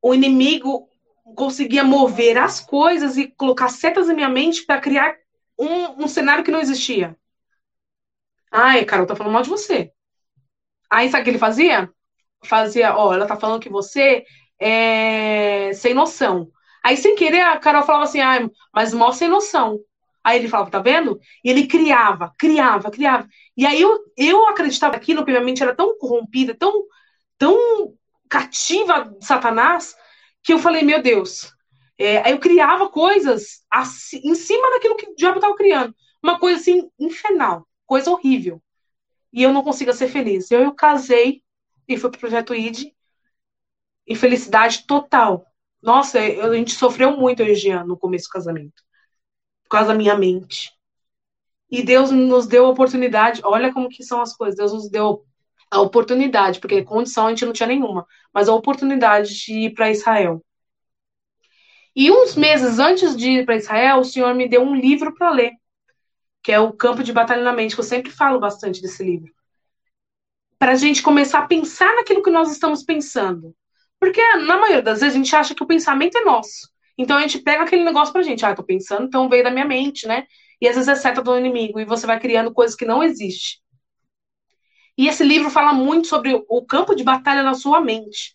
o 0.00 0.14
inimigo 0.14 0.88
conseguia 1.36 1.84
mover 1.84 2.38
as 2.38 2.60
coisas 2.60 3.16
e 3.16 3.28
colocar 3.28 3.68
setas 3.68 4.08
na 4.08 4.14
minha 4.14 4.28
mente 4.28 4.64
para 4.64 4.80
criar 4.80 5.14
um, 5.58 6.04
um, 6.04 6.08
cenário 6.08 6.42
que 6.42 6.50
não 6.50 6.60
existia. 6.60 7.16
Ai, 8.50 8.84
Carol, 8.84 9.06
tá 9.06 9.14
falando 9.14 9.32
mal 9.32 9.42
de 9.42 9.48
você. 9.48 9.92
Aí 10.90 11.08
sabe 11.10 11.22
o 11.22 11.24
que 11.24 11.30
ele 11.30 11.38
fazia? 11.38 11.90
Fazia, 12.44 12.96
ó, 12.96 13.12
ela 13.12 13.26
tá 13.26 13.36
falando 13.36 13.60
que 13.60 13.68
você 13.68 14.24
é 14.58 15.72
sem 15.74 15.94
noção. 15.94 16.50
Aí, 16.82 16.96
sem 16.96 17.16
querer, 17.16 17.40
a 17.42 17.58
Carol 17.58 17.82
falava 17.82 18.04
assim, 18.04 18.20
ah, 18.20 18.48
mas 18.72 18.94
mó 18.94 19.12
sem 19.12 19.28
noção. 19.28 19.80
Aí 20.22 20.38
ele 20.38 20.48
falava, 20.48 20.70
tá 20.70 20.80
vendo? 20.80 21.20
E 21.44 21.50
ele 21.50 21.66
criava, 21.66 22.32
criava, 22.38 22.90
criava. 22.90 23.28
E 23.56 23.66
aí 23.66 23.80
eu, 23.80 23.98
eu 24.16 24.46
acreditava 24.48 24.96
aquilo, 24.96 25.20
porque 25.20 25.32
minha 25.32 25.44
mente 25.44 25.62
era 25.62 25.74
tão 25.74 25.98
corrompida, 25.98 26.54
tão, 26.54 26.84
tão 27.38 27.56
cativa 28.28 29.04
de 29.18 29.24
Satanás, 29.24 29.96
que 30.46 30.52
eu 30.52 30.60
falei, 30.60 30.82
meu 30.82 31.02
Deus. 31.02 31.52
É, 31.98 32.30
eu 32.32 32.38
criava 32.38 32.88
coisas 32.88 33.64
assim, 33.68 34.20
em 34.22 34.34
cima 34.36 34.70
daquilo 34.70 34.96
que 34.96 35.10
o 35.10 35.16
diabo 35.16 35.38
estava 35.38 35.56
criando. 35.56 35.94
Uma 36.22 36.38
coisa 36.38 36.60
assim, 36.60 36.88
infernal, 36.98 37.66
coisa 37.84 38.10
horrível. 38.10 38.62
E 39.32 39.42
eu 39.42 39.52
não 39.52 39.64
consigo 39.64 39.92
ser 39.92 40.06
feliz. 40.08 40.48
Eu, 40.50 40.60
eu 40.60 40.72
casei 40.72 41.42
e 41.88 41.98
fui 41.98 42.10
pro 42.10 42.20
Projeto 42.20 42.54
ID. 42.54 42.92
Infelicidade 44.06 44.86
total. 44.86 45.44
Nossa, 45.82 46.20
eu, 46.20 46.52
a 46.52 46.54
gente 46.54 46.72
sofreu 46.72 47.16
muito, 47.16 47.42
eu 47.42 47.48
e 47.48 47.54
Jean, 47.56 47.84
no 47.84 47.98
começo 47.98 48.28
do 48.28 48.32
casamento. 48.32 48.84
Por 49.64 49.70
causa 49.70 49.88
da 49.88 49.94
minha 49.98 50.16
mente. 50.16 50.70
E 51.68 51.82
Deus 51.82 52.12
nos 52.12 52.46
deu 52.46 52.66
a 52.66 52.70
oportunidade. 52.70 53.40
Olha 53.42 53.72
como 53.72 53.88
que 53.88 54.04
são 54.04 54.20
as 54.20 54.36
coisas. 54.36 54.56
Deus 54.56 54.72
nos 54.72 54.88
deu 54.88 55.26
a 55.70 55.80
oportunidade, 55.80 56.60
porque 56.60 56.82
condição 56.82 57.26
a 57.26 57.30
gente 57.30 57.44
não 57.44 57.52
tinha 57.52 57.66
nenhuma, 57.66 58.06
mas 58.32 58.48
a 58.48 58.54
oportunidade 58.54 59.34
de 59.34 59.52
ir 59.52 59.74
para 59.74 59.90
Israel. 59.90 60.44
E 61.94 62.10
uns 62.10 62.36
meses 62.36 62.78
antes 62.78 63.16
de 63.16 63.30
ir 63.30 63.46
para 63.46 63.56
Israel, 63.56 64.00
o 64.00 64.04
Senhor 64.04 64.34
me 64.34 64.48
deu 64.48 64.62
um 64.62 64.74
livro 64.74 65.14
para 65.14 65.30
ler, 65.30 65.52
que 66.42 66.52
é 66.52 66.60
o 66.60 66.72
Campo 66.72 67.02
de 67.02 67.12
Batalha 67.12 67.42
na 67.42 67.52
Mente, 67.52 67.74
que 67.74 67.80
eu 67.80 67.84
sempre 67.84 68.10
falo 68.10 68.38
bastante 68.38 68.82
desse 68.82 69.02
livro. 69.02 69.32
Para 70.58 70.72
a 70.72 70.76
gente 70.76 71.02
começar 71.02 71.40
a 71.40 71.46
pensar 71.46 71.94
naquilo 71.96 72.22
que 72.22 72.30
nós 72.30 72.50
estamos 72.50 72.82
pensando. 72.82 73.54
Porque, 73.98 74.20
na 74.36 74.58
maioria 74.58 74.82
das 74.82 75.00
vezes, 75.00 75.14
a 75.14 75.18
gente 75.18 75.34
acha 75.34 75.54
que 75.54 75.62
o 75.62 75.66
pensamento 75.66 76.16
é 76.18 76.24
nosso. 76.24 76.70
Então 76.98 77.16
a 77.16 77.20
gente 77.22 77.38
pega 77.40 77.64
aquele 77.64 77.84
negócio 77.84 78.12
pra 78.12 78.22
gente. 78.22 78.44
Ah, 78.44 78.54
tô 78.54 78.62
pensando, 78.62 79.06
então 79.06 79.28
veio 79.28 79.44
da 79.44 79.50
minha 79.50 79.64
mente, 79.64 80.06
né? 80.06 80.26
E 80.60 80.68
às 80.68 80.74
vezes 80.76 80.88
é 80.88 80.94
seta 80.94 81.22
do 81.22 81.36
inimigo. 81.36 81.80
E 81.80 81.84
você 81.84 82.06
vai 82.06 82.18
criando 82.18 82.52
coisas 82.52 82.76
que 82.76 82.84
não 82.84 83.02
existem. 83.02 83.58
E 84.96 85.08
esse 85.08 85.22
livro 85.22 85.50
fala 85.50 85.72
muito 85.72 86.08
sobre 86.08 86.44
o 86.48 86.64
campo 86.64 86.94
de 86.94 87.04
batalha 87.04 87.42
na 87.42 87.54
sua 87.54 87.80
mente. 87.80 88.34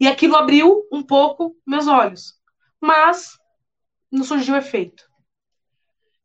E 0.00 0.06
aquilo 0.06 0.36
abriu 0.36 0.86
um 0.90 1.02
pouco 1.02 1.56
meus 1.66 1.86
olhos. 1.86 2.34
Mas 2.80 3.38
não 4.10 4.24
surgiu 4.24 4.56
efeito. 4.56 5.04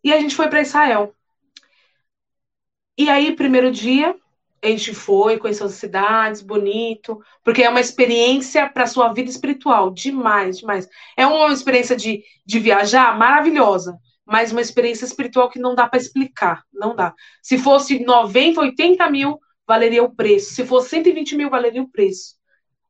E 0.04 0.14
a 0.14 0.20
gente 0.20 0.36
foi 0.36 0.48
para 0.48 0.62
Israel. 0.62 1.16
E 2.98 3.10
aí, 3.10 3.36
primeiro 3.36 3.72
dia, 3.72 4.16
a 4.64 4.68
gente 4.68 4.94
foi, 4.94 5.38
conheceu 5.38 5.66
as 5.66 5.74
cidades, 5.74 6.42
bonito, 6.42 7.22
porque 7.44 7.64
é 7.64 7.70
uma 7.70 7.82
experiência 7.82 8.70
para 8.70 8.88
sua 8.88 9.12
vida 9.12 9.30
espiritual, 9.30 9.90
demais, 9.92 10.60
demais. 10.60 10.88
É 11.18 11.26
uma 11.28 11.52
experiência 11.52 11.96
de, 11.96 12.24
de 12.46 12.60
viajar 12.60 13.18
maravilhosa, 13.18 13.98
mas 14.26 14.52
uma 14.52 14.62
experiência 14.62 15.06
espiritual 15.06 15.50
que 15.50 15.60
não 15.60 15.76
dá 15.76 15.88
para 15.88 16.00
explicar, 16.00 16.64
não 16.72 16.96
dá. 16.96 17.14
Se 17.42 17.58
fosse 17.58 18.04
90, 18.06 18.62
80 18.62 19.10
mil, 19.10 19.40
valeria 19.68 20.04
o 20.04 20.14
preço. 20.14 20.54
Se 20.54 20.66
fosse 20.66 20.90
120 20.90 21.36
mil, 21.36 21.50
valeria 21.50 21.82
o 21.82 21.90
preço. 21.90 22.36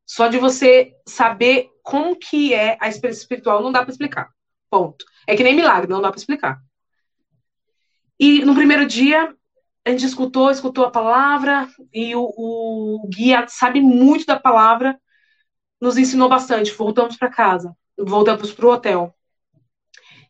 Só 0.05 0.27
de 0.27 0.37
você 0.37 0.93
saber 1.07 1.69
como 1.81 2.15
que 2.15 2.53
é 2.53 2.77
a 2.79 2.87
experiência 2.87 3.21
espiritual, 3.21 3.61
não 3.61 3.71
dá 3.71 3.81
para 3.81 3.91
explicar. 3.91 4.29
Ponto. 4.69 5.05
É 5.27 5.35
que 5.35 5.43
nem 5.43 5.55
milagre, 5.55 5.89
não 5.89 6.01
dá 6.01 6.09
para 6.09 6.19
explicar. 6.19 6.59
E 8.19 8.43
no 8.43 8.55
primeiro 8.55 8.85
dia, 8.85 9.35
a 9.85 9.89
gente 9.89 10.05
escutou, 10.05 10.49
escutou 10.49 10.85
a 10.85 10.91
palavra, 10.91 11.67
e 11.93 12.15
o, 12.15 12.23
o 12.23 13.09
guia 13.09 13.45
sabe 13.47 13.81
muito 13.81 14.25
da 14.25 14.39
palavra, 14.39 14.99
nos 15.79 15.97
ensinou 15.97 16.29
bastante. 16.29 16.71
Voltamos 16.71 17.17
para 17.17 17.29
casa, 17.29 17.75
voltamos 17.97 18.51
para 18.51 18.65
o 18.65 18.71
hotel 18.71 19.15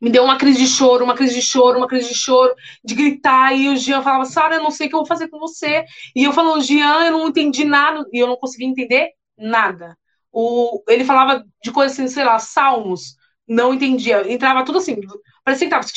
me 0.03 0.09
deu 0.09 0.21
uma 0.21 0.37
crise 0.37 0.59
de 0.59 0.67
choro, 0.67 1.05
uma 1.05 1.15
crise 1.15 1.33
de 1.33 1.41
choro, 1.41 1.77
uma 1.77 1.87
crise 1.87 2.09
de 2.09 2.15
choro, 2.15 2.53
de 2.83 2.93
gritar, 2.93 3.53
e 3.55 3.69
o 3.69 3.77
Jean 3.77 4.01
falava, 4.01 4.25
Sara, 4.25 4.55
eu 4.55 4.61
não 4.61 4.69
sei 4.69 4.87
o 4.87 4.89
que 4.89 4.95
eu 4.95 4.99
vou 4.99 5.07
fazer 5.07 5.29
com 5.29 5.39
você. 5.39 5.85
E 6.13 6.25
eu 6.25 6.33
falando, 6.33 6.61
Jean, 6.61 7.05
eu 7.05 7.13
não 7.13 7.29
entendi 7.29 7.63
nada, 7.63 8.05
e 8.11 8.19
eu 8.19 8.27
não 8.27 8.35
conseguia 8.35 8.67
entender 8.67 9.11
nada. 9.37 9.97
O, 10.29 10.83
ele 10.89 11.05
falava 11.05 11.45
de 11.63 11.71
coisas 11.71 11.97
assim, 11.97 12.09
sei 12.09 12.25
lá, 12.25 12.37
salmos, 12.37 13.15
não 13.47 13.73
entendia. 13.73 14.29
Entrava 14.29 14.65
tudo 14.65 14.79
assim, 14.79 14.99
parecia 15.41 15.67
que 15.67 15.73
tava. 15.73 15.87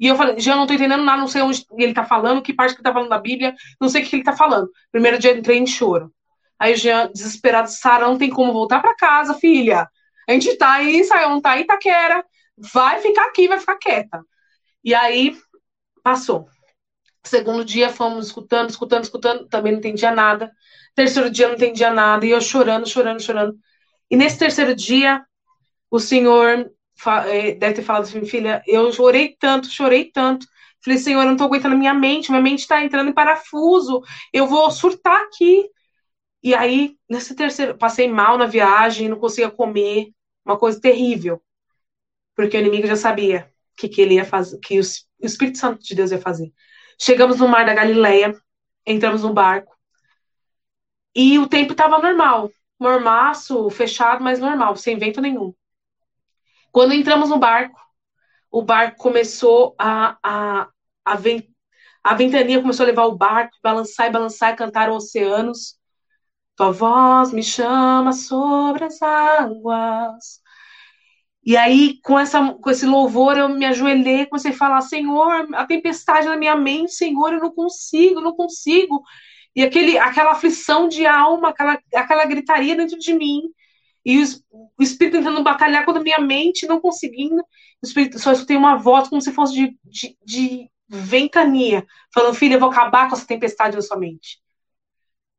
E 0.00 0.06
eu 0.06 0.16
falei, 0.16 0.40
Jean, 0.40 0.56
não 0.56 0.66
tô 0.66 0.72
entendendo 0.72 1.04
nada, 1.04 1.20
não 1.20 1.28
sei 1.28 1.42
onde 1.42 1.66
ele 1.76 1.92
tá 1.92 2.04
falando, 2.04 2.40
que 2.40 2.54
parte 2.54 2.72
que 2.72 2.78
ele 2.80 2.84
tá 2.84 2.94
falando 2.94 3.10
da 3.10 3.18
Bíblia, 3.18 3.54
não 3.78 3.90
sei 3.90 4.02
o 4.02 4.06
que 4.06 4.16
ele 4.16 4.24
tá 4.24 4.32
falando. 4.32 4.70
Primeiro 4.90 5.18
dia 5.18 5.32
eu 5.32 5.38
entrei 5.38 5.58
em 5.58 5.66
choro. 5.66 6.10
Aí 6.58 6.72
o 6.72 6.76
Jean, 6.76 7.10
desesperado, 7.12 7.68
Sara, 7.68 8.06
não 8.06 8.16
tem 8.16 8.30
como 8.30 8.54
voltar 8.54 8.80
para 8.80 8.96
casa, 8.96 9.34
filha. 9.34 9.86
A 10.26 10.32
gente 10.32 10.56
tá 10.56 10.72
aí, 10.72 11.04
saiu, 11.04 11.28
não 11.28 11.42
tá 11.42 11.58
em 11.58 11.62
Itaquera, 11.62 12.24
vai 12.56 13.00
ficar 13.00 13.26
aqui, 13.26 13.48
vai 13.48 13.58
ficar 13.60 13.76
quieta. 13.78 14.22
E 14.84 14.94
aí 14.94 15.36
passou. 16.02 16.48
Segundo 17.24 17.64
dia 17.64 17.90
fomos 17.90 18.26
escutando, 18.26 18.70
escutando, 18.70 19.04
escutando, 19.04 19.48
também 19.48 19.72
não 19.72 19.78
entendia 19.78 20.12
nada. 20.12 20.50
Terceiro 20.94 21.30
dia 21.30 21.48
não 21.48 21.56
entendia 21.56 21.90
nada, 21.92 22.24
e 22.24 22.30
eu 22.30 22.40
chorando, 22.40 22.88
chorando, 22.88 23.20
chorando. 23.20 23.56
E 24.10 24.16
nesse 24.16 24.38
terceiro 24.38 24.74
dia, 24.74 25.24
o 25.90 25.98
senhor 26.00 26.70
eh, 27.28 27.54
deve 27.54 27.74
ter 27.74 27.82
falado 27.82 28.04
assim, 28.04 28.24
filha, 28.24 28.62
eu 28.66 28.92
chorei 28.92 29.36
tanto, 29.38 29.68
chorei 29.70 30.10
tanto. 30.12 30.46
Falei, 30.84 30.98
senhor, 30.98 31.22
eu 31.22 31.28
não 31.28 31.36
tô 31.36 31.44
aguentando 31.44 31.74
a 31.74 31.78
minha 31.78 31.94
mente, 31.94 32.30
minha 32.30 32.42
mente 32.42 32.66
tá 32.66 32.82
entrando 32.84 33.10
em 33.10 33.14
parafuso, 33.14 34.02
eu 34.32 34.46
vou 34.46 34.70
surtar 34.70 35.20
aqui. 35.24 35.68
E 36.42 36.54
aí, 36.54 36.96
nesse 37.10 37.34
terceiro, 37.34 37.76
passei 37.76 38.08
mal 38.08 38.38
na 38.38 38.46
viagem, 38.46 39.08
não 39.08 39.18
conseguia 39.18 39.50
comer, 39.50 40.10
uma 40.44 40.58
coisa 40.58 40.80
terrível. 40.80 41.42
Porque 42.36 42.56
o 42.56 42.60
inimigo 42.60 42.86
já 42.86 42.96
sabia 42.96 43.50
o 43.72 43.76
que, 43.76 43.88
que 43.88 44.00
ele 44.00 44.14
ia 44.14 44.24
fazer, 44.24 44.58
que 44.60 44.78
o 44.78 44.82
Espírito 45.20 45.58
Santo 45.58 45.82
de 45.82 45.94
Deus 45.94 46.12
ia 46.12 46.20
fazer. 46.20 46.52
Chegamos 47.00 47.38
no 47.38 47.48
mar 47.48 47.66
da 47.66 47.74
Galileia, 47.74 48.32
entramos 48.86 49.22
no 49.22 49.32
barco. 49.32 49.74
E 51.14 51.38
o 51.38 51.48
tempo 51.48 51.72
estava 51.72 51.98
normal. 51.98 52.50
Mormaço, 52.78 53.68
fechado, 53.70 54.22
mas 54.22 54.38
normal, 54.38 54.76
sem 54.76 54.98
vento 54.98 55.20
nenhum. 55.20 55.54
Quando 56.70 56.92
entramos 56.92 57.30
no 57.30 57.38
barco, 57.38 57.80
o 58.50 58.62
barco 58.62 58.98
começou 58.98 59.74
a, 59.78 60.18
a, 60.22 60.68
a, 61.04 61.16
vent, 61.16 61.46
a 62.04 62.14
ventania 62.14 62.60
começou 62.60 62.84
a 62.84 62.86
levar 62.86 63.06
o 63.06 63.16
barco, 63.16 63.56
balançar 63.62 64.08
e 64.08 64.10
balançar, 64.10 64.52
e 64.52 64.56
cantar 64.56 64.90
oceanos. 64.90 65.78
Tua 66.54 66.72
voz 66.72 67.32
me 67.32 67.42
chama 67.42 68.12
sobre 68.12 68.84
as 68.84 69.00
águas. 69.02 70.40
E 71.46 71.56
aí, 71.56 72.00
com, 72.02 72.18
essa, 72.18 72.54
com 72.54 72.70
esse 72.70 72.84
louvor, 72.84 73.38
eu 73.38 73.48
me 73.48 73.64
ajoelhei, 73.64 74.26
comecei 74.26 74.50
a 74.50 74.54
falar: 74.54 74.80
Senhor, 74.80 75.46
a 75.54 75.64
tempestade 75.64 76.26
na 76.26 76.36
minha 76.36 76.56
mente, 76.56 76.92
Senhor, 76.92 77.32
eu 77.32 77.40
não 77.40 77.52
consigo, 77.52 78.20
não 78.20 78.34
consigo. 78.34 79.00
E 79.54 79.62
aquele, 79.62 79.96
aquela 79.96 80.32
aflição 80.32 80.88
de 80.88 81.06
alma, 81.06 81.50
aquela, 81.50 81.78
aquela 81.94 82.26
gritaria 82.26 82.74
dentro 82.74 82.98
de 82.98 83.14
mim. 83.14 83.42
E 84.04 84.20
o, 84.20 84.26
o 84.76 84.82
Espírito 84.82 85.18
tentando 85.18 85.42
batalhar 85.44 85.84
contra 85.84 86.00
a 86.00 86.04
minha 86.04 86.18
mente, 86.18 86.66
não 86.66 86.80
conseguindo. 86.80 87.40
O 87.82 87.86
Espírito 87.86 88.18
só 88.18 88.32
escutei 88.32 88.56
uma 88.56 88.76
voz 88.76 89.08
como 89.08 89.22
se 89.22 89.32
fosse 89.32 89.54
de, 89.54 89.78
de, 89.84 90.18
de 90.24 90.70
ventania, 90.88 91.86
falando: 92.12 92.34
Filha, 92.34 92.54
eu 92.54 92.60
vou 92.60 92.70
acabar 92.70 93.08
com 93.08 93.14
essa 93.14 93.26
tempestade 93.26 93.76
na 93.76 93.82
sua 93.82 93.96
mente. 93.96 94.40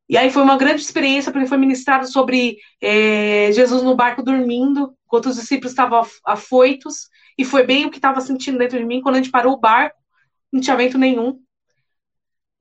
E 0.09 0.17
aí 0.17 0.31
foi 0.31 0.41
uma 0.41 0.57
grande 0.57 0.81
experiência, 0.81 1.33
porque 1.33 1.47
foi 1.47 1.57
ministrado 1.57 2.09
sobre 2.09 2.57
é, 2.81 3.51
Jesus 3.51 3.83
no 3.83 3.93
barco 3.93 4.23
dormindo, 4.23 4.96
enquanto 5.07 5.27
os 5.27 5.37
discípulos 5.37 5.71
estavam 5.71 6.05
afoitos, 6.25 7.09
e 7.37 7.45
foi 7.45 7.63
bem 7.63 7.85
o 7.85 7.89
que 7.89 7.97
estava 7.97 8.19
sentindo 8.19 8.57
dentro 8.57 8.77
de 8.77 8.85
mim. 8.85 9.01
Quando 9.01 9.15
a 9.15 9.17
gente 9.19 9.31
parou 9.31 9.53
o 9.53 9.59
barco, 9.59 9.97
não 10.51 10.61
tinha 10.61 10.75
vento 10.75 10.97
nenhum. 10.97 11.41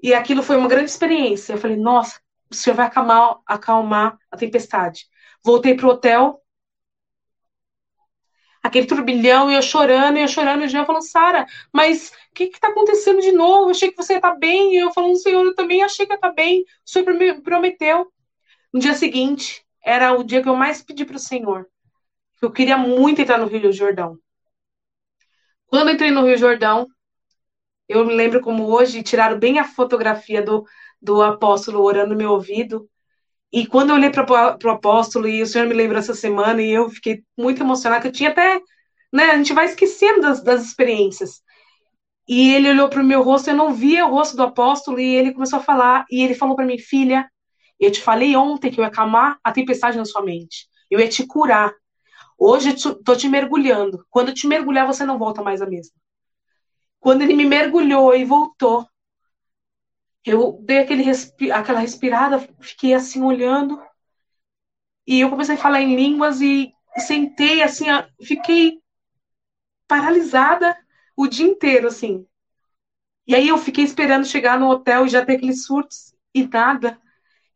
E 0.01 0.15
aquilo 0.15 0.43
foi 0.43 0.57
uma 0.57 0.69
grande 0.69 0.91
experiência. 0.91 1.55
Eu 1.55 1.59
falei, 1.59 1.77
nossa, 1.77 2.21
o 2.49 2.55
senhor 2.55 2.77
vai 2.77 2.87
acalmar, 2.87 3.39
acalmar 3.45 4.17
a 4.31 4.37
tempestade. 4.37 5.07
Voltei 5.45 5.75
para 5.75 5.87
o 5.87 5.91
hotel, 5.91 6.41
aquele 8.63 8.87
turbilhão, 8.87 9.51
e 9.51 9.55
eu 9.55 9.63
chorando, 9.63 10.19
e 10.19 10.23
eu 10.23 10.29
chorando, 10.29 10.63
e 10.63 10.67
o 10.67 10.69
Jean 10.69 10.85
falando, 10.85 11.03
Sara, 11.03 11.47
mas 11.73 12.11
o 12.31 12.35
que 12.35 12.45
está 12.45 12.69
acontecendo 12.69 13.21
de 13.21 13.33
novo? 13.33 13.67
Eu 13.67 13.71
achei 13.71 13.91
que 13.91 13.97
você 13.97 14.15
ia 14.15 14.19
estar 14.19 14.33
tá 14.33 14.39
bem, 14.39 14.75
e 14.75 14.77
eu 14.77 14.93
falando, 14.93 15.17
Senhor, 15.17 15.45
eu 15.45 15.55
também 15.55 15.83
achei 15.83 16.07
que 16.07 16.13
ia 16.13 16.17
estar 16.17 16.29
tá 16.29 16.35
bem, 16.35 16.63
o 16.63 16.91
Senhor 16.91 17.15
me 17.15 17.41
prometeu. 17.41 18.13
No 18.73 18.81
dia 18.81 18.95
seguinte, 18.95 19.65
era 19.83 20.13
o 20.13 20.23
dia 20.23 20.43
que 20.43 20.49
eu 20.49 20.57
mais 20.57 20.83
pedi 20.83 21.05
para 21.05 21.17
o 21.17 21.21
Senhor, 21.21 21.67
eu 22.43 22.51
queria 22.51 22.77
muito 22.77 23.21
entrar 23.21 23.39
no 23.39 23.47
Rio 23.47 23.73
Jordão. 23.73 24.19
Quando 25.67 25.91
entrei 25.91 26.11
no 26.11 26.25
Rio 26.25 26.37
Jordão, 26.37 26.87
eu 27.89 28.05
me 28.05 28.15
lembro 28.15 28.41
como 28.41 28.67
hoje, 28.67 29.03
tiraram 29.03 29.39
bem 29.39 29.59
a 29.59 29.65
fotografia 29.65 30.43
do, 30.43 30.65
do 31.01 31.23
apóstolo 31.23 31.83
orando 31.83 32.11
no 32.11 32.17
meu 32.17 32.33
ouvido, 32.33 32.89
e 33.53 33.67
quando 33.67 33.91
eu 33.91 33.97
olhei 33.97 34.11
para 34.11 34.59
o 34.65 34.71
apóstolo, 34.71 35.29
e 35.29 35.43
o 35.43 35.47
Senhor 35.47 35.67
me 35.67 35.75
lembrou 35.75 35.99
essa 35.99 36.15
semana, 36.15 36.61
e 36.61 36.71
eu 36.71 36.91
fiquei 36.91 37.23
muito 37.39 37.63
emocionada, 37.63 38.03
que 38.03 38.09
eu 38.09 38.13
tinha 38.13 38.31
até. 38.31 38.61
Né, 39.13 39.31
a 39.31 39.37
gente 39.37 39.53
vai 39.53 39.67
esquecendo 39.67 40.21
das, 40.21 40.43
das 40.43 40.65
experiências. 40.65 41.41
E 42.29 42.53
ele 42.55 42.69
olhou 42.71 42.89
para 42.89 43.01
o 43.01 43.05
meu 43.05 43.23
rosto, 43.23 43.49
eu 43.49 43.57
não 43.57 43.73
via 43.73 44.05
o 44.05 44.11
rosto 44.11 44.37
do 44.37 44.43
apóstolo, 44.43 44.99
e 44.99 45.15
ele 45.15 45.33
começou 45.33 45.61
a 45.61 45.63
falar, 45.63 46.05
e 46.11 46.23
ele 46.23 46.35
falou 46.35 46.57
para 46.57 46.67
mim, 46.67 46.79
filha, 46.79 47.31
eu 47.79 47.91
te 47.91 48.01
falei 48.01 48.35
ontem 48.37 48.71
que 48.71 48.81
eu 48.81 48.83
ia 48.83 48.89
acalmar 48.89 49.39
a 49.45 49.53
tempestade 49.53 49.97
na 49.97 50.05
sua 50.05 50.23
mente, 50.23 50.69
eu 50.91 50.99
ia 50.99 51.09
te 51.09 51.27
curar. 51.27 51.73
Hoje 52.39 52.75
tô 53.05 53.17
te 53.17 53.29
mergulhando. 53.29 54.05
Quando 54.11 54.35
te 54.35 54.47
mergulhar, 54.47 54.87
você 54.87 55.05
não 55.05 55.19
volta 55.19 55.43
mais 55.43 55.63
a 55.63 55.67
mesma. 55.67 55.95
Quando 57.01 57.23
ele 57.23 57.35
me 57.35 57.45
mergulhou 57.45 58.15
e 58.15 58.25
voltou, 58.25 58.87
eu 60.25 60.59
dei 60.63 60.81
aquele 60.81 61.03
respi 61.03 61.51
aquela 61.51 61.79
respirada, 61.79 62.39
fiquei 62.61 62.95
assim 62.95 63.23
olhando. 63.23 63.81
E 65.07 65.21
eu 65.21 65.31
comecei 65.31 65.55
a 65.55 65.59
falar 65.59 65.81
em 65.81 65.95
línguas 65.95 66.41
e 66.41 66.73
sentei 66.99 67.63
assim, 67.63 67.87
fiquei 68.23 68.81
paralisada 69.87 70.77
o 71.17 71.29
dia 71.29 71.47
inteiro, 71.47 71.87
assim. 71.87 72.27
E 73.27 73.35
aí 73.35 73.49
eu 73.49 73.59
fiquei 73.59 73.85
esperando 73.85 74.27
chegar 74.27 74.59
no 74.59 74.69
hotel 74.69 75.07
e 75.07 75.09
já 75.09 75.25
ter 75.25 75.37
aqueles 75.37 75.65
surtos 75.65 76.15
e 76.35 76.47
nada. 76.47 77.01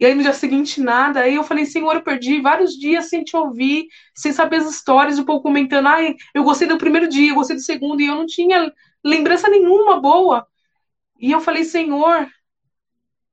E 0.00 0.06
aí 0.06 0.14
no 0.14 0.22
dia 0.22 0.32
seguinte 0.32 0.80
nada. 0.80 1.20
Aí 1.20 1.34
eu 1.34 1.44
falei, 1.44 1.66
Senhor, 1.66 1.94
eu 1.94 2.02
perdi 2.02 2.40
vários 2.40 2.72
dias 2.72 3.10
sem 3.10 3.22
te 3.22 3.36
ouvir, 3.36 3.86
sem 4.14 4.32
saber 4.32 4.56
as 4.56 4.70
histórias, 4.70 5.18
o 5.18 5.26
povo 5.26 5.42
comentando, 5.42 5.88
ai, 5.88 6.16
eu 6.34 6.42
gostei 6.42 6.66
do 6.66 6.78
primeiro 6.78 7.06
dia, 7.06 7.30
eu 7.30 7.34
gostei 7.34 7.56
do 7.56 7.62
segundo, 7.62 8.00
e 8.00 8.06
eu 8.06 8.14
não 8.14 8.24
tinha 8.26 8.72
lembrança 9.04 9.48
nenhuma 9.48 10.00
boa. 10.00 10.46
E 11.20 11.30
eu 11.30 11.40
falei, 11.40 11.64
Senhor, 11.64 12.26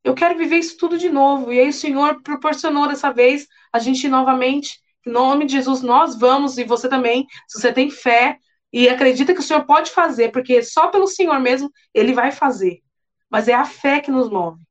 eu 0.03 0.13
quero 0.13 0.37
viver 0.37 0.57
isso 0.57 0.77
tudo 0.77 0.97
de 0.97 1.09
novo. 1.09 1.53
E 1.53 1.59
aí 1.59 1.69
o 1.69 1.73
Senhor 1.73 2.21
proporcionou 2.21 2.87
dessa 2.87 3.11
vez 3.11 3.47
a 3.71 3.79
gente 3.79 4.09
novamente, 4.09 4.77
em 5.05 5.11
nome 5.11 5.45
de 5.45 5.53
Jesus, 5.53 5.81
nós 5.81 6.19
vamos, 6.19 6.57
e 6.57 6.65
você 6.65 6.89
também, 6.89 7.25
se 7.47 7.61
você 7.61 7.71
tem 7.71 7.89
fé 7.89 8.39
e 8.73 8.89
acredita 8.89 9.33
que 9.33 9.39
o 9.39 9.43
Senhor 9.43 9.65
pode 9.65 9.91
fazer, 9.91 10.33
porque 10.33 10.61
só 10.61 10.87
pelo 10.87 11.07
Senhor 11.07 11.39
mesmo 11.39 11.71
ele 11.93 12.11
vai 12.11 12.31
fazer. 12.31 12.81
Mas 13.29 13.47
é 13.47 13.53
a 13.53 13.63
fé 13.63 14.01
que 14.01 14.11
nos 14.11 14.29
move. 14.29 14.66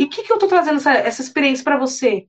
E 0.00 0.04
o 0.04 0.08
que, 0.08 0.22
que 0.22 0.32
eu 0.32 0.36
estou 0.36 0.48
trazendo 0.48 0.78
essa, 0.78 0.94
essa 0.94 1.20
experiência 1.20 1.62
para 1.62 1.76
você? 1.76 2.26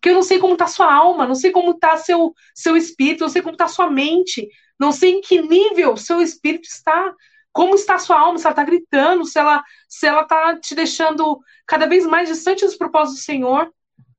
Que 0.00 0.10
eu 0.10 0.14
não 0.14 0.22
sei 0.22 0.38
como 0.38 0.52
está 0.52 0.68
sua 0.68 0.94
alma, 0.94 1.26
não 1.26 1.34
sei 1.34 1.50
como 1.50 1.72
está 1.72 1.96
seu, 1.96 2.32
seu 2.54 2.76
espírito, 2.76 3.22
não 3.22 3.28
sei 3.28 3.42
como 3.42 3.56
está 3.56 3.66
sua 3.66 3.90
mente, 3.90 4.48
não 4.78 4.92
sei 4.92 5.14
em 5.14 5.20
que 5.20 5.42
nível 5.42 5.96
seu 5.96 6.22
espírito 6.22 6.68
está. 6.68 7.12
Como 7.50 7.74
está 7.74 7.98
sua 7.98 8.16
alma? 8.16 8.38
Se 8.38 8.44
ela 8.46 8.52
está 8.52 8.62
gritando, 8.62 9.24
se 9.24 9.40
ela 9.40 9.64
se 9.88 10.06
ela 10.06 10.22
está 10.22 10.56
te 10.60 10.72
deixando 10.72 11.40
cada 11.66 11.84
vez 11.88 12.06
mais 12.06 12.28
distante 12.28 12.64
dos 12.64 12.76
propósitos 12.76 13.20
do 13.20 13.24
Senhor. 13.24 13.74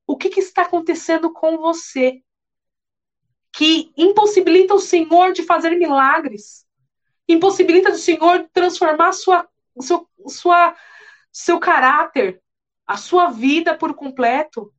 O 0.06 0.18
que, 0.18 0.28
que 0.28 0.42
está 0.42 0.64
acontecendo 0.64 1.32
com 1.32 1.60
você? 1.60 2.22
Que 3.54 3.94
impossibilita 3.96 4.74
o 4.74 4.80
Senhor 4.80 5.32
de 5.32 5.44
fazer 5.44 5.78
milagres. 5.78 6.66
Impossibilita 7.26 7.92
o 7.92 7.98
Senhor 7.98 8.40
de 8.40 8.50
transformar 8.50 9.14
sua, 9.14 9.48
seu, 9.80 10.06
sua, 10.28 10.76
seu 11.32 11.58
caráter, 11.58 12.42
a 12.92 12.98
sua 12.98 13.30
vida 13.30 13.74
por 13.76 13.94
completo. 13.94 14.72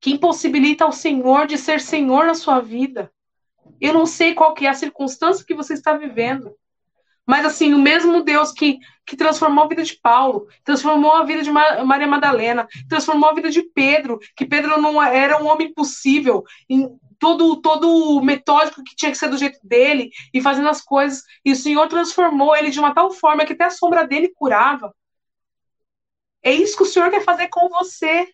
Que 0.00 0.12
impossibilita 0.12 0.86
o 0.86 0.92
Senhor 0.92 1.46
de 1.46 1.58
ser 1.58 1.80
Senhor 1.80 2.24
na 2.24 2.34
sua 2.34 2.60
vida. 2.60 3.12
Eu 3.80 3.92
não 3.92 4.06
sei 4.06 4.34
qual 4.34 4.54
que 4.54 4.66
é 4.66 4.70
a 4.70 4.74
circunstância 4.74 5.44
que 5.44 5.54
você 5.54 5.74
está 5.74 5.94
vivendo. 5.96 6.54
Mas 7.26 7.44
assim, 7.44 7.74
o 7.74 7.78
mesmo 7.78 8.22
Deus 8.22 8.52
que, 8.52 8.78
que 9.04 9.16
transformou 9.16 9.64
a 9.64 9.68
vida 9.68 9.82
de 9.82 9.98
Paulo, 10.00 10.46
transformou 10.64 11.12
a 11.12 11.24
vida 11.24 11.42
de 11.42 11.50
Maria 11.50 12.06
Madalena, 12.06 12.68
transformou 12.88 13.28
a 13.28 13.34
vida 13.34 13.50
de 13.50 13.62
Pedro, 13.62 14.18
que 14.36 14.46
Pedro 14.46 14.80
não 14.80 15.02
era 15.02 15.42
um 15.42 15.46
homem 15.46 15.74
possível, 15.74 16.44
todo 17.18 17.60
todo 17.60 18.20
metódico 18.22 18.84
que 18.84 18.94
tinha 18.94 19.10
que 19.10 19.18
ser 19.18 19.28
do 19.28 19.38
jeito 19.38 19.58
dele 19.62 20.10
e 20.32 20.40
fazendo 20.40 20.68
as 20.68 20.80
coisas, 20.80 21.22
e 21.44 21.50
o 21.50 21.56
Senhor 21.56 21.88
transformou 21.88 22.54
ele 22.54 22.70
de 22.70 22.78
uma 22.78 22.94
tal 22.94 23.10
forma 23.10 23.44
que 23.44 23.54
até 23.54 23.64
a 23.64 23.70
sombra 23.70 24.06
dele 24.06 24.32
curava. 24.34 24.94
É 26.46 26.52
isso 26.52 26.76
que 26.76 26.84
o 26.84 26.86
Senhor 26.86 27.10
quer 27.10 27.24
fazer 27.24 27.48
com 27.48 27.68
você. 27.68 28.32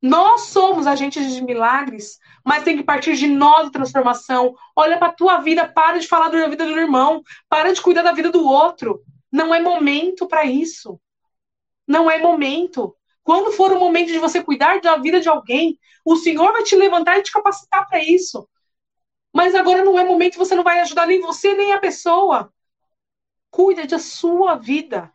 Nós 0.00 0.42
somos 0.42 0.86
agentes 0.86 1.34
de 1.34 1.42
milagres, 1.42 2.20
mas 2.44 2.62
tem 2.62 2.76
que 2.76 2.84
partir 2.84 3.16
de 3.16 3.26
nós 3.26 3.66
a 3.66 3.70
transformação. 3.72 4.54
Olha 4.76 4.96
para 4.96 5.08
a 5.08 5.12
tua 5.12 5.38
vida, 5.38 5.66
para 5.66 5.98
de 5.98 6.06
falar 6.06 6.28
da 6.28 6.46
vida 6.46 6.64
do 6.64 6.78
irmão, 6.78 7.24
para 7.48 7.72
de 7.72 7.82
cuidar 7.82 8.02
da 8.02 8.12
vida 8.12 8.30
do 8.30 8.46
outro. 8.46 9.02
Não 9.32 9.52
é 9.52 9.60
momento 9.60 10.28
para 10.28 10.44
isso. 10.44 11.00
Não 11.84 12.08
é 12.08 12.16
momento. 12.16 12.96
Quando 13.24 13.50
for 13.50 13.72
o 13.72 13.80
momento 13.80 14.12
de 14.12 14.20
você 14.20 14.40
cuidar 14.40 14.80
da 14.80 14.96
vida 14.96 15.20
de 15.20 15.28
alguém, 15.28 15.80
o 16.04 16.14
Senhor 16.14 16.52
vai 16.52 16.62
te 16.62 16.76
levantar 16.76 17.18
e 17.18 17.24
te 17.24 17.32
capacitar 17.32 17.88
para 17.88 18.00
isso. 18.04 18.48
Mas 19.34 19.52
agora 19.52 19.84
não 19.84 19.98
é 19.98 20.04
momento, 20.04 20.38
você 20.38 20.54
não 20.54 20.62
vai 20.62 20.78
ajudar 20.78 21.08
nem 21.08 21.20
você 21.20 21.54
nem 21.54 21.72
a 21.72 21.80
pessoa. 21.80 22.54
Cuida 23.50 23.84
da 23.84 23.98
sua 23.98 24.54
vida. 24.54 25.10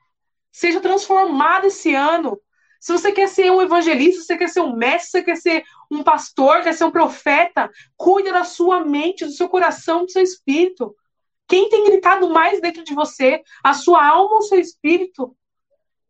Seja 0.51 0.79
transformado 0.79 1.65
esse 1.65 1.95
ano. 1.95 2.39
Se 2.79 2.91
você 2.91 3.11
quer 3.11 3.27
ser 3.27 3.51
um 3.51 3.61
evangelista, 3.61 4.21
se 4.21 4.27
você 4.27 4.37
quer 4.37 4.49
ser 4.49 4.61
um 4.61 4.75
mestre, 4.75 5.05
se 5.05 5.11
você 5.11 5.23
quer 5.23 5.37
ser 5.37 5.63
um 5.89 6.03
pastor, 6.03 6.63
quer 6.63 6.73
ser 6.73 6.83
um 6.83 6.91
profeta, 6.91 7.69
cuida 7.95 8.31
da 8.33 8.43
sua 8.43 8.83
mente, 8.83 9.25
do 9.25 9.31
seu 9.31 9.47
coração, 9.47 10.05
do 10.05 10.11
seu 10.11 10.23
espírito. 10.23 10.95
Quem 11.47 11.69
tem 11.69 11.83
gritado 11.85 12.29
mais 12.29 12.59
dentro 12.59 12.83
de 12.83 12.93
você? 12.93 13.43
A 13.63 13.73
sua 13.73 14.03
alma 14.03 14.35
ou 14.35 14.39
o 14.39 14.43
seu 14.43 14.59
espírito? 14.59 15.35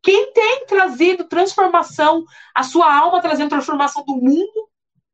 Quem 0.01 0.31
tem 0.33 0.65
trazido 0.65 1.25
transformação? 1.25 2.23
A 2.55 2.63
sua 2.63 2.95
alma 2.95 3.21
trazendo 3.21 3.49
transformação 3.49 4.03
do 4.05 4.15
mundo, 4.15 4.69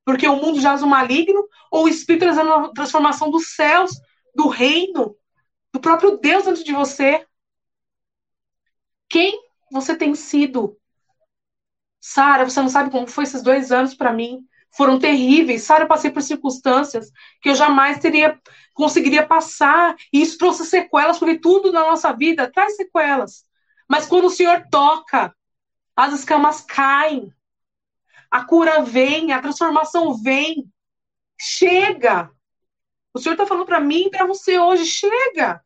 porque 0.06 0.28
o 0.28 0.36
mundo 0.36 0.62
jaz 0.62 0.84
o 0.84 0.88
maligno, 0.88 1.48
ou 1.72 1.86
o 1.86 1.88
espírito 1.88 2.24
trazendo 2.24 2.72
transformação 2.74 3.32
dos 3.32 3.56
céus, 3.56 3.92
do 4.36 4.48
reino, 4.48 5.16
do 5.74 5.80
próprio 5.80 6.18
Deus 6.18 6.46
dentro 6.46 6.64
de 6.64 6.72
você? 6.72 7.26
Quem 9.10 9.42
você 9.72 9.96
tem 9.96 10.16
sido? 10.16 10.78
Sara, 12.00 12.46
você 12.46 12.62
não 12.62 12.70
sabe 12.70 12.90
como 12.90 13.08
foi 13.08 13.24
esses 13.24 13.42
dois 13.42 13.72
anos 13.72 13.94
para 13.94 14.14
mim. 14.14 14.46
Foram 14.76 15.00
terríveis. 15.00 15.64
Sara, 15.64 15.84
eu 15.84 15.88
passei 15.88 16.12
por 16.12 16.22
circunstâncias 16.22 17.12
que 17.42 17.50
eu 17.50 17.56
jamais 17.56 18.00
teria 18.00 18.40
conseguiria 18.74 19.26
passar. 19.26 19.96
E 20.14 20.22
isso 20.22 20.38
trouxe 20.38 20.66
sequelas, 20.66 21.18
porque 21.18 21.40
tudo 21.40 21.72
na 21.72 21.82
nossa 21.82 22.14
vida 22.14 22.52
traz 22.52 22.76
sequelas. 22.76 23.44
Mas 23.90 24.06
quando 24.06 24.26
o 24.26 24.30
Senhor 24.30 24.68
toca, 24.70 25.36
as 25.96 26.14
escamas 26.14 26.62
caem. 26.62 27.34
A 28.30 28.44
cura 28.44 28.84
vem, 28.84 29.32
a 29.32 29.42
transformação 29.42 30.14
vem. 30.22 30.72
Chega. 31.40 32.30
O 33.14 33.20
Senhor 33.20 33.34
está 33.34 33.46
falando 33.46 33.66
para 33.66 33.80
mim 33.80 34.06
e 34.06 34.12
para 34.12 34.26
você 34.26 34.60
hoje, 34.60 34.86
chega. 34.86 35.64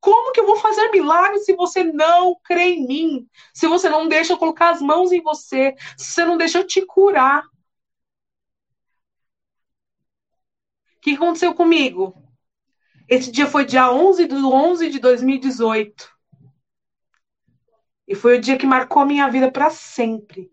Como 0.00 0.32
que 0.32 0.40
eu 0.40 0.46
vou 0.46 0.56
fazer 0.56 0.90
milagre 0.90 1.38
se 1.40 1.54
você 1.54 1.84
não 1.84 2.34
crê 2.42 2.74
em 2.74 2.86
mim? 2.86 3.28
Se 3.52 3.66
você 3.66 3.88
não 3.88 4.08
deixa 4.08 4.32
eu 4.32 4.38
colocar 4.38 4.70
as 4.70 4.80
mãos 4.80 5.12
em 5.12 5.20
você? 5.22 5.74
Se 5.96 6.12
você 6.12 6.24
não 6.24 6.38
deixa 6.38 6.58
eu 6.58 6.66
te 6.66 6.84
curar? 6.86 7.42
O 10.96 11.00
que 11.02 11.14
aconteceu 11.14 11.54
comigo? 11.54 12.14
Esse 13.08 13.30
dia 13.30 13.46
foi 13.46 13.64
dia 13.66 13.92
11 13.92 14.26
de 14.26 14.34
11 14.34 14.88
de 14.88 14.98
2018. 14.98 16.08
E 18.06 18.14
foi 18.14 18.38
o 18.38 18.40
dia 18.40 18.56
que 18.58 18.66
marcou 18.66 19.02
a 19.02 19.06
minha 19.06 19.28
vida 19.28 19.50
para 19.50 19.70
sempre. 19.70 20.50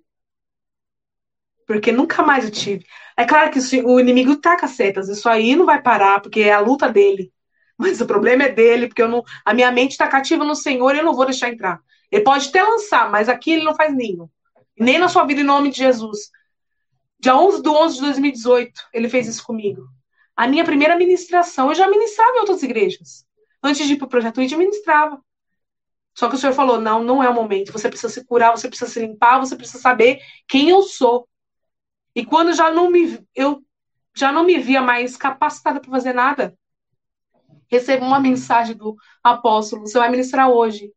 Porque 1.66 1.92
nunca 1.92 2.24
mais 2.24 2.46
eu 2.46 2.52
tive. 2.52 2.86
É 3.16 3.26
claro 3.26 3.52
que 3.52 3.60
o 3.82 4.00
inimigo 4.00 4.38
taca 4.38 4.68
setas, 4.68 5.10
isso 5.10 5.28
aí 5.28 5.56
não 5.56 5.66
vai 5.66 5.82
parar, 5.82 6.22
porque 6.22 6.42
é 6.42 6.54
a 6.54 6.60
luta 6.60 6.90
dele. 6.90 7.32
Mas 7.78 8.02
o 8.02 8.06
problema 8.08 8.44
é 8.44 8.50
dele, 8.50 8.88
porque 8.88 9.02
eu 9.02 9.08
não, 9.08 9.24
a 9.46 9.54
minha 9.54 9.72
mente 9.72 9.92
está 9.92 10.08
cativa 10.08 10.44
no 10.44 10.56
Senhor 10.56 10.96
e 10.96 11.00
eu 11.00 11.06
não 11.06 11.14
vou 11.14 11.26
deixar 11.26 11.50
entrar. 11.50 11.80
Ele 12.12 12.24
pode 12.24 12.50
até 12.50 12.64
lançar, 12.64 13.12
mas 13.12 13.30
aqui 13.30 13.52
ele 13.52 13.64
não 13.64 13.76
faz 13.76 13.94
ninho. 13.94 14.30
Nem 14.80 14.98
na 14.98 15.08
sua 15.08 15.26
vida, 15.26 15.42
em 15.42 15.44
nome 15.44 15.70
de 15.70 15.78
Jesus. 15.78 16.32
Dia 17.20 17.36
11 17.36 17.62
de 17.62 17.70
11 17.70 17.96
de 17.96 18.02
2018, 18.02 18.72
ele 18.94 19.10
fez 19.10 19.28
isso 19.28 19.44
comigo. 19.44 19.88
A 20.36 20.48
minha 20.48 20.64
primeira 20.64 20.96
ministração, 20.96 21.70
eu 21.70 21.76
já 21.76 21.90
ministrava 21.90 22.38
em 22.38 22.40
outras 22.40 22.64
igrejas. 22.64 23.26
Antes 23.62 23.88
de 23.88 23.94
ir 23.94 23.98
para 23.98 24.06
o 24.06 24.10
projeto 24.10 24.40
eu 24.40 24.58
ministrava. 24.58 25.20
Só 26.14 26.30
que 26.30 26.36
o 26.36 26.38
Senhor 26.38 26.54
falou: 26.54 26.80
não, 26.80 27.04
não 27.04 27.24
é 27.24 27.30
o 27.30 27.34
momento. 27.34 27.72
Você 27.72 27.90
precisa 27.90 28.12
se 28.12 28.26
curar, 28.26 28.52
você 28.52 28.68
precisa 28.68 28.90
se 28.90 29.00
limpar, 29.00 29.40
você 29.40 29.56
precisa 29.56 29.80
saber 29.80 30.20
quem 30.48 30.70
eu 30.70 30.84
sou. 30.84 31.28
E 32.16 32.26
quando 32.26 32.54
já 32.54 32.72
não 32.72 32.90
me, 32.90 33.20
eu 33.36 33.64
já 34.16 34.32
não 34.32 34.44
me 34.44 34.58
via 34.58 34.82
mais 34.82 35.16
capacitada 35.16 35.80
para 35.80 35.92
fazer 35.92 36.14
nada, 36.14 36.58
recebo 37.70 38.06
uma 38.06 38.20
mensagem 38.20 38.76
do 38.76 38.96
apóstolo, 39.24 39.82
você 39.88 39.98
vai 39.98 40.10
ministrar 40.10 40.50
hoje. 40.50 40.92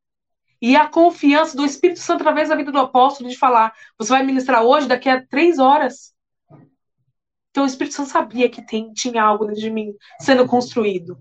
E 0.63 0.77
a 0.77 0.87
confiança 0.89 1.57
do 1.57 1.65
Espírito 1.65 2.01
Santo 2.01 2.21
através 2.21 2.49
da 2.49 2.57
vida 2.57 2.71
do 2.71 2.79
apóstolo 2.79 3.31
de 3.31 3.39
falar, 3.39 3.73
você 3.99 4.11
vai 4.11 4.23
ministrar 4.23 4.63
hoje, 4.63 4.87
daqui 4.87 5.09
a 5.09 5.25
três 5.27 5.59
horas. 5.59 6.15
Então 7.51 7.65
o 7.65 7.67
Espírito 7.67 7.95
Santo 7.95 8.11
sabia 8.11 8.49
que 8.49 8.65
tem, 8.65 8.93
tinha 8.93 9.23
algo 9.23 9.47
dentro 9.47 9.61
de 9.61 9.71
mim 9.71 9.95
sendo 10.21 10.47
construído. 10.47 11.19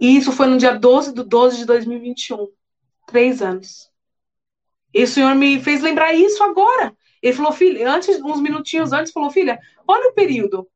E 0.00 0.16
isso 0.16 0.32
foi 0.32 0.46
no 0.46 0.58
dia 0.58 0.76
12 0.76 1.14
de 1.14 1.22
12 1.22 1.58
de 1.58 1.64
2021. 1.64 2.48
Três 3.06 3.42
anos. 3.42 3.90
E 4.92 5.02
o 5.02 5.08
Senhor 5.08 5.34
me 5.34 5.60
fez 5.60 5.82
lembrar 5.82 6.14
isso 6.14 6.42
agora. 6.42 6.96
Ele 7.22 7.34
falou, 7.34 7.52
filha, 7.52 7.90
antes, 7.90 8.20
uns 8.22 8.40
minutinhos 8.40 8.92
antes, 8.92 9.12
falou, 9.12 9.30
filha, 9.30 9.58
olha 9.88 10.10
o 10.10 10.14
período. 10.14 10.68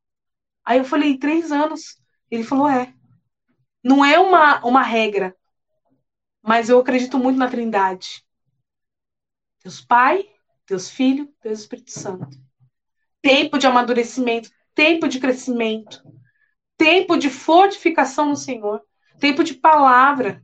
Aí 0.65 0.79
eu 0.79 0.85
falei, 0.85 1.19
três 1.19 1.53
anos. 1.53 1.98
Ele 2.31 2.45
falou: 2.45 2.69
é. 2.69 2.93
Não 3.83 4.05
é 4.05 4.19
uma, 4.19 4.65
uma 4.67 4.83
regra, 4.83 5.35
mas 6.43 6.69
eu 6.69 6.79
acredito 6.79 7.19
muito 7.19 7.39
na 7.39 7.49
Trindade. 7.49 8.25
Deus 9.63 9.81
Pai, 9.81 10.25
Deus 10.67 10.91
Filho, 10.91 11.33
Deus 11.43 11.61
Espírito 11.61 11.91
Santo. 11.91 12.37
Tempo 13.23 13.59
de 13.59 13.67
amadurecimento, 13.67 14.51
tempo 14.75 15.09
de 15.09 15.21
crescimento, 15.21 16.03
tempo 16.77 17.17
de 17.17 17.29
fortificação 17.29 18.27
no 18.27 18.37
Senhor, 18.37 18.83
tempo 19.19 19.43
de 19.43 19.55
palavra, 19.55 20.43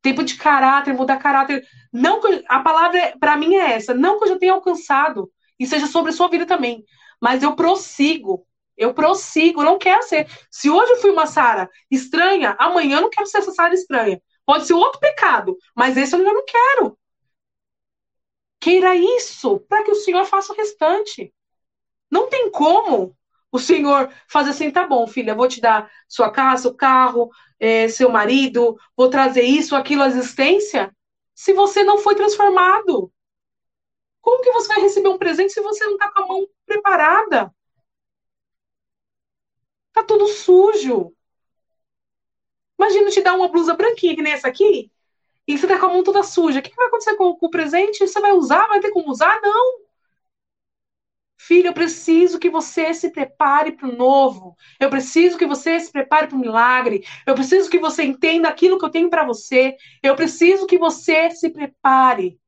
tempo 0.00 0.22
de 0.22 0.36
caráter, 0.36 0.94
mudar 0.94 1.16
caráter. 1.16 1.66
Não 1.92 2.20
que, 2.20 2.44
a 2.48 2.60
palavra 2.60 3.16
para 3.18 3.36
mim 3.36 3.54
é 3.54 3.72
essa, 3.72 3.94
não 3.94 4.18
que 4.18 4.24
eu 4.24 4.28
já 4.28 4.38
tenha 4.38 4.52
alcançado 4.52 5.30
e 5.58 5.66
seja 5.66 5.86
sobre 5.86 6.10
a 6.10 6.14
sua 6.14 6.28
vida 6.28 6.46
também, 6.46 6.84
mas 7.20 7.42
eu 7.42 7.56
prossigo 7.56 8.46
eu 8.76 8.94
prossigo, 8.94 9.62
não 9.62 9.78
quero 9.78 10.02
ser. 10.02 10.28
Se 10.50 10.70
hoje 10.70 10.92
eu 10.92 11.00
fui 11.00 11.10
uma 11.10 11.26
Sara 11.26 11.70
estranha, 11.90 12.56
amanhã 12.58 12.96
eu 12.98 13.02
não 13.02 13.10
quero 13.10 13.26
ser 13.26 13.38
essa 13.38 13.52
Sara 13.52 13.74
estranha. 13.74 14.20
Pode 14.46 14.66
ser 14.66 14.74
outro 14.74 15.00
pecado, 15.00 15.56
mas 15.74 15.96
esse 15.96 16.14
eu 16.14 16.22
não 16.22 16.44
quero. 16.44 16.98
Queira 18.60 18.94
isso 18.96 19.60
para 19.68 19.82
que 19.84 19.90
o 19.90 19.94
Senhor 19.94 20.24
faça 20.24 20.52
o 20.52 20.56
restante. 20.56 21.32
Não 22.10 22.28
tem 22.28 22.50
como 22.50 23.16
o 23.52 23.58
Senhor 23.58 24.12
fazer 24.28 24.50
assim, 24.50 24.70
tá 24.70 24.86
bom, 24.86 25.06
filha, 25.06 25.34
vou 25.34 25.46
te 25.46 25.60
dar 25.60 25.88
sua 26.08 26.30
casa, 26.30 26.62
seu 26.62 26.74
carro, 26.74 27.30
é, 27.60 27.88
seu 27.88 28.10
marido, 28.10 28.76
vou 28.96 29.08
trazer 29.08 29.42
isso, 29.42 29.76
aquilo 29.76 30.02
à 30.02 30.08
existência, 30.08 30.92
se 31.34 31.52
você 31.52 31.84
não 31.84 31.98
foi 31.98 32.14
transformado. 32.16 33.12
Como 34.20 34.42
que 34.42 34.50
você 34.50 34.68
vai 34.68 34.80
receber 34.80 35.08
um 35.08 35.18
presente 35.18 35.52
se 35.52 35.60
você 35.60 35.84
não 35.84 35.92
está 35.92 36.10
com 36.10 36.22
a 36.22 36.26
mão 36.26 36.46
preparada? 36.66 37.53
Tá 39.94 40.04
tudo 40.04 40.26
sujo. 40.28 41.14
Imagina 42.78 43.10
te 43.10 43.22
dar 43.22 43.34
uma 43.34 43.48
blusa 43.48 43.74
branquinha 43.74 44.14
que 44.14 44.22
nem 44.22 44.32
essa 44.32 44.48
aqui, 44.48 44.90
e 45.46 45.56
você 45.56 45.66
tá 45.66 45.78
com 45.78 45.86
a 45.86 45.88
mão 45.90 46.02
toda 46.02 46.22
suja. 46.22 46.58
O 46.58 46.62
que 46.62 46.74
vai 46.74 46.86
acontecer 46.86 47.16
com, 47.16 47.34
com 47.36 47.46
o 47.46 47.50
presente? 47.50 48.06
Você 48.06 48.20
vai 48.20 48.32
usar? 48.32 48.66
Vai 48.66 48.80
ter 48.80 48.90
como 48.90 49.10
usar? 49.10 49.40
Não. 49.42 49.84
Filho, 51.36 51.68
eu 51.68 51.74
preciso 51.74 52.38
que 52.38 52.48
você 52.48 52.94
se 52.94 53.10
prepare 53.10 53.72
para 53.72 53.88
o 53.88 53.94
novo. 53.94 54.56
Eu 54.80 54.88
preciso 54.88 55.36
que 55.36 55.46
você 55.46 55.78
se 55.78 55.92
prepare 55.92 56.26
para 56.26 56.36
o 56.36 56.40
milagre. 56.40 57.04
Eu 57.26 57.34
preciso 57.34 57.68
que 57.68 57.78
você 57.78 58.02
entenda 58.02 58.48
aquilo 58.48 58.78
que 58.78 58.84
eu 58.84 58.90
tenho 58.90 59.10
para 59.10 59.24
você. 59.24 59.76
Eu 60.02 60.16
preciso 60.16 60.66
que 60.66 60.78
você 60.78 61.30
se 61.30 61.50
prepare. 61.50 62.38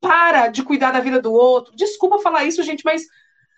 Para 0.00 0.48
de 0.48 0.64
cuidar 0.64 0.90
da 0.90 1.00
vida 1.00 1.20
do 1.22 1.32
outro. 1.32 1.76
Desculpa 1.76 2.18
falar 2.18 2.44
isso, 2.44 2.62
gente, 2.64 2.84
mas 2.84 3.02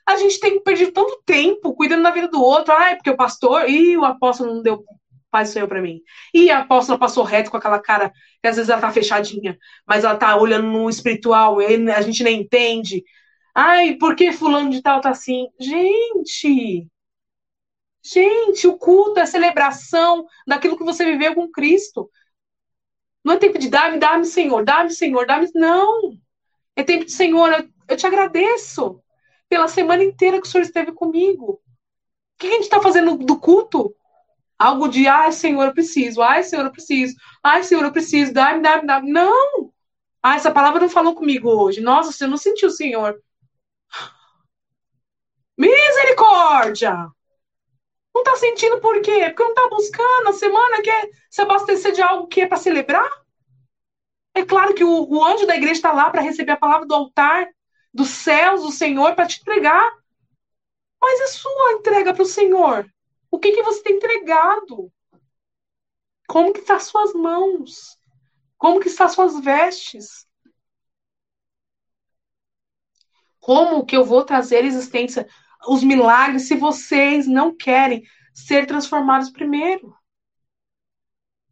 a 0.06 0.16
gente 0.16 0.40
tem 0.40 0.62
perdido 0.62 0.92
tanto 0.92 1.22
tempo 1.24 1.74
cuidando 1.74 2.02
da 2.02 2.10
vida 2.10 2.28
do 2.28 2.42
outro. 2.42 2.72
É 2.74 2.94
porque 2.96 3.10
o 3.10 3.16
pastor. 3.16 3.68
e 3.68 3.96
o 3.96 4.04
apóstolo 4.04 4.54
não 4.54 4.62
deu 4.62 4.84
paz 5.30 5.48
do 5.48 5.52
Senhor 5.54 5.68
para 5.68 5.82
mim. 5.82 6.00
E 6.34 6.50
a 6.50 6.60
apóstola 6.60 6.98
passou 6.98 7.24
reto 7.24 7.50
com 7.50 7.56
aquela 7.56 7.80
cara, 7.80 8.12
que 8.40 8.48
às 8.48 8.56
vezes 8.56 8.68
ela 8.68 8.80
tá 8.80 8.92
fechadinha, 8.92 9.58
mas 9.86 10.04
ela 10.04 10.16
tá 10.16 10.36
olhando 10.36 10.68
no 10.68 10.90
espiritual, 10.90 11.58
a 11.58 12.02
gente 12.02 12.22
nem 12.22 12.42
entende. 12.42 13.02
Ai, 13.54 13.94
por 13.96 14.14
que 14.14 14.32
fulano 14.32 14.70
de 14.70 14.82
tal 14.82 15.00
tá 15.00 15.10
assim? 15.10 15.48
Gente! 15.58 16.86
Gente, 18.04 18.66
o 18.66 18.76
culto 18.76 19.20
é 19.20 19.26
celebração 19.26 20.26
daquilo 20.46 20.76
que 20.76 20.84
você 20.84 21.04
viveu 21.04 21.34
com 21.34 21.50
Cristo. 21.50 22.10
Não 23.24 23.34
é 23.34 23.38
tempo 23.38 23.58
de 23.58 23.68
dar-me, 23.68 23.98
dá-me, 23.98 24.24
Senhor, 24.24 24.64
dá-me, 24.64 24.90
Senhor, 24.90 25.26
dá-me. 25.26 25.48
Não! 25.54 26.18
É 26.76 26.82
tempo 26.82 27.04
de 27.04 27.12
Senhor, 27.12 27.68
eu 27.88 27.96
te 27.96 28.06
agradeço 28.06 29.01
pela 29.52 29.68
semana 29.68 30.02
inteira 30.02 30.40
que 30.40 30.46
o 30.46 30.50
Senhor 30.50 30.64
esteve 30.64 30.92
comigo. 30.92 31.52
O 31.52 31.60
que 32.38 32.46
a 32.46 32.50
gente 32.52 32.62
está 32.62 32.80
fazendo 32.80 33.18
do 33.18 33.38
culto? 33.38 33.94
Algo 34.58 34.88
de, 34.88 35.06
ai, 35.06 35.30
Senhor, 35.30 35.66
eu 35.66 35.74
preciso, 35.74 36.22
ai, 36.22 36.42
Senhor, 36.42 36.64
eu 36.64 36.72
preciso, 36.72 37.14
ai, 37.42 37.62
Senhor, 37.62 37.84
eu 37.84 37.92
preciso, 37.92 38.32
dá-me, 38.32 38.62
dá-me, 38.62 38.86
dá-me. 38.86 39.12
Não! 39.12 39.70
Ah, 40.22 40.36
essa 40.36 40.50
palavra 40.50 40.80
não 40.80 40.88
falou 40.88 41.14
comigo 41.14 41.50
hoje. 41.50 41.82
Nossa, 41.82 42.10
você 42.10 42.26
não 42.26 42.38
sentiu, 42.38 42.70
Senhor. 42.70 43.22
Misericórdia! 45.58 47.10
Não 48.14 48.22
tá 48.22 48.36
sentindo 48.36 48.80
por 48.80 49.02
quê? 49.02 49.26
Porque 49.26 49.44
não 49.44 49.52
tá 49.52 49.68
buscando. 49.68 50.28
A 50.30 50.32
semana 50.32 50.80
quer 50.80 51.10
se 51.28 51.42
abastecer 51.42 51.92
de 51.92 52.00
algo 52.00 52.26
que 52.26 52.40
é 52.40 52.46
para 52.46 52.56
celebrar? 52.56 53.10
É 54.34 54.46
claro 54.46 54.72
que 54.74 54.82
o, 54.82 55.10
o 55.10 55.22
anjo 55.22 55.46
da 55.46 55.56
igreja 55.56 55.74
está 55.74 55.92
lá 55.92 56.08
para 56.08 56.22
receber 56.22 56.52
a 56.52 56.56
palavra 56.56 56.86
do 56.86 56.94
altar 56.94 57.46
dos 57.92 58.08
céus, 58.08 58.62
do 58.62 58.70
Senhor, 58.70 59.14
para 59.14 59.26
te 59.26 59.40
entregar. 59.40 59.92
Mas 61.00 61.20
a 61.22 61.26
sua 61.28 61.72
entrega 61.72 62.14
para 62.14 62.22
o 62.22 62.26
Senhor? 62.26 62.88
O 63.30 63.38
que, 63.38 63.52
que 63.52 63.62
você 63.62 63.82
tem 63.82 63.96
entregado? 63.96 64.92
Como 66.28 66.52
que 66.52 66.62
tá 66.62 66.76
as 66.76 66.84
suas 66.84 67.12
mãos? 67.12 67.98
Como 68.56 68.80
que 68.80 68.88
as 68.88 69.12
suas 69.12 69.40
vestes? 69.40 70.26
Como 73.40 73.84
que 73.84 73.96
eu 73.96 74.04
vou 74.04 74.24
trazer 74.24 74.64
existência, 74.64 75.28
os 75.66 75.82
milagres, 75.82 76.46
se 76.46 76.54
vocês 76.54 77.26
não 77.26 77.54
querem 77.56 78.04
ser 78.32 78.66
transformados 78.66 79.30
primeiro? 79.30 79.92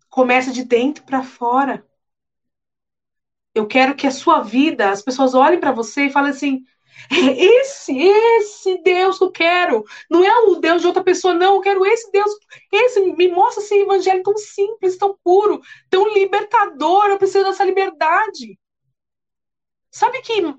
Começa 0.08 0.52
de 0.52 0.64
dentro 0.64 1.04
para 1.04 1.22
fora. 1.24 1.84
Eu 3.54 3.66
quero 3.66 3.94
que 3.94 4.06
a 4.06 4.10
sua 4.10 4.40
vida, 4.40 4.90
as 4.90 5.02
pessoas 5.02 5.34
olhem 5.34 5.58
para 5.58 5.72
você 5.72 6.06
e 6.06 6.10
falem 6.10 6.30
assim: 6.30 6.64
esse, 7.10 7.96
esse 7.96 8.82
Deus 8.82 9.18
que 9.18 9.24
eu 9.24 9.32
quero. 9.32 9.84
Não 10.08 10.24
é 10.24 10.30
o 10.46 10.56
Deus 10.56 10.80
de 10.80 10.86
outra 10.86 11.02
pessoa, 11.02 11.34
não. 11.34 11.54
Eu 11.54 11.60
quero 11.60 11.84
esse 11.86 12.10
Deus. 12.10 12.30
Esse 12.72 13.00
me 13.00 13.28
mostra 13.28 13.62
esse 13.62 13.74
evangelho 13.74 14.22
tão 14.22 14.36
simples, 14.36 14.96
tão 14.96 15.16
puro, 15.24 15.60
tão 15.88 16.12
libertador. 16.12 17.06
Eu 17.06 17.18
preciso 17.18 17.44
dessa 17.44 17.64
liberdade. 17.64 18.58
Sabe 19.90 20.20
que. 20.22 20.54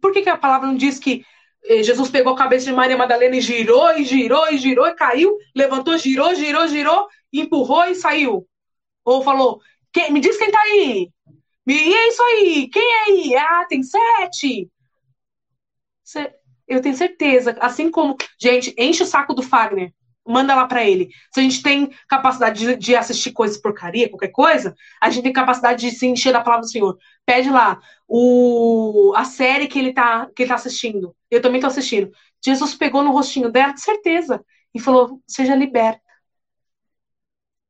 Por 0.00 0.12
que, 0.12 0.22
que 0.22 0.30
a 0.30 0.38
palavra 0.38 0.66
não 0.66 0.76
diz 0.76 0.98
que 0.98 1.24
eh, 1.66 1.82
Jesus 1.82 2.08
pegou 2.10 2.32
a 2.32 2.36
cabeça 2.36 2.64
de 2.64 2.72
Maria 2.72 2.96
Madalena 2.96 3.36
e 3.36 3.40
girou, 3.40 3.92
e 3.98 4.04
girou, 4.04 4.50
e 4.50 4.56
girou, 4.56 4.86
e 4.86 4.94
caiu, 4.94 5.36
levantou, 5.54 5.98
girou, 5.98 6.34
girou, 6.34 6.66
girou, 6.66 7.06
empurrou 7.30 7.84
e 7.84 7.94
saiu? 7.94 8.46
Ou 9.04 9.22
falou: 9.22 9.60
me 10.10 10.20
diz 10.20 10.36
quem 10.38 10.50
tá 10.50 10.60
aí? 10.60 11.10
E 11.66 11.94
é 11.94 12.08
isso 12.08 12.22
aí, 12.22 12.68
quem 12.70 12.82
é 12.82 13.04
aí? 13.04 13.36
Ah, 13.36 13.66
tem 13.68 13.82
sete. 13.82 14.70
Eu 16.68 16.80
tenho 16.80 16.96
certeza, 16.96 17.56
assim 17.60 17.90
como, 17.90 18.16
gente, 18.40 18.74
enche 18.78 19.02
o 19.02 19.06
saco 19.06 19.34
do 19.34 19.42
Fagner 19.42 19.92
manda 20.26 20.54
lá 20.54 20.66
para 20.66 20.84
ele. 20.84 21.10
Se 21.32 21.40
a 21.40 21.42
gente 21.42 21.62
tem 21.62 21.90
capacidade 22.08 22.58
de, 22.58 22.76
de, 22.76 22.96
assistir 22.96 23.32
coisas 23.32 23.58
porcaria, 23.58 24.08
qualquer 24.08 24.28
coisa, 24.28 24.74
a 25.00 25.10
gente 25.10 25.24
tem 25.24 25.32
capacidade 25.32 25.88
de 25.88 25.94
se 25.96 26.06
encher 26.06 26.32
da 26.32 26.40
palavra 26.40 26.66
do 26.66 26.70
Senhor. 26.70 26.96
Pede 27.26 27.50
lá 27.50 27.80
o, 28.08 29.12
a 29.16 29.24
série 29.24 29.68
que 29.68 29.78
ele 29.78 29.92
tá 29.92 30.28
que 30.34 30.42
ele 30.42 30.48
tá 30.48 30.54
assistindo. 30.54 31.14
Eu 31.30 31.42
também 31.42 31.60
tô 31.60 31.66
assistindo. 31.66 32.10
Jesus 32.44 32.74
pegou 32.74 33.02
no 33.02 33.12
rostinho 33.12 33.50
dela, 33.50 33.72
de 33.72 33.80
certeza, 33.82 34.44
e 34.74 34.80
falou: 34.80 35.20
"Seja 35.26 35.54
liberta". 35.54 36.00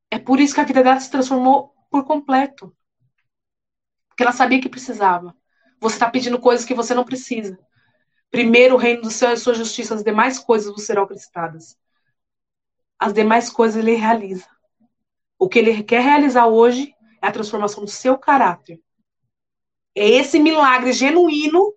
É 0.09 0.17
por 0.19 0.39
isso 0.39 0.53
que 0.55 0.61
a 0.61 0.63
vida 0.63 0.83
dela 0.83 0.99
se 0.99 1.11
transformou 1.11 1.73
por 1.91 2.05
completo. 2.05 2.73
Porque 4.15 4.23
ela 4.23 4.31
sabia 4.31 4.61
que 4.61 4.69
precisava. 4.69 5.35
Você 5.79 5.97
está 5.97 6.09
pedindo 6.09 6.39
coisas 6.39 6.65
que 6.65 6.73
você 6.73 6.95
não 6.95 7.03
precisa. 7.03 7.59
Primeiro 8.31 8.75
o 8.75 8.77
reino 8.77 9.03
do 9.03 9.11
céu 9.11 9.33
e 9.33 9.37
sua 9.37 9.53
justiça, 9.53 9.93
as 9.93 10.03
demais 10.03 10.39
coisas 10.39 10.71
vos 10.73 10.85
serão 10.85 11.03
acrescentadas 11.03 11.77
as 12.99 13.13
demais 13.13 13.49
coisas 13.49 13.77
ele 13.77 13.95
realiza. 13.95 14.47
O 15.37 15.47
que 15.49 15.59
ele 15.59 15.83
quer 15.83 16.01
realizar 16.01 16.47
hoje 16.47 16.95
é 17.21 17.27
a 17.27 17.31
transformação 17.31 17.83
do 17.83 17.89
seu 17.89 18.17
caráter. 18.17 18.81
É 19.93 20.07
esse 20.07 20.39
milagre 20.39 20.93
genuíno 20.93 21.73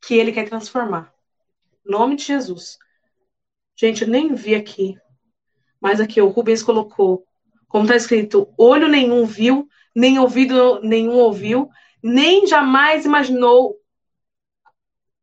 que 0.00 0.14
ele 0.14 0.32
quer 0.32 0.48
transformar. 0.48 1.12
Em 1.86 1.90
nome 1.90 2.16
de 2.16 2.24
Jesus. 2.24 2.78
Gente, 3.74 4.02
eu 4.02 4.08
nem 4.08 4.34
vi 4.34 4.54
aqui. 4.54 4.96
Mas 5.80 6.00
aqui 6.00 6.20
o 6.20 6.28
Rubens 6.28 6.62
colocou, 6.62 7.26
como 7.68 7.84
está 7.84 7.96
escrito, 7.96 8.52
olho 8.58 8.88
nenhum 8.88 9.24
viu, 9.26 9.68
nem 9.96 10.18
ouvido 10.18 10.80
nenhum 10.82 11.14
ouviu, 11.14 11.70
nem 12.02 12.46
jamais 12.46 13.06
imaginou 13.06 13.80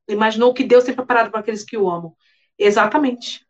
imaginou 0.07 0.51
que 0.51 0.63
Deus 0.63 0.83
tem 0.83 0.95
preparado 0.95 1.29
para 1.29 1.41
aqueles 1.41 1.63
que 1.63 1.77
o 1.77 1.87
amam. 1.87 2.15
Exatamente. 2.57 3.47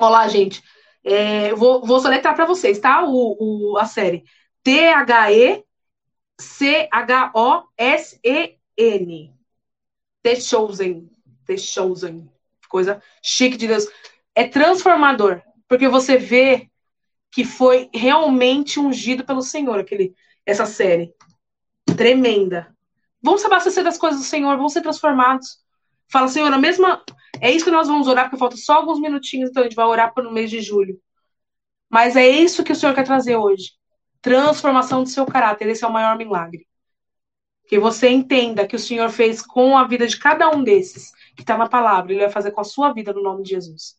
Olá, 0.00 0.26
gente. 0.26 0.60
É, 1.04 1.54
vou, 1.54 1.86
vou 1.86 2.00
soletrar 2.00 2.34
para 2.34 2.44
vocês, 2.44 2.80
tá? 2.80 3.04
O, 3.04 3.72
o, 3.72 3.78
a 3.78 3.84
série. 3.86 4.24
T-H-E-C-H-O-S-E-N. 4.64 5.64
The 10.22 10.36
Chosen. 10.36 11.08
The 11.46 11.56
Chosen. 11.56 12.28
Coisa 12.68 13.00
chique 13.22 13.56
de 13.56 13.68
Deus. 13.68 13.86
É 14.34 14.44
transformador, 14.46 15.40
porque 15.68 15.88
você 15.88 16.16
vê 16.16 16.68
que 17.30 17.44
foi 17.44 17.88
realmente 17.94 18.78
ungido 18.78 19.24
pelo 19.24 19.40
Senhor, 19.40 19.78
aquele, 19.78 20.14
essa 20.46 20.66
série. 20.66 21.14
Tremenda. 21.96 22.74
Vamos 23.22 23.40
se 23.40 23.46
abastecer 23.46 23.84
das 23.84 23.98
coisas 23.98 24.20
do 24.20 24.26
Senhor, 24.26 24.56
vamos 24.56 24.72
ser 24.72 24.82
transformados. 24.82 25.58
Fala, 26.10 26.28
Senhor, 26.28 26.52
a 26.52 26.58
mesma. 26.58 27.02
É 27.40 27.50
isso 27.50 27.64
que 27.64 27.70
nós 27.70 27.88
vamos 27.88 28.06
orar, 28.06 28.24
porque 28.24 28.38
falta 28.38 28.56
só 28.56 28.74
alguns 28.74 29.00
minutinhos, 29.00 29.50
então 29.50 29.62
a 29.62 29.64
gente 29.64 29.76
vai 29.76 29.86
orar 29.86 30.12
para 30.12 30.28
o 30.28 30.32
mês 30.32 30.50
de 30.50 30.60
julho. 30.60 31.00
Mas 31.90 32.16
é 32.16 32.26
isso 32.26 32.64
que 32.64 32.72
o 32.72 32.76
Senhor 32.76 32.94
quer 32.94 33.04
trazer 33.04 33.36
hoje. 33.36 33.72
Transformação 34.20 35.02
do 35.02 35.08
seu 35.08 35.26
caráter. 35.26 35.68
Esse 35.68 35.84
é 35.84 35.88
o 35.88 35.92
maior 35.92 36.16
milagre. 36.16 36.66
Que 37.66 37.78
você 37.78 38.08
entenda 38.08 38.66
que 38.66 38.76
o 38.76 38.78
Senhor 38.78 39.10
fez 39.10 39.42
com 39.42 39.76
a 39.76 39.86
vida 39.86 40.06
de 40.06 40.18
cada 40.18 40.50
um 40.50 40.62
desses, 40.62 41.12
que 41.34 41.42
está 41.42 41.56
na 41.56 41.68
palavra, 41.68 42.12
Ele 42.12 42.20
vai 42.20 42.30
fazer 42.30 42.50
com 42.50 42.60
a 42.60 42.64
sua 42.64 42.92
vida 42.92 43.12
no 43.12 43.22
nome 43.22 43.42
de 43.42 43.50
Jesus. 43.50 43.96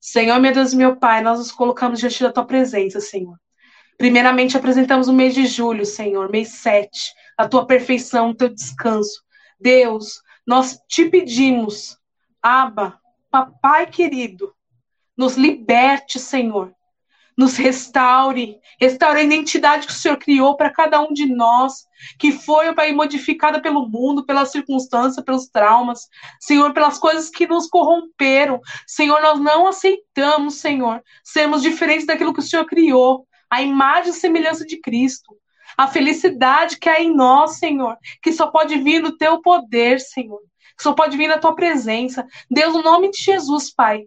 Senhor, 0.00 0.38
meu 0.40 0.52
Deus 0.52 0.72
e 0.72 0.76
meu 0.76 0.96
Pai, 0.96 1.22
nós 1.22 1.38
nos 1.38 1.52
colocamos 1.52 1.98
diante 2.00 2.22
da 2.22 2.32
tua 2.32 2.44
presença, 2.44 3.00
Senhor. 3.00 3.36
Primeiramente, 3.98 4.56
apresentamos 4.56 5.08
o 5.08 5.12
mês 5.12 5.34
de 5.34 5.46
julho, 5.46 5.86
Senhor, 5.86 6.30
mês 6.30 6.48
7, 6.48 6.90
a 7.36 7.48
tua 7.48 7.66
perfeição, 7.66 8.30
o 8.30 8.34
teu 8.34 8.48
descanso. 8.48 9.22
Deus, 9.58 10.20
nós 10.46 10.78
te 10.86 11.06
pedimos, 11.06 11.96
Aba, 12.42 13.00
papai 13.30 13.86
querido, 13.86 14.54
nos 15.16 15.36
liberte, 15.36 16.18
Senhor. 16.18 16.72
Nos 17.36 17.56
restaure, 17.56 18.58
restaure 18.80 19.20
a 19.20 19.22
identidade 19.22 19.86
que 19.86 19.92
o 19.92 19.96
Senhor 19.96 20.16
criou 20.16 20.56
para 20.56 20.70
cada 20.70 21.00
um 21.02 21.12
de 21.12 21.26
nós, 21.26 21.86
que 22.18 22.32
foi, 22.32 22.74
Pai, 22.74 22.92
modificada 22.92 23.60
pelo 23.60 23.86
mundo, 23.86 24.24
pelas 24.24 24.50
circunstâncias, 24.50 25.22
pelos 25.22 25.46
traumas, 25.48 26.08
Senhor, 26.40 26.72
pelas 26.72 26.98
coisas 26.98 27.28
que 27.28 27.46
nos 27.46 27.68
corromperam. 27.68 28.58
Senhor, 28.86 29.20
nós 29.20 29.38
não 29.38 29.66
aceitamos, 29.66 30.54
Senhor, 30.54 31.02
sermos 31.22 31.60
diferentes 31.60 32.06
daquilo 32.06 32.32
que 32.32 32.40
o 32.40 32.42
Senhor 32.42 32.64
criou, 32.64 33.26
a 33.50 33.62
imagem 33.62 34.10
e 34.10 34.14
semelhança 34.14 34.64
de 34.64 34.80
Cristo 34.80 35.36
a 35.76 35.86
felicidade 35.86 36.78
que 36.78 36.88
há 36.88 37.00
em 37.00 37.14
nós, 37.14 37.58
Senhor, 37.58 37.96
que 38.22 38.32
só 38.32 38.46
pode 38.46 38.78
vir 38.78 39.02
no 39.02 39.16
teu 39.16 39.40
poder, 39.40 40.00
Senhor, 40.00 40.40
que 40.76 40.82
só 40.82 40.94
pode 40.94 41.16
vir 41.16 41.28
na 41.28 41.38
tua 41.38 41.54
presença. 41.54 42.26
Deus, 42.50 42.74
no 42.74 42.82
nome 42.82 43.10
de 43.10 43.22
Jesus, 43.22 43.72
Pai, 43.72 44.04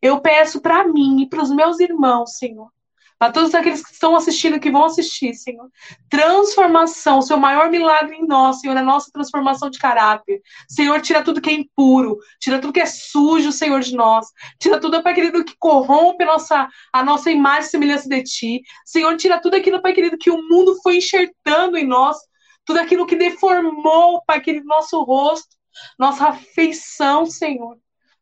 eu 0.00 0.20
peço 0.20 0.60
para 0.60 0.86
mim 0.86 1.22
e 1.22 1.28
para 1.28 1.42
os 1.42 1.50
meus 1.50 1.80
irmãos, 1.80 2.36
Senhor, 2.36 2.70
para 3.20 3.32
todos 3.32 3.54
aqueles 3.54 3.84
que 3.84 3.92
estão 3.92 4.16
assistindo, 4.16 4.58
que 4.58 4.70
vão 4.70 4.86
assistir, 4.86 5.34
Senhor. 5.34 5.68
Transformação, 6.08 7.18
o 7.18 7.22
seu 7.22 7.36
maior 7.36 7.68
milagre 7.68 8.16
em 8.16 8.26
nós, 8.26 8.60
Senhor, 8.60 8.74
a 8.74 8.82
nossa 8.82 9.10
transformação 9.12 9.68
de 9.68 9.78
caráter. 9.78 10.40
Senhor, 10.66 11.02
tira 11.02 11.22
tudo 11.22 11.38
que 11.38 11.50
é 11.50 11.52
impuro, 11.52 12.16
tira 12.40 12.58
tudo 12.58 12.72
que 12.72 12.80
é 12.80 12.86
sujo, 12.86 13.52
Senhor, 13.52 13.80
de 13.80 13.94
nós. 13.94 14.26
Tira 14.58 14.80
tudo, 14.80 15.02
Pai 15.02 15.12
querido, 15.12 15.44
que 15.44 15.54
corrompe 15.58 16.24
nossa, 16.24 16.66
a 16.90 17.04
nossa 17.04 17.30
imagem 17.30 17.64
e 17.64 17.70
semelhança 17.70 18.08
de 18.08 18.22
Ti. 18.22 18.62
Senhor, 18.86 19.14
tira 19.18 19.38
tudo 19.38 19.54
aquilo, 19.54 19.82
Pai 19.82 19.92
querido, 19.92 20.16
que 20.16 20.30
o 20.30 20.40
mundo 20.48 20.80
foi 20.82 20.96
enxertando 20.96 21.76
em 21.76 21.86
nós. 21.86 22.16
Tudo 22.64 22.80
aquilo 22.80 23.06
que 23.06 23.16
deformou, 23.16 24.22
Pai 24.26 24.40
querido, 24.40 24.64
nosso 24.64 24.98
rosto, 25.02 25.54
nossa 25.98 26.28
afeição, 26.28 27.26
Senhor. 27.26 27.76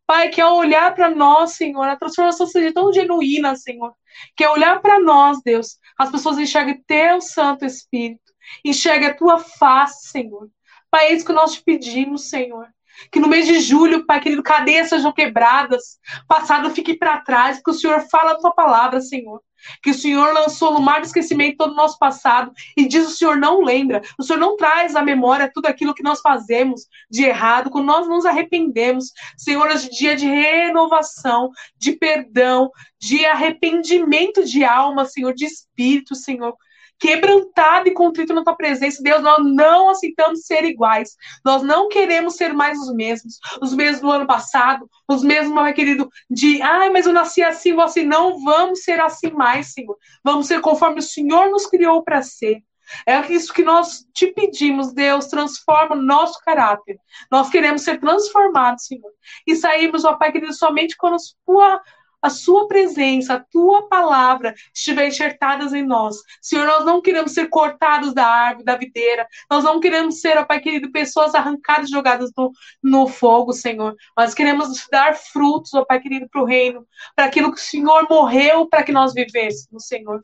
Pai, 0.09 0.31
que 0.31 0.41
ao 0.41 0.57
olhar 0.57 0.95
para 0.95 1.11
nós, 1.11 1.53
Senhor, 1.53 1.87
a 1.87 1.95
transformação 1.95 2.47
seja 2.47 2.73
tão 2.73 2.91
genuína, 2.91 3.55
Senhor, 3.55 3.93
que 4.35 4.43
ao 4.43 4.55
olhar 4.55 4.81
para 4.81 4.99
nós, 4.99 5.43
Deus, 5.45 5.79
as 5.99 6.11
pessoas 6.11 6.39
enxerguem 6.39 6.83
teu 6.87 7.21
Santo 7.21 7.67
Espírito, 7.67 8.33
enxerguem 8.65 9.11
a 9.11 9.15
tua 9.15 9.39
face, 9.39 10.09
Senhor. 10.09 10.49
Pai, 10.91 11.09
é 11.09 11.13
isso 11.13 11.27
que 11.27 11.33
nós 11.35 11.53
te 11.53 11.63
pedimos, 11.63 12.31
Senhor. 12.31 12.69
Que 13.13 13.21
no 13.21 13.29
mês 13.29 13.47
de 13.47 13.61
julho, 13.61 14.07
Pai 14.07 14.19
querido, 14.19 14.43
cadeias 14.43 14.89
sejam 14.89 15.13
quebradas, 15.13 15.99
passado 16.27 16.71
fique 16.71 16.97
para 16.97 17.21
trás, 17.21 17.61
que 17.63 17.71
o 17.71 17.75
Senhor 17.75 18.01
fala 18.11 18.33
a 18.33 18.39
tua 18.39 18.55
palavra, 18.55 19.03
Senhor 19.03 19.43
que 19.83 19.91
o 19.91 19.95
Senhor 19.95 20.33
lançou 20.33 20.73
no 20.73 20.81
mar 20.81 21.01
do 21.01 21.07
esquecimento 21.07 21.57
todo 21.57 21.73
o 21.73 21.77
nosso 21.77 21.99
passado 21.99 22.53
e 22.77 22.87
diz 22.87 23.07
o 23.07 23.11
Senhor 23.11 23.37
não 23.37 23.63
lembra, 23.63 24.03
o 24.19 24.23
Senhor 24.23 24.39
não 24.39 24.57
traz 24.57 24.97
à 24.97 25.03
memória 25.03 25.51
tudo 25.53 25.67
aquilo 25.67 25.95
que 25.95 26.03
nós 26.03 26.21
fazemos 26.21 26.87
de 27.11 27.25
errado, 27.25 27.71
quando 27.71 27.87
nós 27.87 28.09
nos 28.09 28.25
arrependemos. 28.25 29.13
Senhor, 29.37 29.67
hoje 29.69 29.87
é 29.87 29.91
dia 29.91 30.17
de 30.17 30.27
renovação, 30.27 31.51
de 31.77 31.93
perdão, 31.93 32.71
de 33.01 33.25
arrependimento 33.27 34.45
de 34.45 34.65
alma, 34.65 35.05
Senhor, 35.05 35.35
de 35.35 35.45
espírito, 35.45 36.15
Senhor 36.15 36.55
quebrantado 36.99 37.89
e 37.89 37.95
contrito 37.95 38.35
na 38.35 38.43
tua 38.43 38.57
presença. 38.57 39.03
Deus, 39.03 39.23
nós 39.23 39.39
não 39.45 39.91
aceitamos 39.91 40.47
ser 40.47 40.65
iguais. 40.65 41.17
Nós 41.45 41.63
não 41.63 41.89
queremos 41.89 42.37
ser 42.37 42.53
mais 42.53 42.79
os 42.79 42.93
mesmos. 42.95 43.39
Os 43.63 43.75
mesmos 43.75 44.01
do 44.01 44.11
ano 44.11 44.27
passado, 44.27 44.89
os 45.09 45.23
mesmos, 45.23 45.55
meu 45.55 45.73
querido, 45.75 46.09
de, 46.31 46.61
ai, 46.63 46.91
mas 46.91 47.07
eu 47.07 47.13
nasci 47.13 47.43
assim, 47.43 47.73
você 47.75 48.03
não 48.03 48.43
vamos 48.43 48.83
ser 48.83 49.01
assim 49.01 49.31
mais, 49.31 49.73
Senhor. 49.73 49.97
Vamos 50.25 50.47
ser 50.47 50.61
conforme 50.61 50.99
o 50.99 51.03
Senhor 51.03 51.51
nos 51.51 51.67
criou 51.67 52.03
para 52.03 52.23
ser. 52.23 52.63
É 53.07 53.21
isso 53.33 53.53
que 53.53 53.63
nós 53.63 54.07
te 54.15 54.29
pedimos, 54.29 54.93
Deus, 54.93 55.27
transforma 55.27 55.95
o 55.95 56.03
nosso 56.03 56.41
caráter. 56.41 56.99
Nós 57.31 57.51
queremos 57.51 57.83
ser 57.83 58.01
transformados, 58.01 58.87
Senhor. 58.87 59.11
E 59.47 59.55
saímos, 59.57 60.05
ó 60.05 60.15
Pai 60.15 60.33
querido, 60.33 60.55
somente 60.55 60.97
quando 60.97 61.17
a 61.17 61.83
a 62.21 62.31
sua 62.31 62.67
presença, 62.67 63.35
a 63.35 63.41
tua 63.41 63.89
palavra 63.89 64.55
estiver 64.75 65.09
enxertadas 65.09 65.73
em 65.73 65.85
nós. 65.85 66.17
Senhor, 66.41 66.67
nós 66.67 66.85
não 66.85 67.01
queremos 67.01 67.33
ser 67.33 67.49
cortados 67.49 68.13
da 68.15 68.27
árvore, 68.27 68.65
da 68.65 68.77
videira. 68.77 69.27
Nós 69.51 69.65
não 69.65 69.81
queremos 69.81 70.21
ser, 70.21 70.37
ó 70.37 70.45
Pai 70.45 70.61
querido, 70.61 70.91
pessoas 70.91 71.35
arrancadas, 71.35 71.91
jogadas 71.91 72.31
no, 72.37 72.53
no 72.83 73.07
fogo, 73.07 73.53
Senhor. 73.53 73.95
Mas 74.17 74.35
queremos 74.35 74.87
dar 74.91 75.15
frutos, 75.15 75.73
ó 75.75 75.85
Pai 75.85 76.01
querido, 76.01 76.29
para 76.31 76.43
o 76.43 76.45
reino, 76.45 76.87
para 77.15 77.27
aquilo 77.27 77.53
que 77.53 77.61
o 77.61 77.65
Senhor 77.65 78.07
morreu 78.09 78.69
para 78.69 78.83
que 78.83 78.93
nós 78.93 79.13
vivêssemos, 79.13 79.87
Senhor. 79.87 80.21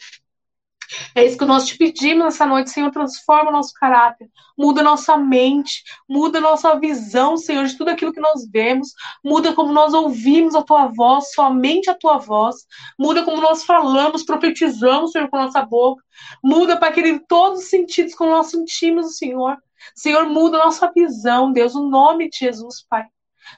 É 1.14 1.24
isso 1.24 1.38
que 1.38 1.44
nós 1.44 1.66
te 1.66 1.76
pedimos 1.76 2.24
nessa 2.24 2.46
noite, 2.46 2.70
Senhor. 2.70 2.90
Transforma 2.90 3.50
o 3.50 3.52
nosso 3.52 3.72
caráter, 3.74 4.28
muda 4.56 4.82
nossa 4.82 5.16
mente, 5.16 5.82
muda 6.08 6.40
nossa 6.40 6.78
visão, 6.78 7.36
Senhor, 7.36 7.66
de 7.66 7.76
tudo 7.76 7.88
aquilo 7.88 8.12
que 8.12 8.20
nós 8.20 8.48
vemos, 8.50 8.92
muda 9.24 9.52
como 9.52 9.72
nós 9.72 9.94
ouvimos 9.94 10.54
a 10.54 10.62
tua 10.62 10.86
voz, 10.86 11.32
somente 11.32 11.90
a 11.90 11.94
tua 11.94 12.18
voz, 12.18 12.56
muda 12.98 13.24
como 13.24 13.40
nós 13.40 13.64
falamos, 13.64 14.24
profetizamos, 14.24 15.12
Senhor, 15.12 15.28
com 15.28 15.36
nossa 15.36 15.62
boca, 15.62 16.02
muda, 16.42 16.78
Pai 16.78 16.92
querido, 16.92 17.22
todos 17.28 17.60
os 17.60 17.70
sentidos 17.70 18.14
como 18.14 18.30
nós 18.30 18.50
sentimos 18.50 19.06
o 19.06 19.10
Senhor. 19.10 19.56
Senhor, 19.94 20.26
muda 20.28 20.58
nossa 20.58 20.90
visão, 20.94 21.52
Deus, 21.52 21.74
no 21.74 21.88
nome 21.88 22.30
de 22.30 22.38
Jesus, 22.38 22.84
Pai. 22.88 23.04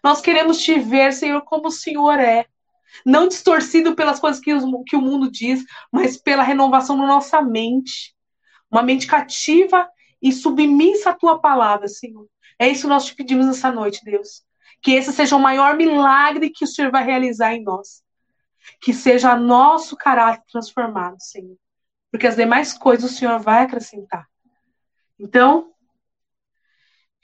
Nós 0.03 0.21
queremos 0.21 0.59
te 0.61 0.79
ver, 0.79 1.13
Senhor, 1.13 1.43
como 1.43 1.69
o 1.69 1.71
Senhor 1.71 2.19
é. 2.19 2.47
Não 3.05 3.29
distorcido 3.29 3.95
pelas 3.95 4.21
coisas 4.21 4.41
que, 4.41 4.53
que 4.87 4.97
o 4.97 5.01
mundo 5.01 5.31
diz, 5.31 5.65
mas 5.93 6.17
pela 6.17 6.43
renovação 6.43 6.99
da 6.99 7.07
nossa 7.07 7.43
mente. 7.43 8.15
Uma 8.71 8.83
mente 8.83 9.07
cativa 9.07 9.89
e 10.21 10.33
submissa 10.33 11.11
à 11.11 11.15
tua 11.15 11.39
palavra, 11.39 11.89
Senhor. 11.89 12.27
É 12.59 12.69
isso 12.69 12.83
que 12.83 12.89
nós 12.89 13.05
te 13.05 13.15
pedimos 13.15 13.47
nessa 13.47 13.71
noite, 13.71 14.05
Deus. 14.05 14.43
Que 14.83 14.93
esse 14.93 15.13
seja 15.13 15.37
o 15.37 15.41
maior 15.41 15.77
milagre 15.77 16.51
que 16.51 16.65
o 16.65 16.69
Senhor 16.69 16.91
vai 16.91 17.05
realizar 17.05 17.55
em 17.55 17.63
nós. 17.63 18.03
Que 18.81 18.93
seja 18.93 19.37
nosso 19.37 19.97
caráter 19.97 20.43
transformado, 20.51 21.17
Senhor. 21.21 21.57
Porque 22.11 22.27
as 22.27 22.37
demais 22.37 22.73
coisas 22.73 23.11
o 23.11 23.15
Senhor 23.15 23.39
vai 23.39 23.63
acrescentar. 23.63 24.27
Então, 25.19 25.73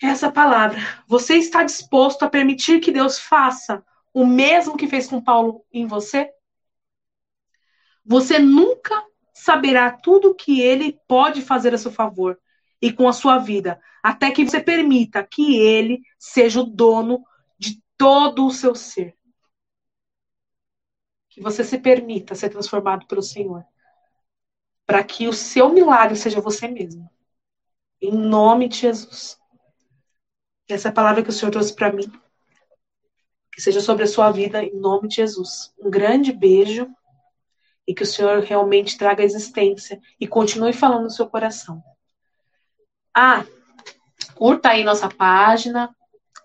essa 0.02 0.30
palavra. 0.30 0.78
Você 1.06 1.36
está 1.36 1.62
disposto 1.62 2.24
a 2.24 2.30
permitir 2.30 2.80
que 2.80 2.90
Deus 2.90 3.18
faça 3.18 3.84
o 4.12 4.26
mesmo 4.26 4.76
que 4.76 4.86
fez 4.86 5.08
com 5.08 5.22
Paulo 5.22 5.64
em 5.72 5.86
você? 5.86 6.30
Você 8.04 8.38
nunca 8.38 9.02
saberá 9.32 9.90
tudo 9.90 10.34
que 10.34 10.60
ele 10.60 10.98
pode 11.06 11.40
fazer 11.42 11.74
a 11.74 11.78
seu 11.78 11.90
favor 11.90 12.38
e 12.80 12.92
com 12.92 13.08
a 13.08 13.12
sua 13.12 13.38
vida, 13.38 13.80
até 14.02 14.30
que 14.30 14.44
você 14.44 14.60
permita 14.60 15.24
que 15.24 15.56
ele 15.56 16.02
seja 16.18 16.60
o 16.60 16.64
dono 16.64 17.24
de 17.58 17.80
todo 17.96 18.44
o 18.44 18.50
seu 18.50 18.74
ser. 18.74 19.16
Que 21.30 21.40
você 21.40 21.62
se 21.62 21.78
permita 21.78 22.34
ser 22.34 22.50
transformado 22.50 23.06
pelo 23.06 23.22
Senhor, 23.22 23.64
para 24.84 25.02
que 25.04 25.28
o 25.28 25.32
seu 25.32 25.68
milagre 25.68 26.16
seja 26.16 26.40
você 26.40 26.66
mesmo. 26.66 27.08
Em 28.00 28.12
nome 28.12 28.68
de 28.68 28.78
Jesus. 28.78 29.38
Essa 30.68 30.88
é 30.88 30.90
a 30.90 30.94
palavra 30.94 31.22
que 31.22 31.30
o 31.30 31.32
Senhor 31.32 31.52
trouxe 31.52 31.74
para 31.74 31.92
mim. 31.92 32.10
Que 33.52 33.60
seja 33.60 33.80
sobre 33.80 34.04
a 34.04 34.08
sua 34.08 34.30
vida, 34.30 34.62
em 34.62 34.74
nome 34.74 35.08
de 35.08 35.16
Jesus. 35.16 35.72
Um 35.78 35.90
grande 35.90 36.32
beijo 36.32 36.88
e 37.86 37.94
que 37.94 38.02
o 38.02 38.06
Senhor 38.06 38.40
realmente 38.40 38.96
traga 38.96 39.22
existência 39.22 40.00
e 40.18 40.26
continue 40.26 40.72
falando 40.72 41.04
no 41.04 41.10
seu 41.10 41.26
coração. 41.26 41.82
Ah, 43.14 43.44
curta 44.34 44.70
aí 44.70 44.84
nossa 44.84 45.08
página, 45.08 45.94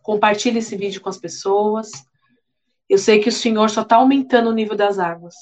compartilhe 0.01 0.59
esse 0.59 0.75
vídeo 0.75 1.01
com 1.01 1.09
as 1.09 1.17
pessoas. 1.17 1.91
Eu 2.89 2.97
sei 2.97 3.19
que 3.19 3.29
o 3.29 3.31
Senhor 3.31 3.69
só 3.69 3.81
está 3.81 3.97
aumentando 3.97 4.49
o 4.49 4.53
nível 4.53 4.75
das 4.75 4.99
águas. 4.99 5.35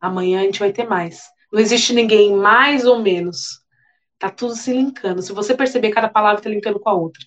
Amanhã 0.00 0.40
a 0.40 0.44
gente 0.44 0.60
vai 0.60 0.72
ter 0.72 0.88
mais. 0.88 1.22
Não 1.52 1.60
existe 1.60 1.92
ninguém 1.92 2.34
mais 2.34 2.84
ou 2.84 3.00
menos. 3.00 3.60
Tá 4.18 4.30
tudo 4.30 4.54
se 4.54 4.72
linkando. 4.72 5.22
Se 5.22 5.32
você 5.32 5.54
perceber, 5.54 5.90
cada 5.90 6.08
palavra 6.08 6.40
está 6.40 6.50
linkando 6.50 6.80
com 6.80 6.88
a 6.88 6.94
outra. 6.94 7.22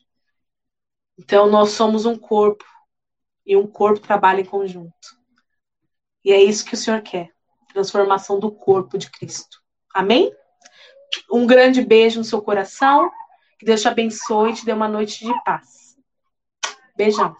Então, 1.17 1.49
nós 1.49 1.71
somos 1.71 2.05
um 2.05 2.17
corpo. 2.17 2.63
E 3.45 3.57
um 3.57 3.67
corpo 3.67 3.99
trabalha 3.99 4.41
em 4.41 4.45
conjunto. 4.45 4.93
E 6.23 6.31
é 6.31 6.41
isso 6.41 6.65
que 6.65 6.73
o 6.73 6.77
Senhor 6.77 7.01
quer 7.01 7.33
transformação 7.73 8.39
do 8.39 8.51
corpo 8.51 8.97
de 8.97 9.09
Cristo. 9.09 9.57
Amém? 9.93 10.31
Um 11.31 11.45
grande 11.45 11.81
beijo 11.81 12.19
no 12.19 12.23
seu 12.23 12.41
coração. 12.41 13.11
Que 13.59 13.65
Deus 13.65 13.81
te 13.81 13.87
abençoe 13.87 14.51
e 14.51 14.53
te 14.53 14.65
dê 14.65 14.71
uma 14.71 14.87
noite 14.87 15.25
de 15.25 15.43
paz. 15.43 15.97
Beijão. 16.95 17.35